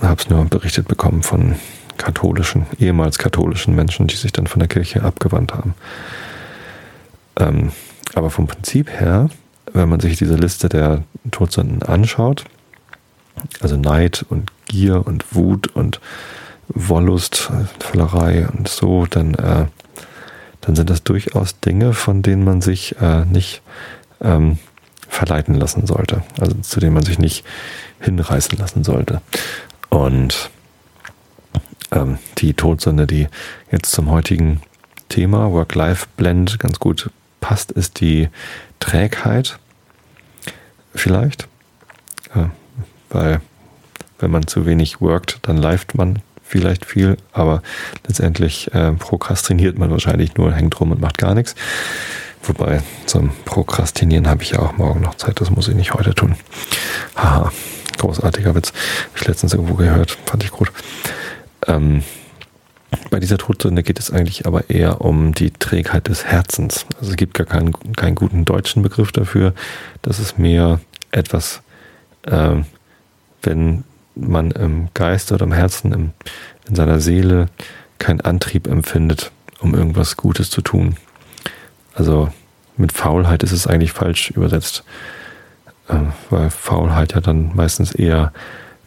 Habe 0.02 0.20
es 0.20 0.28
nur 0.28 0.44
berichtet 0.46 0.88
bekommen 0.88 1.22
von 1.22 1.56
katholischen, 1.98 2.66
ehemals 2.78 3.18
katholischen 3.18 3.74
Menschen, 3.74 4.06
die 4.06 4.16
sich 4.16 4.32
dann 4.32 4.46
von 4.46 4.60
der 4.60 4.68
Kirche 4.68 5.02
abgewandt 5.02 5.54
haben. 5.54 5.74
Ähm, 7.38 7.72
aber 8.14 8.30
vom 8.30 8.46
Prinzip 8.46 8.90
her, 8.90 9.28
wenn 9.72 9.88
man 9.88 10.00
sich 10.00 10.16
diese 10.16 10.36
Liste 10.36 10.68
der 10.68 11.02
Todsünden 11.30 11.82
anschaut, 11.82 12.44
also 13.60 13.76
Neid 13.76 14.24
und 14.28 14.50
Gier 14.66 15.06
und 15.06 15.34
Wut 15.34 15.68
und 15.68 16.00
Wollust, 16.68 17.50
Völlerei 17.80 18.48
und 18.48 18.68
so, 18.68 19.06
dann, 19.06 19.34
äh, 19.34 19.66
dann 20.60 20.76
sind 20.76 20.90
das 20.90 21.02
durchaus 21.02 21.60
Dinge, 21.60 21.92
von 21.92 22.22
denen 22.22 22.44
man 22.44 22.60
sich 22.60 22.96
äh, 23.00 23.24
nicht 23.24 23.62
ähm, 24.20 24.58
verleiten 25.08 25.54
lassen 25.54 25.86
sollte. 25.86 26.22
Also 26.40 26.56
zu 26.56 26.80
denen 26.80 26.94
man 26.94 27.04
sich 27.04 27.18
nicht 27.18 27.44
hinreißen 28.00 28.58
lassen 28.58 28.84
sollte. 28.84 29.20
Und 29.88 30.50
ähm, 31.92 32.18
die 32.38 32.54
Todsünde, 32.54 33.06
die 33.06 33.28
jetzt 33.70 33.92
zum 33.92 34.10
heutigen 34.10 34.60
Thema 35.08 35.52
Work-Life-Blend 35.52 36.58
ganz 36.58 36.80
gut 36.80 37.10
passt, 37.40 37.70
ist 37.72 38.00
die 38.00 38.28
Trägheit. 38.80 39.58
Vielleicht. 40.94 41.46
Äh, 42.34 42.46
weil 43.10 43.40
wenn 44.18 44.30
man 44.30 44.46
zu 44.46 44.66
wenig 44.66 45.00
workt, 45.00 45.38
dann 45.42 45.56
leift 45.56 45.94
man 45.94 46.20
vielleicht 46.46 46.86
viel, 46.86 47.16
aber 47.32 47.62
letztendlich 48.06 48.72
äh, 48.72 48.92
prokrastiniert 48.92 49.78
man 49.78 49.90
wahrscheinlich 49.90 50.36
nur, 50.36 50.52
hängt 50.52 50.78
rum 50.80 50.92
und 50.92 51.00
macht 51.00 51.18
gar 51.18 51.34
nichts. 51.34 51.54
Wobei 52.42 52.82
zum 53.06 53.30
Prokrastinieren 53.44 54.28
habe 54.28 54.42
ich 54.42 54.52
ja 54.52 54.60
auch 54.60 54.76
morgen 54.76 55.00
noch 55.00 55.16
Zeit, 55.16 55.40
das 55.40 55.50
muss 55.50 55.68
ich 55.68 55.74
nicht 55.74 55.94
heute 55.94 56.14
tun. 56.14 56.36
Haha, 57.16 57.50
großartiger 57.98 58.54
Witz. 58.54 58.72
Habe 59.08 59.18
ich 59.18 59.26
letztens 59.26 59.52
irgendwo 59.52 59.74
gehört, 59.74 60.16
fand 60.26 60.44
ich 60.44 60.52
gut. 60.52 60.70
Ähm, 61.66 62.04
bei 63.10 63.18
dieser 63.18 63.38
Todsünde 63.38 63.82
geht 63.82 63.98
es 63.98 64.12
eigentlich 64.12 64.46
aber 64.46 64.70
eher 64.70 65.00
um 65.00 65.34
die 65.34 65.50
Trägheit 65.50 66.06
des 66.06 66.24
Herzens. 66.24 66.86
Also 66.98 67.10
es 67.10 67.16
gibt 67.16 67.34
gar 67.34 67.46
keinen, 67.46 67.72
keinen 67.94 68.14
guten 68.14 68.44
deutschen 68.44 68.82
Begriff 68.82 69.10
dafür. 69.10 69.52
Das 70.02 70.20
ist 70.20 70.38
mehr 70.38 70.80
etwas, 71.10 71.62
äh, 72.22 72.56
wenn 73.42 73.84
man 74.16 74.50
im 74.50 74.88
Geist 74.94 75.30
oder 75.30 75.44
im 75.44 75.52
Herzen, 75.52 75.92
im, 75.92 76.12
in 76.68 76.74
seiner 76.74 77.00
Seele 77.00 77.46
keinen 77.98 78.20
Antrieb 78.20 78.66
empfindet, 78.66 79.30
um 79.60 79.74
irgendwas 79.74 80.16
Gutes 80.16 80.50
zu 80.50 80.62
tun. 80.62 80.96
Also 81.94 82.30
mit 82.76 82.92
Faulheit 82.92 83.42
ist 83.42 83.52
es 83.52 83.66
eigentlich 83.66 83.92
falsch 83.92 84.30
übersetzt, 84.30 84.84
äh, 85.88 85.96
weil 86.30 86.50
Faulheit 86.50 87.14
ja 87.14 87.20
dann 87.20 87.54
meistens 87.54 87.94
eher 87.94 88.32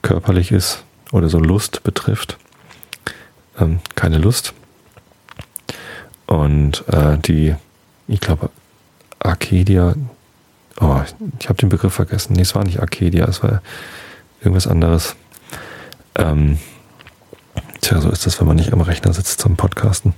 körperlich 0.02 0.52
ist 0.52 0.84
oder 1.12 1.30
so 1.30 1.40
Lust 1.40 1.84
betrifft. 1.84 2.38
Ähm, 3.60 3.80
keine 3.96 4.18
Lust. 4.18 4.54
Und 6.28 6.88
äh, 6.90 7.18
die, 7.18 7.56
ich 8.08 8.20
glaube, 8.20 8.52
Arcadia, 9.18 9.96
oh, 10.80 11.02
ich 11.40 11.50
habe 11.50 11.60
den 11.60 11.70
Begriff 11.70 11.94
vergessen. 11.94 12.34
Nee, 12.34 12.44
es 12.44 12.56
war 12.56 12.64
nicht 12.64 12.80
Arcadia, 12.80 13.26
es 13.26 13.42
war 13.42 13.62
irgendwas 14.42 14.68
anderes. 14.68 15.16
Ähm, 16.16 16.60
tja, 17.82 18.02
so 18.02 18.10
ist 18.10 18.26
das, 18.26 18.40
wenn 18.40 18.48
man 18.48 18.56
nicht 18.56 18.74
am 18.74 18.82
Rechner 18.82 19.14
sitzt 19.14 19.40
zum 19.40 19.56
Podcasten. 19.56 20.14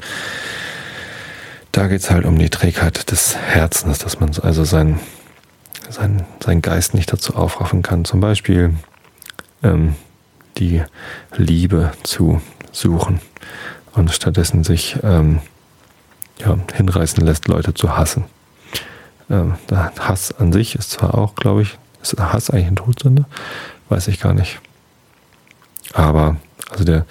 Da 1.72 1.88
geht 1.88 2.02
es 2.02 2.12
halt 2.12 2.26
um 2.26 2.38
die 2.38 2.50
Trägheit 2.50 3.12
des 3.12 3.38
Herzens, 3.38 4.00
dass 4.00 4.20
man 4.20 4.32
also 4.42 4.64
sein, 4.64 5.00
sein, 5.90 6.26
sein 6.44 6.62
Geist 6.62 6.94
nicht 6.94 7.12
dazu 7.12 7.36
aufraffen 7.36 7.82
kann. 7.82 8.04
Zum 8.04 8.20
Beispiel 8.20 8.76
ähm, 9.64 9.96
die 10.58 10.84
Liebe 11.36 11.92
zu 12.04 12.42
suchen 12.72 13.22
und 13.94 14.12
stattdessen 14.12 14.64
sich 14.64 14.98
ähm, 15.04 15.40
ja, 16.40 16.58
hinreißen 16.74 17.24
lässt, 17.26 17.48
Leute 17.48 17.74
zu 17.74 17.96
hassen. 17.96 18.26
Ähm, 19.30 19.56
Hass 19.72 20.34
an 20.38 20.52
sich 20.52 20.76
ist 20.76 20.92
zwar 20.92 21.16
auch, 21.16 21.36
glaube 21.36 21.62
ich, 21.62 21.78
ist 22.02 22.20
Hass 22.20 22.50
eigentlich 22.50 22.68
ein 22.68 22.76
Todsünde? 22.76 23.26
Weiß 23.92 24.08
ich 24.08 24.22
gar 24.22 24.34
nicht. 24.34 24.62
Aber 25.92 26.38
also 26.70 26.86
der, 26.86 27.06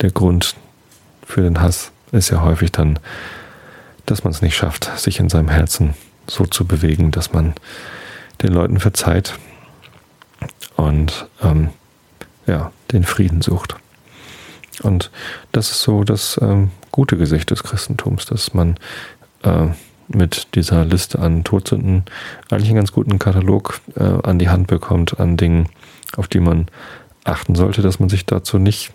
der 0.00 0.10
Grund 0.10 0.56
für 1.24 1.40
den 1.40 1.60
Hass 1.60 1.92
ist 2.10 2.30
ja 2.30 2.42
häufig 2.42 2.72
dann, 2.72 2.98
dass 4.06 4.24
man 4.24 4.32
es 4.32 4.42
nicht 4.42 4.56
schafft, 4.56 4.90
sich 4.98 5.20
in 5.20 5.28
seinem 5.28 5.48
Herzen 5.48 5.94
so 6.26 6.44
zu 6.44 6.66
bewegen, 6.66 7.12
dass 7.12 7.32
man 7.32 7.54
den 8.42 8.52
Leuten 8.52 8.80
verzeiht 8.80 9.38
und 10.74 11.28
ähm, 11.44 11.68
ja, 12.48 12.72
den 12.90 13.04
Frieden 13.04 13.40
sucht. 13.40 13.76
Und 14.82 15.12
das 15.52 15.70
ist 15.70 15.82
so 15.82 16.02
das 16.02 16.40
ähm, 16.42 16.72
gute 16.90 17.16
Gesicht 17.16 17.52
des 17.52 17.62
Christentums, 17.62 18.26
dass 18.26 18.52
man 18.52 18.78
äh, 19.44 19.68
mit 20.08 20.56
dieser 20.56 20.84
Liste 20.84 21.20
an 21.20 21.44
Todsünden 21.44 22.04
eigentlich 22.50 22.70
einen 22.70 22.78
ganz 22.78 22.90
guten 22.90 23.20
Katalog 23.20 23.80
äh, 23.94 24.02
an 24.02 24.40
die 24.40 24.48
Hand 24.48 24.66
bekommt, 24.66 25.20
an 25.20 25.36
Dingen, 25.36 25.68
auf 26.16 26.28
die 26.28 26.40
man 26.40 26.66
achten 27.24 27.54
sollte, 27.54 27.82
dass 27.82 28.00
man 28.00 28.08
sich 28.08 28.26
dazu 28.26 28.58
nicht 28.58 28.92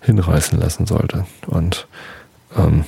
hinreißen 0.00 0.58
lassen 0.58 0.86
sollte. 0.86 1.26
Und 1.46 1.86
ähm, 2.56 2.84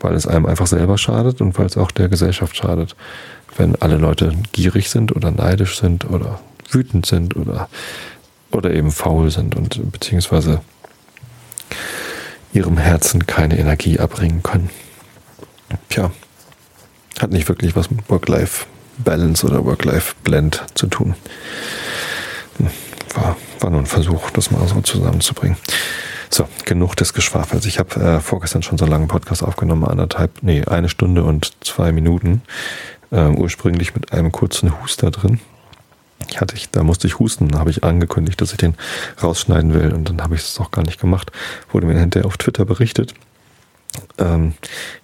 weil 0.00 0.14
es 0.14 0.26
einem 0.26 0.46
einfach 0.46 0.66
selber 0.66 0.98
schadet 0.98 1.40
und 1.40 1.56
weil 1.58 1.66
es 1.66 1.76
auch 1.76 1.90
der 1.90 2.08
Gesellschaft 2.08 2.56
schadet, 2.56 2.96
wenn 3.56 3.76
alle 3.76 3.96
Leute 3.96 4.32
gierig 4.52 4.90
sind 4.90 5.14
oder 5.14 5.30
neidisch 5.30 5.78
sind 5.78 6.08
oder 6.10 6.40
wütend 6.70 7.06
sind 7.06 7.36
oder, 7.36 7.68
oder 8.50 8.72
eben 8.72 8.90
faul 8.90 9.30
sind 9.30 9.54
und 9.54 9.92
beziehungsweise 9.92 10.60
ihrem 12.52 12.78
Herzen 12.78 13.26
keine 13.26 13.58
Energie 13.58 13.98
abbringen 13.98 14.42
können. 14.42 14.70
Tja, 15.88 16.10
hat 17.18 17.30
nicht 17.30 17.48
wirklich 17.48 17.76
was 17.76 17.90
mit 17.90 18.08
Work-Life-Balance 18.10 19.46
oder 19.46 19.64
Work-Life-Blend 19.64 20.64
zu 20.74 20.86
tun. 20.86 21.14
War, 23.14 23.36
war 23.60 23.70
nur 23.70 23.80
ein 23.80 23.86
Versuch, 23.86 24.30
das 24.30 24.50
mal 24.50 24.66
so 24.66 24.80
zusammenzubringen. 24.80 25.56
So, 26.30 26.48
genug 26.64 26.96
des 26.96 27.12
Geschwafels. 27.12 27.66
Ich 27.66 27.78
habe 27.78 28.00
äh, 28.00 28.20
vorgestern 28.20 28.62
schon 28.62 28.78
so 28.78 28.84
einen 28.84 28.92
langen 28.92 29.08
Podcast 29.08 29.42
aufgenommen, 29.42 29.84
anderthalb, 29.84 30.42
nee, 30.42 30.64
eine 30.64 30.88
Stunde 30.88 31.24
und 31.24 31.52
zwei 31.62 31.92
Minuten. 31.92 32.42
Äh, 33.10 33.28
ursprünglich 33.28 33.94
mit 33.94 34.12
einem 34.12 34.32
kurzen 34.32 34.80
Huster 34.80 35.10
drin. 35.10 35.40
Ich 36.30 36.40
hatte 36.40 36.56
ich, 36.56 36.70
da 36.70 36.82
musste 36.82 37.06
ich 37.06 37.18
husten, 37.18 37.58
habe 37.58 37.68
ich 37.68 37.84
angekündigt, 37.84 38.40
dass 38.40 38.52
ich 38.52 38.56
den 38.56 38.74
rausschneiden 39.22 39.74
will 39.74 39.92
und 39.92 40.08
dann 40.08 40.22
habe 40.22 40.34
ich 40.34 40.40
es 40.40 40.58
auch 40.58 40.70
gar 40.70 40.82
nicht 40.82 41.00
gemacht. 41.00 41.30
Wurde 41.70 41.86
mir 41.86 41.98
hinterher 41.98 42.26
auf 42.26 42.38
Twitter 42.38 42.64
berichtet. 42.64 43.12
Ähm, 44.18 44.54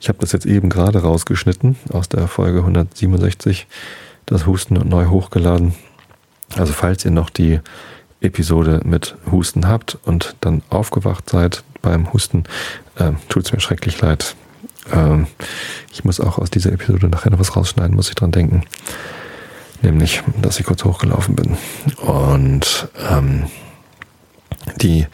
ich 0.00 0.08
habe 0.08 0.18
das 0.20 0.32
jetzt 0.32 0.46
eben 0.46 0.70
gerade 0.70 1.02
rausgeschnitten 1.02 1.76
aus 1.92 2.08
der 2.08 2.28
Folge 2.28 2.60
167, 2.60 3.66
das 4.26 4.46
Husten 4.46 4.78
und 4.78 4.88
neu 4.88 5.06
hochgeladen. 5.06 5.74
Also 6.56 6.72
falls 6.72 7.04
ihr 7.04 7.10
noch 7.10 7.28
die 7.28 7.60
Episode 8.20 8.80
mit 8.84 9.16
Husten 9.30 9.68
habt 9.68 9.96
und 10.04 10.34
dann 10.40 10.62
aufgewacht 10.70 11.30
seid 11.30 11.62
beim 11.82 12.12
Husten, 12.12 12.44
äh, 12.96 13.12
tut 13.28 13.46
es 13.46 13.52
mir 13.52 13.60
schrecklich 13.60 14.00
leid. 14.00 14.34
Ähm, 14.92 15.28
ich 15.92 16.02
muss 16.04 16.20
auch 16.20 16.38
aus 16.38 16.50
dieser 16.50 16.72
Episode 16.72 17.08
nachher 17.08 17.30
noch 17.30 17.38
was 17.38 17.54
rausschneiden, 17.56 17.94
muss 17.94 18.08
ich 18.08 18.14
dran 18.14 18.32
denken. 18.32 18.64
Nämlich, 19.82 20.22
dass 20.42 20.58
ich 20.58 20.66
kurz 20.66 20.84
hochgelaufen 20.84 21.36
bin. 21.36 21.56
Und 21.98 22.88
ähm, 23.08 23.44
die 24.76 25.06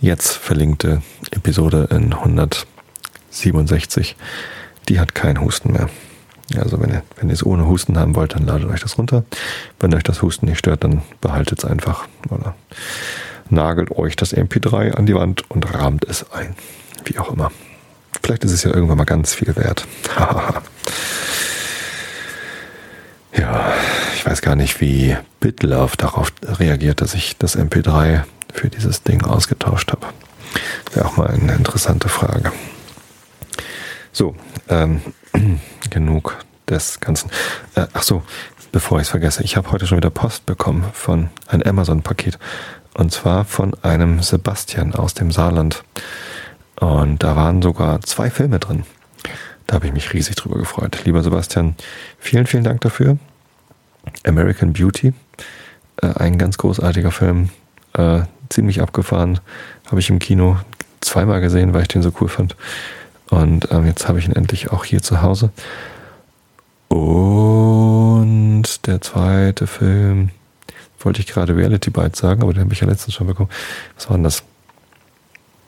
jetzt 0.00 0.36
verlinkte 0.36 1.02
Episode 1.32 1.88
in 1.90 2.12
167, 2.12 4.14
die 4.88 5.00
hat 5.00 5.16
keinen 5.16 5.40
Husten 5.40 5.72
mehr. 5.72 5.90
Also 6.56 6.80
wenn 6.80 6.90
ihr, 6.90 7.02
wenn 7.16 7.28
ihr 7.28 7.34
es 7.34 7.44
ohne 7.44 7.66
Husten 7.66 7.98
haben 7.98 8.14
wollt, 8.14 8.34
dann 8.34 8.46
ladet 8.46 8.70
euch 8.70 8.80
das 8.80 8.96
runter. 8.96 9.24
Wenn 9.80 9.94
euch 9.94 10.02
das 10.02 10.22
Husten 10.22 10.46
nicht 10.46 10.58
stört, 10.58 10.84
dann 10.84 11.02
behaltet 11.20 11.58
es 11.58 11.64
einfach 11.64 12.08
oder 12.30 12.54
nagelt 13.50 13.90
euch 13.90 14.16
das 14.16 14.34
MP3 14.34 14.92
an 14.92 15.06
die 15.06 15.14
Wand 15.14 15.50
und 15.50 15.74
rahmt 15.74 16.04
es 16.08 16.30
ein. 16.32 16.54
Wie 17.04 17.18
auch 17.18 17.32
immer. 17.32 17.50
Vielleicht 18.22 18.44
ist 18.44 18.52
es 18.52 18.62
ja 18.64 18.72
irgendwann 18.72 18.98
mal 18.98 19.04
ganz 19.04 19.34
viel 19.34 19.54
wert. 19.56 19.86
Ja, 23.36 23.72
ich 24.16 24.26
weiß 24.26 24.40
gar 24.42 24.56
nicht, 24.56 24.80
wie 24.80 25.16
BitLove 25.38 25.96
darauf 25.96 26.32
reagiert, 26.42 27.00
dass 27.00 27.14
ich 27.14 27.36
das 27.38 27.56
MP3 27.56 28.22
für 28.52 28.68
dieses 28.68 29.04
Ding 29.04 29.22
ausgetauscht 29.22 29.92
habe. 29.92 30.06
Wäre 30.92 31.06
auch 31.06 31.16
mal 31.16 31.28
eine 31.28 31.54
interessante 31.54 32.08
Frage. 32.08 32.52
So, 34.12 34.34
ähm, 34.68 35.02
genug 35.90 36.36
des 36.68 37.00
Ganzen. 37.00 37.30
Äh, 37.74 37.86
ach 37.92 38.02
so, 38.02 38.22
bevor 38.72 38.98
ich 38.98 39.04
es 39.04 39.10
vergesse, 39.10 39.42
ich 39.42 39.56
habe 39.56 39.70
heute 39.72 39.86
schon 39.86 39.98
wieder 39.98 40.10
Post 40.10 40.46
bekommen 40.46 40.84
von 40.92 41.30
einem 41.46 41.62
Amazon-Paket. 41.62 42.38
Und 42.94 43.12
zwar 43.12 43.44
von 43.44 43.74
einem 43.82 44.22
Sebastian 44.22 44.94
aus 44.94 45.14
dem 45.14 45.30
Saarland. 45.30 45.84
Und 46.80 47.22
da 47.22 47.36
waren 47.36 47.62
sogar 47.62 48.00
zwei 48.02 48.30
Filme 48.30 48.58
drin. 48.58 48.84
Da 49.66 49.74
habe 49.74 49.86
ich 49.86 49.92
mich 49.92 50.12
riesig 50.12 50.36
drüber 50.36 50.58
gefreut. 50.58 51.02
Lieber 51.04 51.22
Sebastian, 51.22 51.76
vielen, 52.18 52.46
vielen 52.46 52.64
Dank 52.64 52.80
dafür. 52.80 53.18
American 54.24 54.72
Beauty, 54.72 55.12
äh, 56.00 56.06
ein 56.14 56.38
ganz 56.38 56.56
großartiger 56.56 57.10
Film, 57.10 57.50
äh, 57.92 58.22
ziemlich 58.48 58.80
abgefahren, 58.80 59.40
habe 59.86 60.00
ich 60.00 60.08
im 60.08 60.18
Kino 60.18 60.58
zweimal 61.00 61.40
gesehen, 61.40 61.74
weil 61.74 61.82
ich 61.82 61.88
den 61.88 62.02
so 62.02 62.12
cool 62.20 62.28
fand. 62.28 62.56
Und 63.30 63.70
ähm, 63.70 63.86
jetzt 63.86 64.08
habe 64.08 64.18
ich 64.18 64.26
ihn 64.26 64.32
endlich 64.32 64.70
auch 64.70 64.84
hier 64.84 65.02
zu 65.02 65.22
Hause. 65.22 65.50
Und 66.88 68.86
der 68.86 69.00
zweite 69.00 69.66
Film, 69.66 70.30
wollte 71.00 71.20
ich 71.20 71.26
gerade 71.26 71.56
Reality 71.56 71.90
Bites 71.90 72.18
sagen, 72.18 72.42
aber 72.42 72.52
den 72.52 72.62
habe 72.64 72.72
ich 72.72 72.80
ja 72.80 72.86
letztens 72.86 73.14
schon 73.14 73.26
bekommen. 73.26 73.50
Was 73.96 74.08
war 74.08 74.16
denn 74.16 74.24
das? 74.24 74.42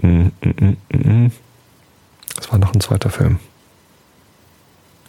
Mm, 0.02 0.28
mm, 0.40 0.76
mm, 0.92 1.32
das 2.36 2.50
war 2.50 2.58
noch 2.58 2.74
ein 2.74 2.80
zweiter 2.80 3.10
Film. 3.10 3.38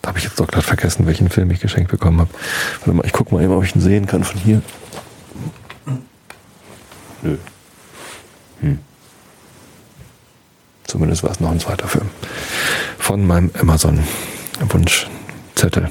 Da 0.02 0.10
habe 0.10 0.18
ich 0.18 0.26
jetzt 0.26 0.40
doch 0.40 0.48
gerade 0.48 0.66
vergessen, 0.66 1.06
welchen 1.06 1.30
Film 1.30 1.52
ich 1.52 1.60
geschenkt 1.60 1.92
bekommen 1.92 2.20
habe. 2.20 2.30
Warte 2.80 2.94
mal, 2.94 3.06
ich 3.06 3.14
gucke 3.14 3.34
mal 3.34 3.44
eben, 3.44 3.54
ob 3.54 3.64
ich 3.64 3.76
ihn 3.76 3.82
sehen 3.82 4.08
kann 4.08 4.24
von 4.24 4.40
hier. 4.40 4.62
Nö. 7.22 7.38
Hm. 8.62 8.80
Zumindest 10.92 11.24
war 11.24 11.32
es 11.32 11.40
noch 11.40 11.52
ein 11.52 11.60
zweiter 11.62 11.88
Film. 11.88 12.10
Von 13.00 13.26
meinem 13.26 13.50
Amazon-Wunschzettel. 13.58 15.90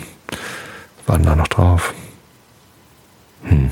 War 1.07 1.19
da 1.19 1.35
noch 1.35 1.49
drauf? 1.49 1.95
Hm. 3.45 3.71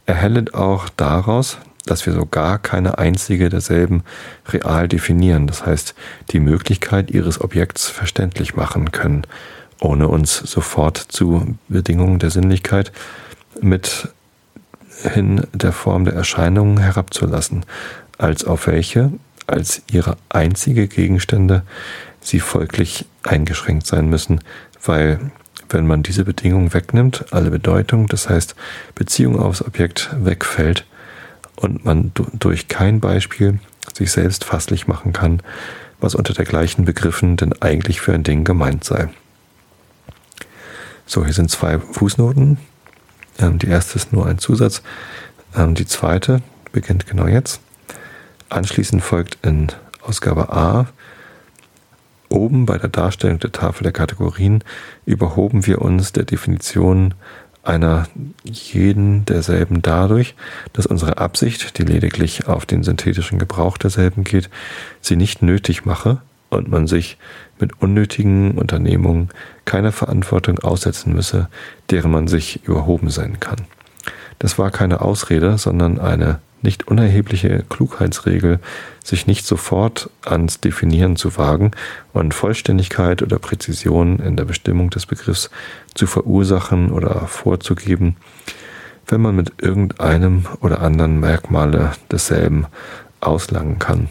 erhellet 0.07 0.55
auch 0.55 0.89
daraus, 0.89 1.59
dass 1.87 2.07
wir 2.07 2.13
so 2.13 2.27
gar 2.27 2.59
keine 2.59 2.99
einzige 2.99 3.49
derselben 3.49 4.03
real 4.49 4.89
definieren, 4.89 5.47
das 5.47 5.67
heißt 5.67 5.95
die 6.31 6.41
Möglichkeit 6.41 7.11
ihres 7.11 7.41
Objekts 7.41 7.89
verständlich 7.89 8.57
machen 8.57 8.93
können, 8.93 9.27
ohne 9.81 10.09
uns 10.09 10.37
sofort 10.37 10.97
zu 10.97 11.59
Bedingungen 11.69 12.19
der 12.19 12.31
Sinnlichkeit 12.31 12.93
mit 13.61 14.09
hin 15.03 15.47
der 15.53 15.73
Form 15.73 16.05
der 16.05 16.15
Erscheinungen 16.15 16.79
herabzulassen, 16.79 17.67
als 18.17 18.45
auf 18.45 18.67
welche, 18.67 19.13
als 19.47 19.83
ihre 19.91 20.17
einzige 20.31 20.89
Gegenstände, 20.89 21.63
sie 22.21 22.41
folglich 22.41 23.05
eingeschränkt 23.23 23.87
sein 23.87 24.09
müssen, 24.09 24.41
weil 24.83 25.19
wenn 25.69 25.87
man 25.87 26.03
diese 26.03 26.25
Bedingung 26.25 26.73
wegnimmt, 26.73 27.27
alle 27.33 27.51
Bedeutung, 27.51 28.07
das 28.07 28.29
heißt 28.29 28.55
Beziehung 28.95 29.39
aufs 29.39 29.63
Objekt 29.63 30.11
wegfällt, 30.19 30.87
und 31.57 31.85
man 31.85 32.13
durch 32.15 32.69
kein 32.69 33.01
Beispiel 33.01 33.59
sich 33.93 34.13
selbst 34.13 34.45
fasslich 34.45 34.87
machen 34.87 35.13
kann, 35.13 35.43
was 36.01 36.15
unter 36.15 36.35
der 36.35 36.45
gleichen 36.45 36.85
Begriffen 36.85 37.37
denn 37.37 37.53
eigentlich 37.61 38.01
für 38.01 38.13
ein 38.13 38.25
Ding 38.25 38.45
gemeint 38.45 38.85
sei. 38.85 39.09
So, 41.07 41.25
hier 41.25 41.35
sind 41.35 41.51
zwei 41.51 41.79
Fußnoten. 41.79 42.59
Ähm, 43.39 43.59
die 43.59 43.69
erste 43.69 43.97
ist 43.97 44.13
nur 44.13 44.27
ein 44.27 44.39
Zusatz. 44.39 44.83
Ähm, 45.55 45.75
die 45.75 45.87
zweite 45.87 46.43
beginnt 46.73 47.07
genau 47.07 47.27
jetzt. 47.27 47.61
Anschließend 48.49 49.03
folgt 49.03 49.39
in 49.43 49.69
Ausgabe 50.03 50.53
A 50.53 50.89
Oben 52.35 52.67
bei 52.67 52.79
der 52.79 52.89
Darstellung 52.89 53.39
der 53.39 53.53
Tafel 53.53 53.85
der 53.85 53.93
Kategorien 53.93 54.65
überhoben 55.07 55.67
wir 55.67 55.83
uns 55.83 56.13
der 56.13 56.25
Definition 56.25 57.15
einer 57.65 58.07
jeden 58.45 59.25
derselben 59.25 59.83
dadurch, 59.83 60.35
dass 60.73 60.87
unsere 60.87 61.19
Absicht, 61.19 61.79
die 61.79 61.85
lediglich 61.85 62.47
auf 62.47 62.67
den 62.67 62.83
synthetischen 62.83 63.39
Gebrauch 63.39 63.79
derselben 63.79 64.25
geht, 64.25 64.51
sie 65.01 65.17
nicht 65.17 65.43
nötig 65.43 65.85
mache 65.85 66.21
und 66.51 66.69
man 66.69 66.87
sich 66.87 67.19
mit 67.59 67.81
unnötigen 67.81 68.53
Unternehmungen 68.53 69.31
keiner 69.65 69.93
Verantwortung 69.93 70.59
aussetzen 70.61 71.13
müsse, 71.15 71.49
deren 71.91 72.11
man 72.11 72.29
sich 72.29 72.65
überhoben 72.65 73.11
sein 73.11 73.41
kann. 73.41 73.59
Das 74.39 74.59
war 74.59 74.71
keine 74.71 75.01
Ausrede, 75.01 75.59
sondern 75.59 75.99
eine 75.99 76.41
nicht 76.65 76.89
unerhebliche 76.89 77.65
Klugheitsregel, 77.69 78.59
sich 79.05 79.27
nicht 79.27 79.47
sofort 79.47 80.11
ans 80.25 80.61
Definieren 80.61 81.17
zu 81.17 81.37
wagen 81.37 81.71
und 82.13 82.35
Vollständigkeit 82.35 83.23
oder 83.23 83.39
Präzision 83.39 84.19
in 84.19 84.37
der 84.37 84.45
Bestimmung 84.45 84.91
des 84.91 85.07
Begriffs 85.07 85.51
zu 85.95 86.07
verursachen 86.07 86.91
oder 86.91 87.27
vorzugeben, 87.29 88.17
wenn 89.07 89.21
man 89.21 89.37
mit 89.37 89.53
irgendeinem 89.63 90.47
oder 90.61 90.81
anderen 90.81 91.21
Merkmale 91.21 91.93
desselben 92.11 92.67
auslangen 93.21 93.79
kann, 93.79 94.09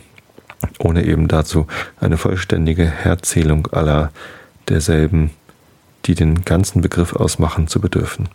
ohne 0.80 1.04
eben 1.06 1.28
dazu 1.28 1.68
eine 2.00 2.18
vollständige 2.18 2.86
Herzählung 2.86 3.68
aller 3.72 4.12
derselben, 4.70 5.32
die 6.06 6.16
den 6.16 6.46
ganzen 6.46 6.82
Begriff 6.82 7.14
ausmachen, 7.16 7.68
zu 7.68 7.80
bedürfen. 7.80 8.30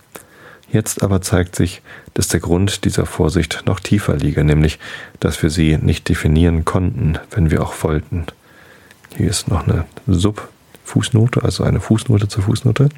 Jetzt 0.71 1.03
aber 1.03 1.23
zeigt 1.23 1.57
sich, 1.57 1.83
dass 2.15 2.29
der 2.29 2.41
Grund 2.41 2.85
dieser 2.85 3.07
Vorsicht 3.07 3.63
noch 3.67 3.81
tiefer 3.81 4.17
liege, 4.17 4.45
nämlich, 4.45 4.79
dass 5.19 5.43
wir 5.43 5.51
sie 5.51 5.79
nicht 5.79 6.09
definieren 6.09 6.65
konnten, 6.65 7.19
wenn 7.31 7.51
wir 7.51 7.63
auch 7.63 7.75
wollten. 7.83 8.27
Hier 9.17 9.31
ist 9.31 9.49
noch 9.49 9.67
eine 9.67 9.87
Sub-Fußnote, 10.07 11.43
also 11.43 11.65
eine 11.65 11.81
Fußnote 11.81 12.29
zur 12.29 12.43
Fußnote. 12.45 12.91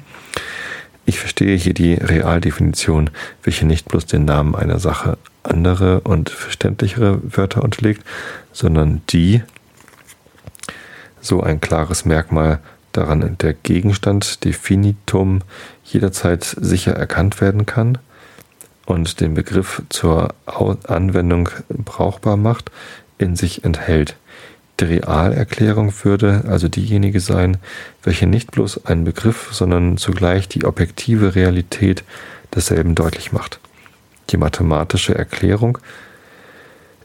Ich 1.05 1.19
verstehe 1.19 1.55
hier 1.55 1.73
die 1.73 1.93
Realdefinition, 1.93 3.09
welche 3.43 3.65
nicht 3.65 3.87
bloß 3.87 4.05
den 4.05 4.25
Namen 4.25 4.55
einer 4.55 4.79
Sache 4.79 5.17
andere 5.43 6.01
und 6.01 6.29
verständlichere 6.29 7.19
Wörter 7.23 7.63
unterlegt, 7.63 8.03
sondern 8.51 9.01
die 9.09 9.41
so 11.21 11.41
ein 11.41 11.61
klares 11.61 12.05
Merkmal 12.05 12.59
daran 12.91 13.37
der 13.39 13.53
Gegenstand 13.53 14.43
Definitum 14.43 15.41
jederzeit 15.83 16.43
sicher 16.43 16.93
erkannt 16.93 17.41
werden 17.41 17.65
kann 17.65 17.97
und 18.85 19.19
den 19.19 19.33
Begriff 19.33 19.81
zur 19.89 20.33
Anwendung 20.45 21.49
brauchbar 21.69 22.37
macht, 22.37 22.71
in 23.17 23.35
sich 23.35 23.63
enthält. 23.63 24.15
Die 24.79 24.85
Realerklärung 24.85 25.93
würde 26.03 26.43
also 26.47 26.67
diejenige 26.67 27.19
sein, 27.19 27.57
welche 28.03 28.25
nicht 28.25 28.51
bloß 28.51 28.85
einen 28.85 29.03
Begriff, 29.03 29.49
sondern 29.51 29.97
zugleich 29.97 30.47
die 30.47 30.65
objektive 30.65 31.35
Realität 31.35 32.03
desselben 32.55 32.95
deutlich 32.95 33.31
macht. 33.31 33.59
Die 34.31 34.37
mathematische 34.37 35.13
Erklärung 35.13 35.77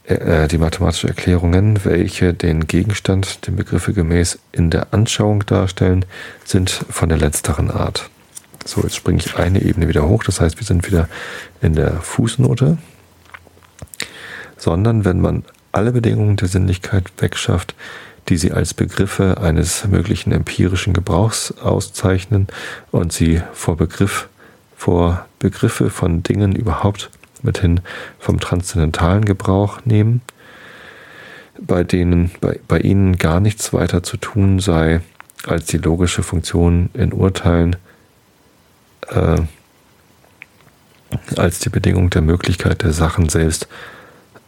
äh, 0.06 0.46
die 0.46 0.58
mathematische 0.58 1.08
Erklärungen, 1.08 1.84
welche 1.84 2.32
den 2.32 2.66
Gegenstand, 2.66 3.46
den 3.46 3.56
Begriffe 3.56 3.92
gemäß 3.92 4.38
in 4.52 4.70
der 4.70 4.94
Anschauung 4.94 5.44
darstellen, 5.46 6.04
sind 6.44 6.70
von 6.70 7.08
der 7.08 7.18
letzteren 7.18 7.70
Art. 7.70 8.08
So, 8.66 8.82
jetzt 8.82 8.96
springe 8.96 9.20
ich 9.20 9.36
eine 9.36 9.62
Ebene 9.62 9.86
wieder 9.86 10.08
hoch, 10.08 10.24
das 10.24 10.40
heißt, 10.40 10.58
wir 10.58 10.66
sind 10.66 10.86
wieder 10.88 11.08
in 11.62 11.74
der 11.74 11.92
Fußnote. 12.00 12.78
Sondern 14.56 15.04
wenn 15.04 15.20
man 15.20 15.44
alle 15.70 15.92
Bedingungen 15.92 16.36
der 16.36 16.48
Sinnlichkeit 16.48 17.12
wegschafft, 17.18 17.76
die 18.28 18.36
sie 18.36 18.50
als 18.50 18.74
Begriffe 18.74 19.40
eines 19.40 19.86
möglichen 19.86 20.32
empirischen 20.32 20.94
Gebrauchs 20.94 21.52
auszeichnen 21.58 22.48
und 22.90 23.12
sie 23.12 23.40
vor 23.52 23.76
Begriff, 23.76 24.28
vor 24.76 25.26
Begriffe 25.38 25.88
von 25.88 26.24
Dingen 26.24 26.56
überhaupt 26.56 27.10
mithin 27.42 27.80
vom 28.18 28.40
transzendentalen 28.40 29.24
Gebrauch 29.24 29.78
nehmen, 29.84 30.22
bei 31.60 31.84
denen 31.84 32.32
bei, 32.40 32.58
bei 32.66 32.80
ihnen 32.80 33.16
gar 33.16 33.38
nichts 33.38 33.72
weiter 33.72 34.02
zu 34.02 34.16
tun 34.16 34.58
sei, 34.58 35.02
als 35.46 35.66
die 35.66 35.78
logische 35.78 36.24
Funktion 36.24 36.90
in 36.94 37.12
Urteilen 37.12 37.76
äh, 39.08 39.42
als 41.36 41.58
die 41.60 41.68
Bedingung 41.68 42.10
der 42.10 42.22
Möglichkeit 42.22 42.82
der 42.82 42.92
Sachen 42.92 43.28
selbst 43.28 43.68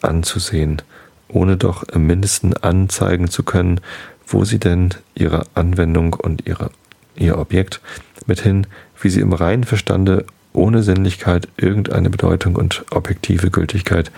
anzusehen, 0.02 0.82
ohne 1.28 1.56
doch 1.56 1.82
im 1.84 2.06
mindesten 2.06 2.54
anzeigen 2.54 3.28
zu 3.28 3.42
können, 3.42 3.80
wo 4.26 4.44
sie 4.44 4.59
denn 4.59 4.90
ihre 5.14 5.46
Anwendung 5.54 6.14
und 6.14 6.46
ihre, 6.46 6.70
ihr 7.16 7.38
Objekt 7.38 7.80
mithin, 8.26 8.66
wie 9.00 9.11
sie 9.11 9.20
im 9.20 9.32
reinen 9.32 9.64
Verstande 9.64 10.26
ohne 10.52 10.82
Sinnlichkeit 10.82 11.48
irgendeine 11.56 12.11
Bedeutung 12.11 12.56
und 12.56 12.84
objektive 12.90 13.50
Gültigkeit 13.50 14.11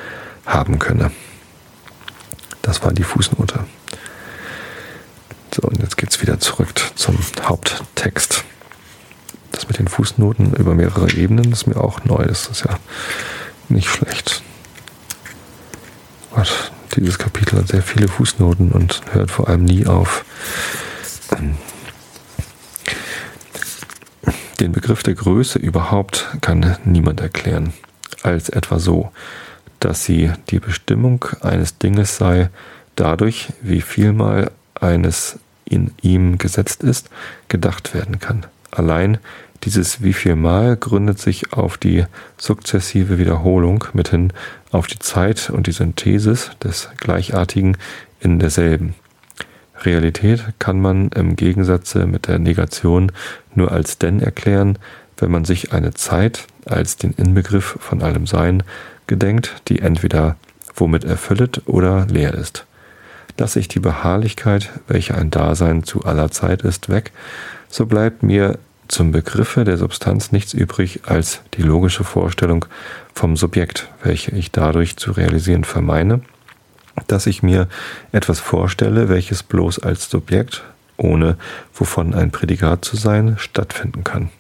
haben 0.47 0.79
könne. 0.79 1.11
Das 2.63 2.83
war 2.83 2.93
die 2.93 3.03
Fußnote. 3.03 3.65
So, 5.55 5.63
und 5.63 5.81
jetzt 5.81 5.97
geht 5.97 6.11
es 6.11 6.23
wieder 6.23 6.39
zurück 6.39 6.69
zum 6.95 7.19
Haupttext. 7.43 8.45
Mit 9.71 9.79
den 9.79 9.87
Fußnoten 9.87 10.55
über 10.55 10.75
mehrere 10.75 11.13
Ebenen 11.13 11.53
ist 11.53 11.69
mir 11.69 11.77
auch 11.77 12.05
neu. 12.05 12.25
Das 12.25 12.49
ist 12.49 12.65
ja 12.65 12.77
nicht 13.69 13.89
schlecht. 13.89 14.43
Gott, 16.35 16.73
dieses 16.97 17.21
Kapitel 17.21 17.57
hat 17.57 17.69
sehr 17.69 17.81
viele 17.81 18.09
Fußnoten 18.09 18.73
und 18.73 19.01
hört 19.13 19.31
vor 19.31 19.49
allem 19.49 19.65
nie 19.65 19.87
auf. 19.87 20.25
Den 24.59 24.73
Begriff 24.73 25.05
der 25.05 25.15
Größe 25.15 25.61
überhaupt 25.61 26.27
kann 26.41 26.77
niemand 26.85 27.21
erklären, 27.21 27.73
als 28.25 28.49
etwa 28.49 28.81
so, 28.81 29.13
dass 29.79 30.05
sie 30.05 30.33
die 30.49 30.59
Bestimmung 30.59 31.25
eines 31.43 31.79
Dinges 31.79 32.17
sei, 32.17 32.51
dadurch, 32.97 33.53
wie 33.63 33.83
vielmal 33.83 34.51
eines 34.75 35.39
in 35.65 35.93
ihm 36.03 36.39
gesetzt 36.39 36.83
ist, 36.83 37.09
gedacht 37.47 37.95
werden 37.95 38.19
kann. 38.19 38.47
Allein 38.73 39.19
dieses 39.65 40.03
wie 40.03 40.13
viel 40.13 40.37
Mal 40.37 40.77
gründet 40.77 41.19
sich 41.19 41.53
auf 41.53 41.77
die 41.77 42.05
sukzessive 42.39 43.19
Wiederholung, 43.19 43.85
mithin 43.93 44.33
auf 44.71 44.87
die 44.87 44.99
Zeit 44.99 45.51
und 45.51 45.67
die 45.67 45.73
Synthesis 45.73 46.51
des 46.63 46.89
Gleichartigen 46.97 47.77
in 48.21 48.39
derselben. 48.39 48.95
Realität 49.83 50.45
kann 50.59 50.81
man 50.81 51.09
im 51.11 51.37
Gegensatz 51.37 51.95
mit 51.95 52.29
der 52.29 52.39
Negation 52.39 53.13
nur 53.55 53.73
als 53.73 53.99
denn 53.99 54.21
erklären, 54.21 54.79
wenn 55.17 55.31
man 55.31 55.45
sich 55.45 55.73
eine 55.73 55.95
Zeit 55.95 56.47
als 56.65 56.97
den 56.97 57.13
Inbegriff 57.13 57.77
von 57.81 58.03
allem 58.03 58.27
Sein 58.27 58.63
gedenkt, 59.07 59.63
die 59.69 59.81
entweder 59.81 60.37
womit 60.75 61.05
erfüllet 61.05 61.63
oder 61.67 62.07
leer 62.07 62.35
ist. 62.35 62.67
Lasse 63.39 63.61
ich 63.61 63.69
die 63.69 63.81
Beharrlichkeit, 63.81 64.71
welche 64.87 65.15
ein 65.15 65.31
Dasein 65.31 65.83
zu 65.83 66.05
aller 66.05 66.31
Zeit 66.31 66.63
ist, 66.63 66.89
weg, 66.89 67.13
so 67.69 67.87
bleibt 67.87 68.23
mir 68.23 68.59
zum 68.91 69.13
Begriffe 69.13 69.65
der 69.65 69.79
Substanz 69.79 70.33
nichts 70.33 70.53
übrig 70.53 71.03
als 71.07 71.43
die 71.55 71.63
logische 71.63 72.03
Vorstellung 72.03 72.67
vom 73.15 73.37
Subjekt, 73.37 73.89
welche 74.03 74.33
ich 74.33 74.51
dadurch 74.51 74.97
zu 74.97 75.13
realisieren 75.13 75.65
vermeine, 75.65 76.23
dass 77.07 77.27
ich 77.27 77.43
mir 77.43 77.69
etwas 78.11 78.41
vorstelle, 78.41 79.09
welches 79.09 79.45
bloß 79.45 79.79
als 79.79 80.11
Subjekt, 80.11 80.65
ohne 80.97 81.37
wovon 81.73 82.15
ein 82.15 82.33
Prädikat 82.33 82.85
zu 82.85 82.97
sein, 82.97 83.37
stattfinden 83.39 84.03
kann. 84.03 84.31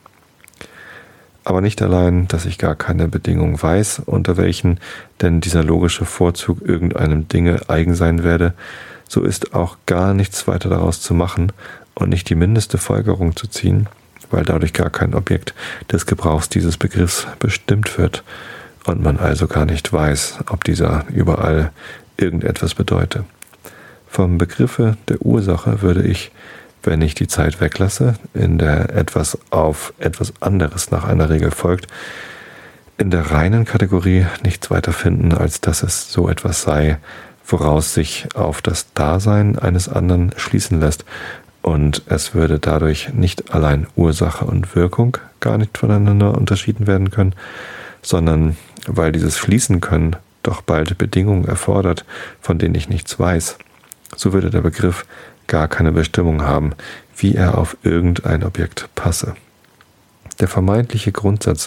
Aber 1.44 1.60
nicht 1.60 1.80
allein, 1.80 2.26
dass 2.26 2.44
ich 2.44 2.58
gar 2.58 2.74
keine 2.74 3.08
Bedingungen 3.08 3.60
weiß, 3.60 4.02
unter 4.04 4.36
welchen 4.36 4.80
denn 5.20 5.40
dieser 5.40 5.62
logische 5.62 6.04
Vorzug 6.04 6.60
irgendeinem 6.60 7.28
Dinge 7.28 7.60
eigen 7.68 7.94
sein 7.94 8.24
werde, 8.24 8.54
so 9.08 9.22
ist 9.22 9.54
auch 9.54 9.78
gar 9.86 10.12
nichts 10.12 10.48
weiter 10.48 10.68
daraus 10.68 11.00
zu 11.00 11.14
machen 11.14 11.52
und 11.94 12.08
nicht 12.08 12.28
die 12.28 12.34
mindeste 12.34 12.78
Folgerung 12.78 13.36
zu 13.36 13.46
ziehen, 13.46 13.88
weil 14.30 14.44
dadurch 14.44 14.72
gar 14.72 14.90
kein 14.90 15.14
Objekt 15.14 15.54
des 15.90 16.06
Gebrauchs 16.06 16.48
dieses 16.48 16.76
Begriffs 16.76 17.26
bestimmt 17.38 17.98
wird 17.98 18.24
und 18.86 19.02
man 19.02 19.18
also 19.18 19.46
gar 19.46 19.66
nicht 19.66 19.92
weiß, 19.92 20.38
ob 20.50 20.64
dieser 20.64 21.04
überall 21.08 21.72
irgendetwas 22.16 22.74
bedeute. 22.74 23.24
Vom 24.08 24.38
Begriffe 24.38 24.96
der 25.08 25.22
Ursache 25.22 25.82
würde 25.82 26.02
ich, 26.02 26.32
wenn 26.82 27.02
ich 27.02 27.14
die 27.14 27.28
Zeit 27.28 27.60
weglasse, 27.60 28.14
in 28.34 28.58
der 28.58 28.90
etwas 28.94 29.38
auf 29.50 29.92
etwas 29.98 30.32
anderes 30.40 30.90
nach 30.90 31.04
einer 31.04 31.28
Regel 31.28 31.50
folgt, 31.50 31.86
in 32.98 33.10
der 33.10 33.30
reinen 33.30 33.64
Kategorie 33.64 34.26
nichts 34.42 34.70
weiter 34.70 34.92
finden, 34.92 35.32
als 35.32 35.60
dass 35.60 35.82
es 35.82 36.12
so 36.12 36.28
etwas 36.28 36.62
sei, 36.62 36.98
woraus 37.46 37.94
sich 37.94 38.28
auf 38.34 38.62
das 38.62 38.92
Dasein 38.92 39.58
eines 39.58 39.88
anderen 39.88 40.32
schließen 40.36 40.80
lässt 40.80 41.04
und 41.62 42.02
es 42.06 42.34
würde 42.34 42.58
dadurch 42.58 43.12
nicht 43.12 43.54
allein 43.54 43.86
Ursache 43.96 44.44
und 44.44 44.74
Wirkung 44.74 45.16
gar 45.40 45.58
nicht 45.58 45.76
voneinander 45.76 46.36
unterschieden 46.36 46.86
werden 46.86 47.10
können, 47.10 47.34
sondern 48.02 48.56
weil 48.86 49.12
dieses 49.12 49.38
Schließen 49.38 49.80
können 49.80 50.16
doch 50.42 50.62
bald 50.62 50.96
Bedingungen 50.96 51.46
erfordert, 51.46 52.04
von 52.40 52.58
denen 52.58 52.74
ich 52.74 52.88
nichts 52.88 53.18
weiß, 53.18 53.58
so 54.16 54.32
würde 54.32 54.50
der 54.50 54.62
Begriff 54.62 55.04
gar 55.46 55.68
keine 55.68 55.92
Bestimmung 55.92 56.42
haben, 56.42 56.72
wie 57.16 57.34
er 57.34 57.58
auf 57.58 57.76
irgendein 57.82 58.44
Objekt 58.44 58.88
passe. 58.94 59.34
Der 60.38 60.48
vermeintliche 60.48 61.12
Grundsatz, 61.12 61.66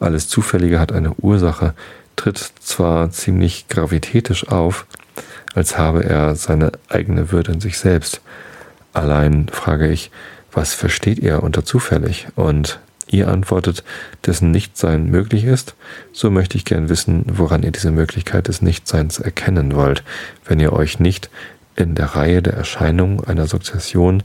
alles 0.00 0.28
Zufällige 0.28 0.78
hat 0.78 0.92
eine 0.92 1.14
Ursache, 1.14 1.74
tritt 2.16 2.38
zwar 2.60 3.10
ziemlich 3.10 3.68
gravitätisch 3.68 4.48
auf, 4.48 4.86
als 5.54 5.78
habe 5.78 6.04
er 6.04 6.34
seine 6.34 6.72
eigene 6.88 7.32
Würde 7.32 7.52
in 7.52 7.60
sich 7.60 7.78
selbst, 7.78 8.20
Allein 8.92 9.48
frage 9.48 9.88
ich, 9.88 10.10
was 10.52 10.74
versteht 10.74 11.18
ihr 11.18 11.42
unter 11.42 11.64
zufällig? 11.64 12.28
Und 12.36 12.80
ihr 13.08 13.28
antwortet, 13.28 13.84
dessen 14.26 14.50
Nichtsein 14.50 15.06
möglich 15.06 15.44
ist, 15.44 15.74
so 16.12 16.30
möchte 16.30 16.56
ich 16.56 16.64
gern 16.64 16.88
wissen, 16.88 17.24
woran 17.28 17.62
ihr 17.62 17.70
diese 17.72 17.90
Möglichkeit 17.90 18.48
des 18.48 18.62
Nichtseins 18.62 19.18
erkennen 19.18 19.74
wollt, 19.74 20.02
wenn 20.44 20.60
ihr 20.60 20.72
euch 20.72 20.98
nicht 20.98 21.30
in 21.76 21.94
der 21.94 22.06
Reihe 22.06 22.42
der 22.42 22.54
Erscheinungen 22.54 23.24
einer 23.24 23.46
Sukzession 23.46 24.22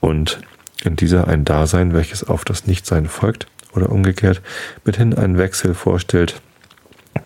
und 0.00 0.40
in 0.82 0.96
dieser 0.96 1.28
ein 1.28 1.44
Dasein, 1.44 1.92
welches 1.92 2.24
auf 2.24 2.44
das 2.44 2.66
Nichtsein 2.66 3.06
folgt, 3.06 3.46
oder 3.72 3.90
umgekehrt, 3.90 4.42
mithin 4.84 5.14
einen 5.14 5.38
Wechsel 5.38 5.74
vorstellt, 5.74 6.40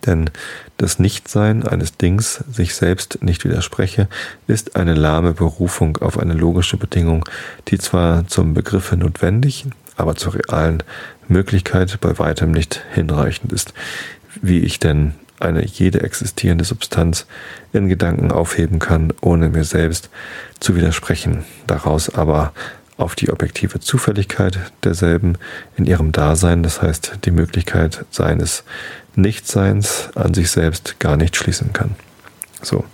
denn 0.07 0.30
das 0.77 0.99
Nichtsein 0.99 1.66
eines 1.66 1.97
Dings 1.97 2.45
sich 2.51 2.75
selbst 2.75 3.22
nicht 3.22 3.45
widerspreche, 3.45 4.09
ist 4.47 4.77
eine 4.77 4.95
lahme 4.95 5.33
Berufung 5.33 5.99
auf 5.99 6.18
eine 6.18 6.35
logische 6.35 6.77
Bedingung, 6.77 7.25
die 7.68 7.79
zwar 7.79 8.27
zum 8.27 8.55
Begriffe 8.55 8.97
notwendig, 8.97 9.66
aber 9.97 10.16
zur 10.16 10.35
realen 10.35 10.83
Möglichkeit 11.29 12.01
bei 12.01 12.18
weitem 12.18 12.51
nicht 12.51 12.83
hinreichend 12.93 13.53
ist, 13.53 13.72
wie 14.43 14.61
ich 14.61 14.81
denn 14.81 15.14
eine 15.41 15.64
jede 15.64 16.03
existierende 16.03 16.64
Substanz 16.64 17.27
in 17.72 17.89
Gedanken 17.89 18.33
aufheben 18.33 18.79
kann, 18.79 19.12
ohne 19.20 19.49
mir 19.49 19.64
selbst 19.64 20.11
zu 20.61 20.77
widersprechen, 20.77 21.45
daraus 21.66 22.14
aber 22.14 22.53
auf 22.97 23.14
die 23.14 23.31
objektive 23.31 23.81
Zufälligkeit 23.81 24.59
derselben 24.85 25.37
in 25.77 25.85
ihrem 25.85 26.12
Dasein, 26.12 26.62
das 26.62 26.81
heißt 26.81 27.18
die 27.25 27.33
Möglichkeit 27.33 28.05
seines 28.11 28.62
Nichtseins 29.16 30.10
an 30.14 30.34
sich 30.34 30.50
selbst 30.50 30.98
gar 31.00 31.16
nicht 31.16 31.36
schließen 31.36 31.72
kann. 31.72 31.94
So. 32.62 32.84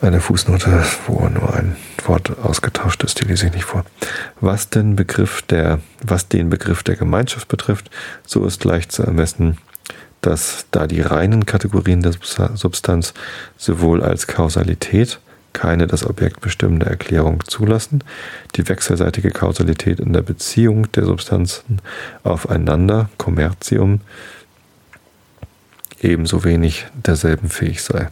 Eine 0.00 0.20
Fußnote, 0.20 0.82
wo 1.06 1.28
nur 1.28 1.54
ein 1.54 1.76
Wort 2.06 2.38
ausgetauscht 2.38 3.04
ist, 3.04 3.20
die 3.20 3.26
lese 3.26 3.46
ich 3.46 3.52
nicht 3.52 3.64
vor. 3.64 3.84
Was 4.40 4.70
den 4.70 4.96
Begriff 4.96 5.42
der, 5.42 5.80
was 6.02 6.28
den 6.28 6.48
Begriff 6.48 6.82
der 6.82 6.96
Gemeinschaft 6.96 7.48
betrifft, 7.48 7.90
so 8.26 8.46
ist 8.46 8.64
leicht 8.64 8.92
zu 8.92 9.02
ermessen, 9.02 9.58
dass 10.22 10.66
da 10.70 10.86
die 10.86 11.02
reinen 11.02 11.44
Kategorien 11.44 12.02
der 12.02 12.12
Substanz 12.54 13.14
sowohl 13.56 14.02
als 14.02 14.26
Kausalität 14.26 15.20
keine 15.52 15.86
das 15.86 16.06
Objekt 16.06 16.40
bestimmende 16.40 16.86
Erklärung 16.86 17.44
zulassen, 17.46 18.04
die 18.56 18.68
wechselseitige 18.68 19.30
Kausalität 19.30 20.00
in 20.00 20.12
der 20.12 20.22
Beziehung 20.22 20.90
der 20.92 21.04
Substanzen 21.04 21.80
aufeinander, 22.22 23.10
Kommerzium, 23.18 24.00
ebenso 26.00 26.44
wenig 26.44 26.86
derselben 26.94 27.48
fähig 27.48 27.82
sei. 27.82 28.08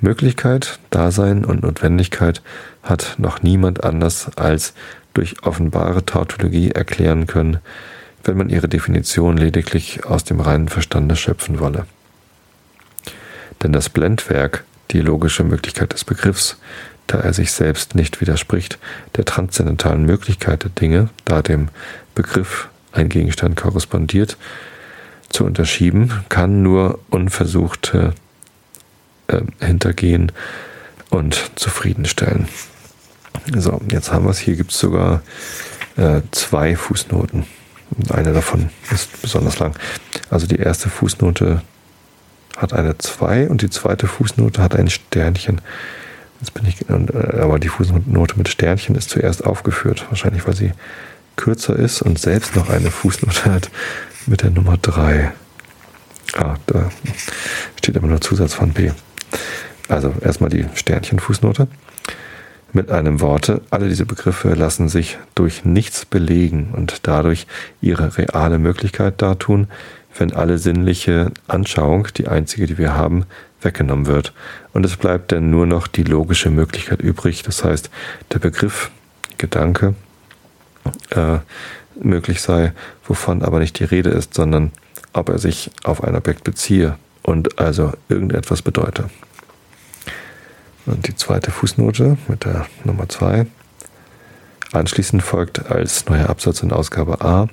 Möglichkeit, 0.00 0.80
Dasein 0.90 1.44
und 1.44 1.62
Notwendigkeit 1.62 2.42
hat 2.82 3.14
noch 3.18 3.42
niemand 3.42 3.84
anders 3.84 4.36
als 4.36 4.74
durch 5.14 5.44
offenbare 5.44 6.04
Tautologie 6.04 6.70
erklären 6.70 7.26
können, 7.26 7.58
wenn 8.24 8.36
man 8.36 8.50
ihre 8.50 8.68
Definition 8.68 9.36
lediglich 9.36 10.04
aus 10.04 10.24
dem 10.24 10.40
reinen 10.40 10.68
Verstande 10.68 11.16
schöpfen 11.16 11.60
wolle. 11.60 11.86
Denn 13.62 13.72
das 13.72 13.88
Blendwerk 13.88 14.64
die 14.92 15.00
logische 15.00 15.44
Möglichkeit 15.44 15.92
des 15.92 16.04
Begriffs, 16.04 16.56
da 17.06 17.18
er 17.18 17.32
sich 17.32 17.52
selbst 17.52 17.94
nicht 17.94 18.20
widerspricht, 18.20 18.78
der 19.16 19.24
transzendentalen 19.24 20.04
Möglichkeit 20.04 20.64
der 20.64 20.70
Dinge, 20.70 21.10
da 21.24 21.42
dem 21.42 21.68
Begriff 22.14 22.68
ein 22.92 23.08
Gegenstand 23.08 23.56
korrespondiert, 23.56 24.36
zu 25.28 25.44
unterschieben, 25.44 26.12
kann 26.28 26.62
nur 26.62 26.98
unversuchte 27.10 28.14
äh, 29.28 29.40
hintergehen 29.60 30.30
und 31.10 31.52
zufriedenstellen. 31.56 32.48
So, 33.56 33.80
jetzt 33.90 34.12
haben 34.12 34.26
wir 34.26 34.30
es. 34.30 34.38
Hier 34.38 34.56
gibt 34.56 34.72
es 34.72 34.78
sogar 34.78 35.22
äh, 35.96 36.20
zwei 36.32 36.76
Fußnoten. 36.76 37.44
Eine 38.10 38.32
davon 38.32 38.70
ist 38.90 39.20
besonders 39.22 39.58
lang. 39.58 39.74
Also 40.30 40.46
die 40.46 40.56
erste 40.56 40.88
Fußnote 40.88 41.62
hat 42.56 42.72
eine 42.72 42.98
2 42.98 43.48
und 43.48 43.62
die 43.62 43.70
zweite 43.70 44.06
Fußnote 44.06 44.62
hat 44.62 44.74
ein 44.74 44.90
Sternchen. 44.90 45.60
Jetzt 46.40 46.54
bin 46.54 46.66
ich, 46.66 46.88
äh, 46.88 47.40
aber 47.40 47.58
die 47.58 47.68
Fußnote 47.68 48.36
mit 48.36 48.48
Sternchen 48.48 48.94
ist 48.94 49.10
zuerst 49.10 49.44
aufgeführt, 49.44 50.06
wahrscheinlich 50.08 50.46
weil 50.46 50.56
sie 50.56 50.72
kürzer 51.36 51.76
ist 51.76 52.02
und 52.02 52.18
selbst 52.18 52.56
noch 52.56 52.68
eine 52.68 52.90
Fußnote 52.90 53.52
hat 53.52 53.70
mit 54.26 54.42
der 54.42 54.50
Nummer 54.50 54.76
3. 54.80 55.32
Ah, 56.34 56.56
da 56.66 56.90
steht 57.78 57.96
aber 57.96 58.06
nur 58.06 58.20
Zusatz 58.20 58.54
von 58.54 58.72
B. 58.72 58.90
Also 59.88 60.14
erstmal 60.22 60.50
die 60.50 60.66
Sternchen-Fußnote. 60.74 61.68
Mit 62.74 62.90
einem 62.90 63.20
Worte, 63.20 63.60
alle 63.68 63.88
diese 63.88 64.06
Begriffe 64.06 64.54
lassen 64.54 64.88
sich 64.88 65.18
durch 65.34 65.66
nichts 65.66 66.06
belegen 66.06 66.70
und 66.74 67.06
dadurch 67.06 67.46
ihre 67.82 68.16
reale 68.16 68.58
Möglichkeit 68.58 69.20
dartun, 69.20 69.68
wenn 70.16 70.32
alle 70.32 70.58
sinnliche 70.58 71.30
Anschauung, 71.48 72.08
die 72.16 72.28
einzige, 72.28 72.66
die 72.66 72.78
wir 72.78 72.94
haben, 72.94 73.24
weggenommen 73.60 74.06
wird. 74.06 74.32
Und 74.72 74.84
es 74.84 74.96
bleibt 74.96 75.32
dann 75.32 75.50
nur 75.50 75.66
noch 75.66 75.86
die 75.86 76.02
logische 76.02 76.50
Möglichkeit 76.50 77.00
übrig, 77.00 77.42
das 77.42 77.64
heißt 77.64 77.90
der 78.32 78.38
Begriff, 78.38 78.90
Gedanke, 79.38 79.94
äh, 81.10 81.38
möglich 82.00 82.42
sei, 82.42 82.72
wovon 83.04 83.42
aber 83.42 83.58
nicht 83.58 83.78
die 83.78 83.84
Rede 83.84 84.10
ist, 84.10 84.34
sondern 84.34 84.72
ob 85.12 85.28
er 85.28 85.38
sich 85.38 85.70
auf 85.84 86.02
ein 86.04 86.14
Objekt 86.14 86.44
beziehe 86.44 86.96
und 87.22 87.58
also 87.58 87.92
irgendetwas 88.08 88.62
bedeute. 88.62 89.10
Und 90.86 91.06
die 91.06 91.14
zweite 91.14 91.50
Fußnote 91.50 92.16
mit 92.28 92.44
der 92.44 92.66
Nummer 92.84 93.08
2. 93.08 93.46
Anschließend 94.72 95.22
folgt 95.22 95.70
als 95.70 96.06
neuer 96.06 96.28
Absatz 96.28 96.62
in 96.62 96.72
Ausgabe 96.72 97.20
A. 97.20 97.48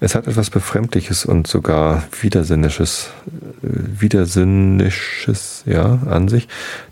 Es 0.00 0.14
hat 0.14 0.28
etwas 0.28 0.50
Befremdliches 0.50 1.24
und 1.24 1.48
sogar 1.48 2.04
Widersinnisches, 2.20 3.10
äh, 3.62 4.00
Widersinnisches, 4.00 5.64
ja, 5.66 5.98
an 6.08 6.28
sich, 6.28 6.46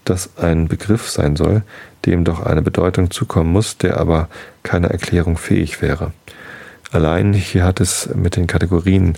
dass 0.05 0.37
ein 0.37 0.67
Begriff 0.67 1.09
sein 1.09 1.37
soll, 1.37 1.63
dem 2.05 2.25
doch 2.25 2.45
eine 2.45 2.63
Bedeutung 2.63 3.11
zukommen 3.11 3.53
muss, 3.53 3.79
der 3.79 4.01
aber 4.01 4.29
keiner 4.65 4.91
Erklärung 4.91 5.37
fähig 5.37 5.83
wäre. 5.83 6.13
Allein 6.91 7.33
hier 7.33 7.65
hat 7.65 7.81
es 7.81 8.09
mit 8.15 8.37
den 8.37 8.47
Kategorien 8.47 9.15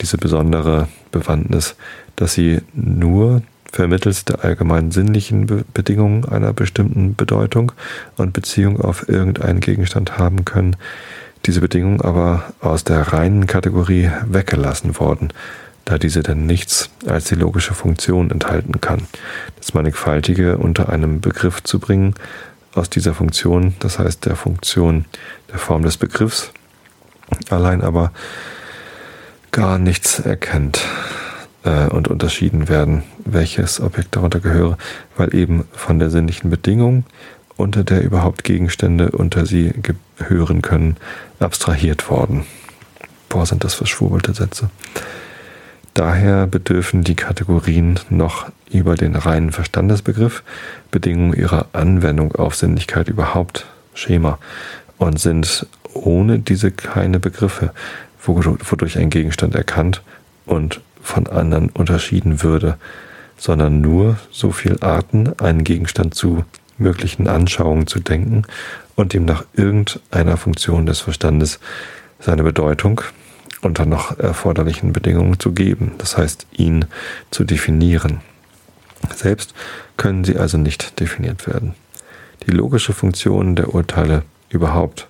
diese 0.00 0.18
besondere 0.18 0.88
Bewandtnis, 1.10 1.76
dass 2.16 2.34
sie 2.34 2.60
nur 2.74 3.42
vermittels 3.70 4.24
der 4.26 4.44
allgemein 4.44 4.90
sinnlichen 4.90 5.46
Be 5.46 5.64
Bedingungen 5.72 6.26
einer 6.26 6.52
bestimmten 6.52 7.14
Bedeutung 7.16 7.72
und 8.16 8.34
Beziehung 8.34 8.80
auf 8.80 9.08
irgendeinen 9.08 9.60
Gegenstand 9.60 10.18
haben 10.18 10.44
können, 10.44 10.76
diese 11.46 11.60
Bedingungen 11.60 12.00
aber 12.00 12.52
aus 12.60 12.84
der 12.84 13.12
reinen 13.12 13.46
Kategorie 13.46 14.10
weggelassen 14.26 14.98
worden, 14.98 15.32
da 15.84 15.98
diese 15.98 16.22
denn 16.22 16.46
nichts 16.46 16.90
als 17.06 17.24
die 17.24 17.34
logische 17.34 17.74
Funktion 17.74 18.30
enthalten 18.30 18.80
kann. 18.80 19.06
Das 19.56 19.74
Mannigfaltige 19.74 20.58
unter 20.58 20.88
einem 20.88 21.20
Begriff 21.20 21.62
zu 21.62 21.78
bringen, 21.78 22.14
aus 22.74 22.88
dieser 22.88 23.14
Funktion, 23.14 23.74
das 23.80 23.98
heißt 23.98 24.24
der 24.24 24.36
Funktion 24.36 25.04
der 25.50 25.58
Form 25.58 25.82
des 25.82 25.96
Begriffs, 25.96 26.52
allein 27.50 27.82
aber 27.82 28.12
gar 29.50 29.78
nichts 29.78 30.18
erkennt 30.20 30.82
äh, 31.64 31.86
und 31.88 32.08
unterschieden 32.08 32.68
werden, 32.68 33.02
welches 33.24 33.80
Objekt 33.80 34.16
darunter 34.16 34.40
gehöre, 34.40 34.78
weil 35.16 35.34
eben 35.34 35.64
von 35.72 35.98
der 35.98 36.10
sinnlichen 36.10 36.50
Bedingung, 36.50 37.04
unter 37.62 37.84
der 37.84 38.02
überhaupt 38.02 38.42
Gegenstände 38.42 39.12
unter 39.12 39.46
sie 39.46 39.72
gehören 40.18 40.62
können, 40.62 40.96
abstrahiert 41.38 42.10
worden. 42.10 42.44
Boah, 43.28 43.46
sind 43.46 43.62
das 43.64 43.74
verschwurbelte 43.74 44.34
Sätze. 44.34 44.68
Daher 45.94 46.46
bedürfen 46.46 47.04
die 47.04 47.14
Kategorien 47.14 48.00
noch 48.10 48.50
über 48.70 48.96
den 48.96 49.14
reinen 49.14 49.52
Verstandesbegriff 49.52 50.42
Bedingungen 50.90 51.34
ihrer 51.34 51.66
Anwendung 51.72 52.34
auf 52.34 52.56
Sinnlichkeit 52.56 53.08
überhaupt 53.08 53.66
Schema 53.94 54.38
und 54.98 55.20
sind 55.20 55.66
ohne 55.94 56.38
diese 56.40 56.70
keine 56.70 57.20
Begriffe, 57.20 57.72
wodurch 58.24 58.98
ein 58.98 59.10
Gegenstand 59.10 59.54
erkannt 59.54 60.02
und 60.46 60.80
von 61.00 61.26
anderen 61.26 61.68
unterschieden 61.68 62.42
würde, 62.42 62.76
sondern 63.36 63.80
nur 63.80 64.16
so 64.30 64.50
viel 64.50 64.78
Arten, 64.80 65.38
einen 65.38 65.64
Gegenstand 65.64 66.14
zu 66.14 66.44
möglichen 66.78 67.28
Anschauungen 67.28 67.86
zu 67.86 68.00
denken 68.00 68.42
und 68.96 69.14
ihm 69.14 69.24
nach 69.24 69.44
irgendeiner 69.54 70.36
Funktion 70.36 70.86
des 70.86 71.00
Verstandes 71.00 71.60
seine 72.18 72.42
Bedeutung 72.42 73.00
unter 73.62 73.86
noch 73.86 74.18
erforderlichen 74.18 74.92
Bedingungen 74.92 75.38
zu 75.38 75.52
geben, 75.52 75.92
das 75.98 76.18
heißt 76.18 76.46
ihn 76.52 76.84
zu 77.30 77.44
definieren. 77.44 78.20
Selbst 79.14 79.54
können 79.96 80.24
sie 80.24 80.36
also 80.36 80.58
nicht 80.58 81.00
definiert 81.00 81.46
werden. 81.46 81.74
Die 82.46 82.50
logische 82.50 82.92
Funktion 82.92 83.54
der 83.54 83.74
Urteile 83.74 84.24
überhaupt, 84.50 85.08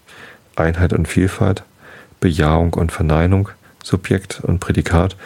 Einheit 0.55 0.93
und 0.93 1.09
Vielfalt, 1.09 1.65
Bejahung 2.21 2.75
und 2.75 2.93
Verneinung, 2.93 3.49
Subjekt 3.83 4.41
und 4.43 4.61
Prädikat 4.61 5.17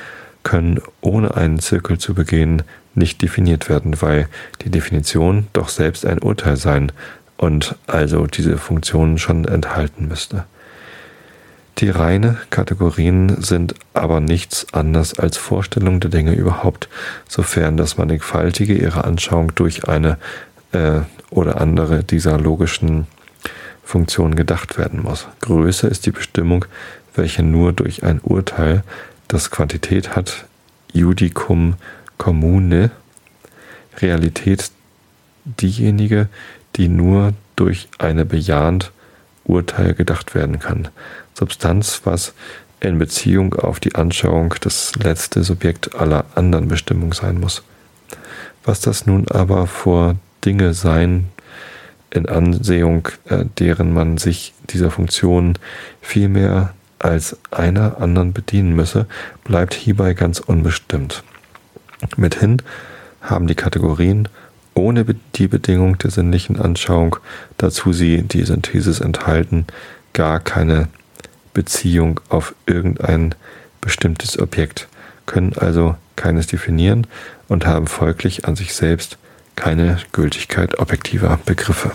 können 0.43 0.81
ohne 1.01 1.37
einen 1.37 1.59
Zirkel 1.59 1.99
zu 1.99 2.15
begehen 2.15 2.63
nicht 2.97 3.23
definiert 3.23 3.69
werden, 3.69 4.01
weil 4.03 4.29
die 4.63 4.71
Definition 4.71 5.47
doch 5.53 5.69
selbst 5.69 6.07
ein 6.07 6.21
Urteil 6.21 6.57
sein 6.57 6.93
und 7.37 7.77
also 7.87 8.27
diese 8.27 8.59
Funktion 8.59 9.19
schon 9.19 9.45
enthalten 9.45 10.09
müsste. 10.09 10.45
Die 11.79 11.91
reine 11.91 12.39
Kategorien 12.49 13.43
sind 13.43 13.75
aber 13.93 14.21
nichts 14.21 14.73
anderes 14.73 15.19
als 15.19 15.37
Vorstellungen 15.37 16.01
der 16.01 16.09
Dinge 16.09 16.33
überhaupt, 16.35 16.89
sofern 17.29 17.77
das 17.77 17.99
Mannigfaltige 17.99 18.75
ihrer 18.75 19.05
Anschauung 19.05 19.55
durch 19.55 19.87
eine 19.87 20.17
äh, 20.73 21.01
oder 21.29 21.61
andere 21.61 22.03
dieser 22.03 22.39
logischen 22.39 23.07
Funktionen 23.85 24.37
gedacht 24.37 24.79
werden 24.79 25.03
muss. 25.03 25.29
Größe 25.43 25.87
ist 25.87 26.07
die 26.07 26.13
Bestimmung, 26.13 26.65
welche 27.15 27.43
nur 27.43 27.75
durch 27.75 28.03
ein 28.03 28.21
Urteil 28.23 28.83
das 29.29 29.51
Quantität 29.51 30.17
hat, 30.17 30.47
Judicum 30.93 31.75
commune, 32.19 32.91
Realität 33.99 34.71
diejenige, 35.45 36.29
die 36.77 36.89
nur 36.89 37.33
durch 37.57 37.89
eine 37.99 38.25
bejahend 38.25 38.93
Urteil 39.45 39.95
gedacht 39.95 40.35
werden 40.35 40.59
kann. 40.59 40.89
Substanz, 41.35 42.03
was 42.05 42.35
in 42.81 42.99
Beziehung 42.99 43.55
auf 43.55 43.81
die 43.81 43.95
Anschauung 43.95 44.55
das 44.61 44.95
letzte 44.97 45.43
Subjekt 45.43 45.95
aller 45.95 46.27
anderen 46.35 46.69
Bestimmung 46.69 47.13
sein 47.13 47.41
muss. 47.41 47.63
Was 48.65 48.81
das 48.81 49.07
nun 49.07 49.29
aber 49.29 49.67
vor 49.67 50.17
Dinge 50.45 50.75
sein, 50.75 51.29
in 52.11 52.29
Ansehung, 52.29 53.09
äh, 53.27 53.45
deren 53.59 53.93
man 53.93 54.19
sich 54.19 54.55
dieser 54.71 54.91
Funktion 54.91 55.59
vielmehr 56.01 56.75
als 56.99 57.37
einer 57.51 58.01
anderen 58.01 58.33
bedienen 58.33 58.75
müsse, 58.75 59.07
bleibt 59.45 59.75
hierbei 59.75 60.15
ganz 60.15 60.41
unbestimmt. 60.41 61.23
Mithin 62.17 62.63
haben 63.21 63.47
die 63.47 63.55
Kategorien 63.55 64.29
ohne 64.75 65.05
die 65.35 65.49
Bedingung 65.49 65.99
der 65.99 66.11
sinnlichen 66.11 66.61
Anschauung, 66.61 67.17
dazu 67.57 67.93
sie 67.93 68.23
die 68.23 68.45
Synthesis 68.45 69.01
enthalten, 69.01 69.67
gar 70.13 70.39
keine 70.39 70.89
Beziehung 71.55 72.21
auf 72.29 72.55
irgendein 72.67 73.35
bestimmtes 73.81 74.39
Objekt, 74.39 74.89
können 75.25 75.55
also 75.57 75.97
keines 76.15 76.47
definieren 76.47 77.07
und 77.49 77.67
haben 77.67 77.87
folglich 77.87 78.45
an 78.45 78.57
sich 78.57 78.75
selbst 78.75 79.17
keine 79.55 79.99
Gültigkeit 80.13 80.79
objektiver 80.79 81.39
Begriffe. 81.47 81.93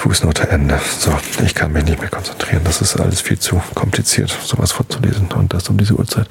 Fußnote 0.00 0.48
Ende. 0.48 0.80
So, 0.98 1.14
ich 1.44 1.54
kann 1.54 1.72
mich 1.72 1.84
nicht 1.84 2.00
mehr 2.00 2.08
konzentrieren. 2.08 2.62
Das 2.64 2.80
ist 2.80 2.98
alles 2.98 3.20
viel 3.20 3.38
zu 3.38 3.60
kompliziert, 3.74 4.30
sowas 4.30 4.72
vorzulesen. 4.72 5.26
Und 5.32 5.52
das 5.52 5.68
um 5.68 5.76
diese 5.76 5.92
Uhrzeit. 5.92 6.26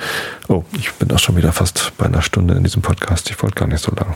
Oh, 0.47 0.63
ich 0.75 0.91
bin 0.93 1.11
auch 1.11 1.19
schon 1.19 1.37
wieder 1.37 1.53
fast 1.53 1.93
bei 1.95 2.05
einer 2.05 2.23
Stunde 2.23 2.55
in 2.55 2.63
diesem 2.63 2.81
Podcast. 2.81 3.29
Ich 3.29 3.39
wollte 3.43 3.59
gar 3.59 3.67
nicht 3.67 3.83
so 3.83 3.91
lang. 3.91 4.15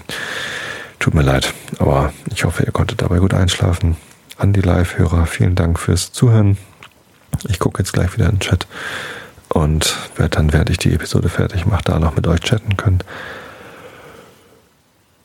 Tut 0.98 1.14
mir 1.14 1.22
leid, 1.22 1.54
aber 1.78 2.12
ich 2.34 2.46
hoffe, 2.46 2.64
ihr 2.64 2.72
konntet 2.72 3.04
dabei 3.04 3.20
gut 3.20 3.36
einschlafen. 3.36 3.96
An 4.40 4.54
die 4.54 4.62
Live-Hörer, 4.62 5.28
vielen 5.28 5.54
Dank 5.54 5.78
fürs 5.78 6.12
Zuhören. 6.12 6.58
Ich 7.48 7.60
gucke 7.60 7.84
jetzt 7.84 7.94
gleich 7.94 8.12
wieder 8.16 8.26
in 8.26 8.38
den 8.38 8.40
Chat 8.40 8.66
und 9.50 9.96
werde 10.16 10.32
dann, 10.32 10.52
werde 10.52 10.72
ich 10.72 10.80
die 10.80 10.96
Episode 10.96 11.30
fertig 11.30 11.68
mache, 11.68 11.84
da 11.84 12.00
noch 12.00 12.16
mit 12.16 12.26
euch 12.26 12.40
chatten 12.40 12.76
können. 12.76 13.02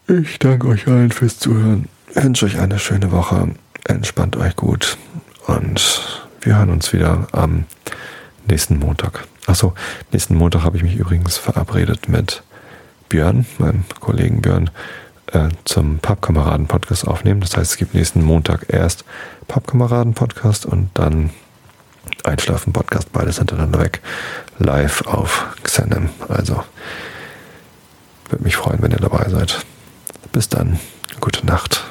Ich 0.06 0.38
danke 0.38 0.68
euch 0.68 0.86
allen 0.86 1.12
fürs 1.12 1.38
Zuhören. 1.38 1.88
Ich 2.10 2.22
wünsche 2.22 2.44
euch 2.44 2.58
eine 2.58 2.78
schöne 2.78 3.10
Woche 3.10 3.54
entspannt 3.88 4.36
euch 4.36 4.54
gut 4.54 4.96
und 5.46 6.22
wir 6.42 6.56
hören 6.56 6.70
uns 6.70 6.92
wieder 6.92 7.26
am 7.32 7.64
nächsten 8.46 8.78
Montag. 8.78 9.26
Achso, 9.46 9.74
nächsten 10.12 10.34
Montag 10.36 10.62
habe 10.62 10.76
ich 10.76 10.82
mich 10.82 10.96
übrigens 10.96 11.36
verabredet 11.36 12.08
mit 12.08 12.42
Björn, 13.08 13.46
meinem 13.58 13.84
Kollegen 14.00 14.42
Björn, 14.42 14.70
äh, 15.32 15.48
zum 15.64 15.98
Pappkameraden-Podcast 15.98 17.08
aufnehmen. 17.08 17.40
Das 17.40 17.56
heißt, 17.56 17.72
es 17.72 17.76
gibt 17.76 17.94
nächsten 17.94 18.22
Montag 18.22 18.66
erst 18.68 19.04
Pappkameraden-Podcast 19.48 20.66
und 20.66 20.90
dann 20.94 21.30
Einschlafen-Podcast, 22.24 23.12
beides 23.12 23.38
hintereinander 23.38 23.80
weg, 23.80 24.00
live 24.58 25.02
auf 25.06 25.46
Xenem. 25.62 26.10
Also 26.28 26.62
würde 28.28 28.44
mich 28.44 28.56
freuen, 28.56 28.82
wenn 28.82 28.90
ihr 28.90 28.98
dabei 28.98 29.28
seid. 29.30 29.64
Bis 30.32 30.48
dann, 30.48 30.78
gute 31.20 31.46
Nacht. 31.46 31.90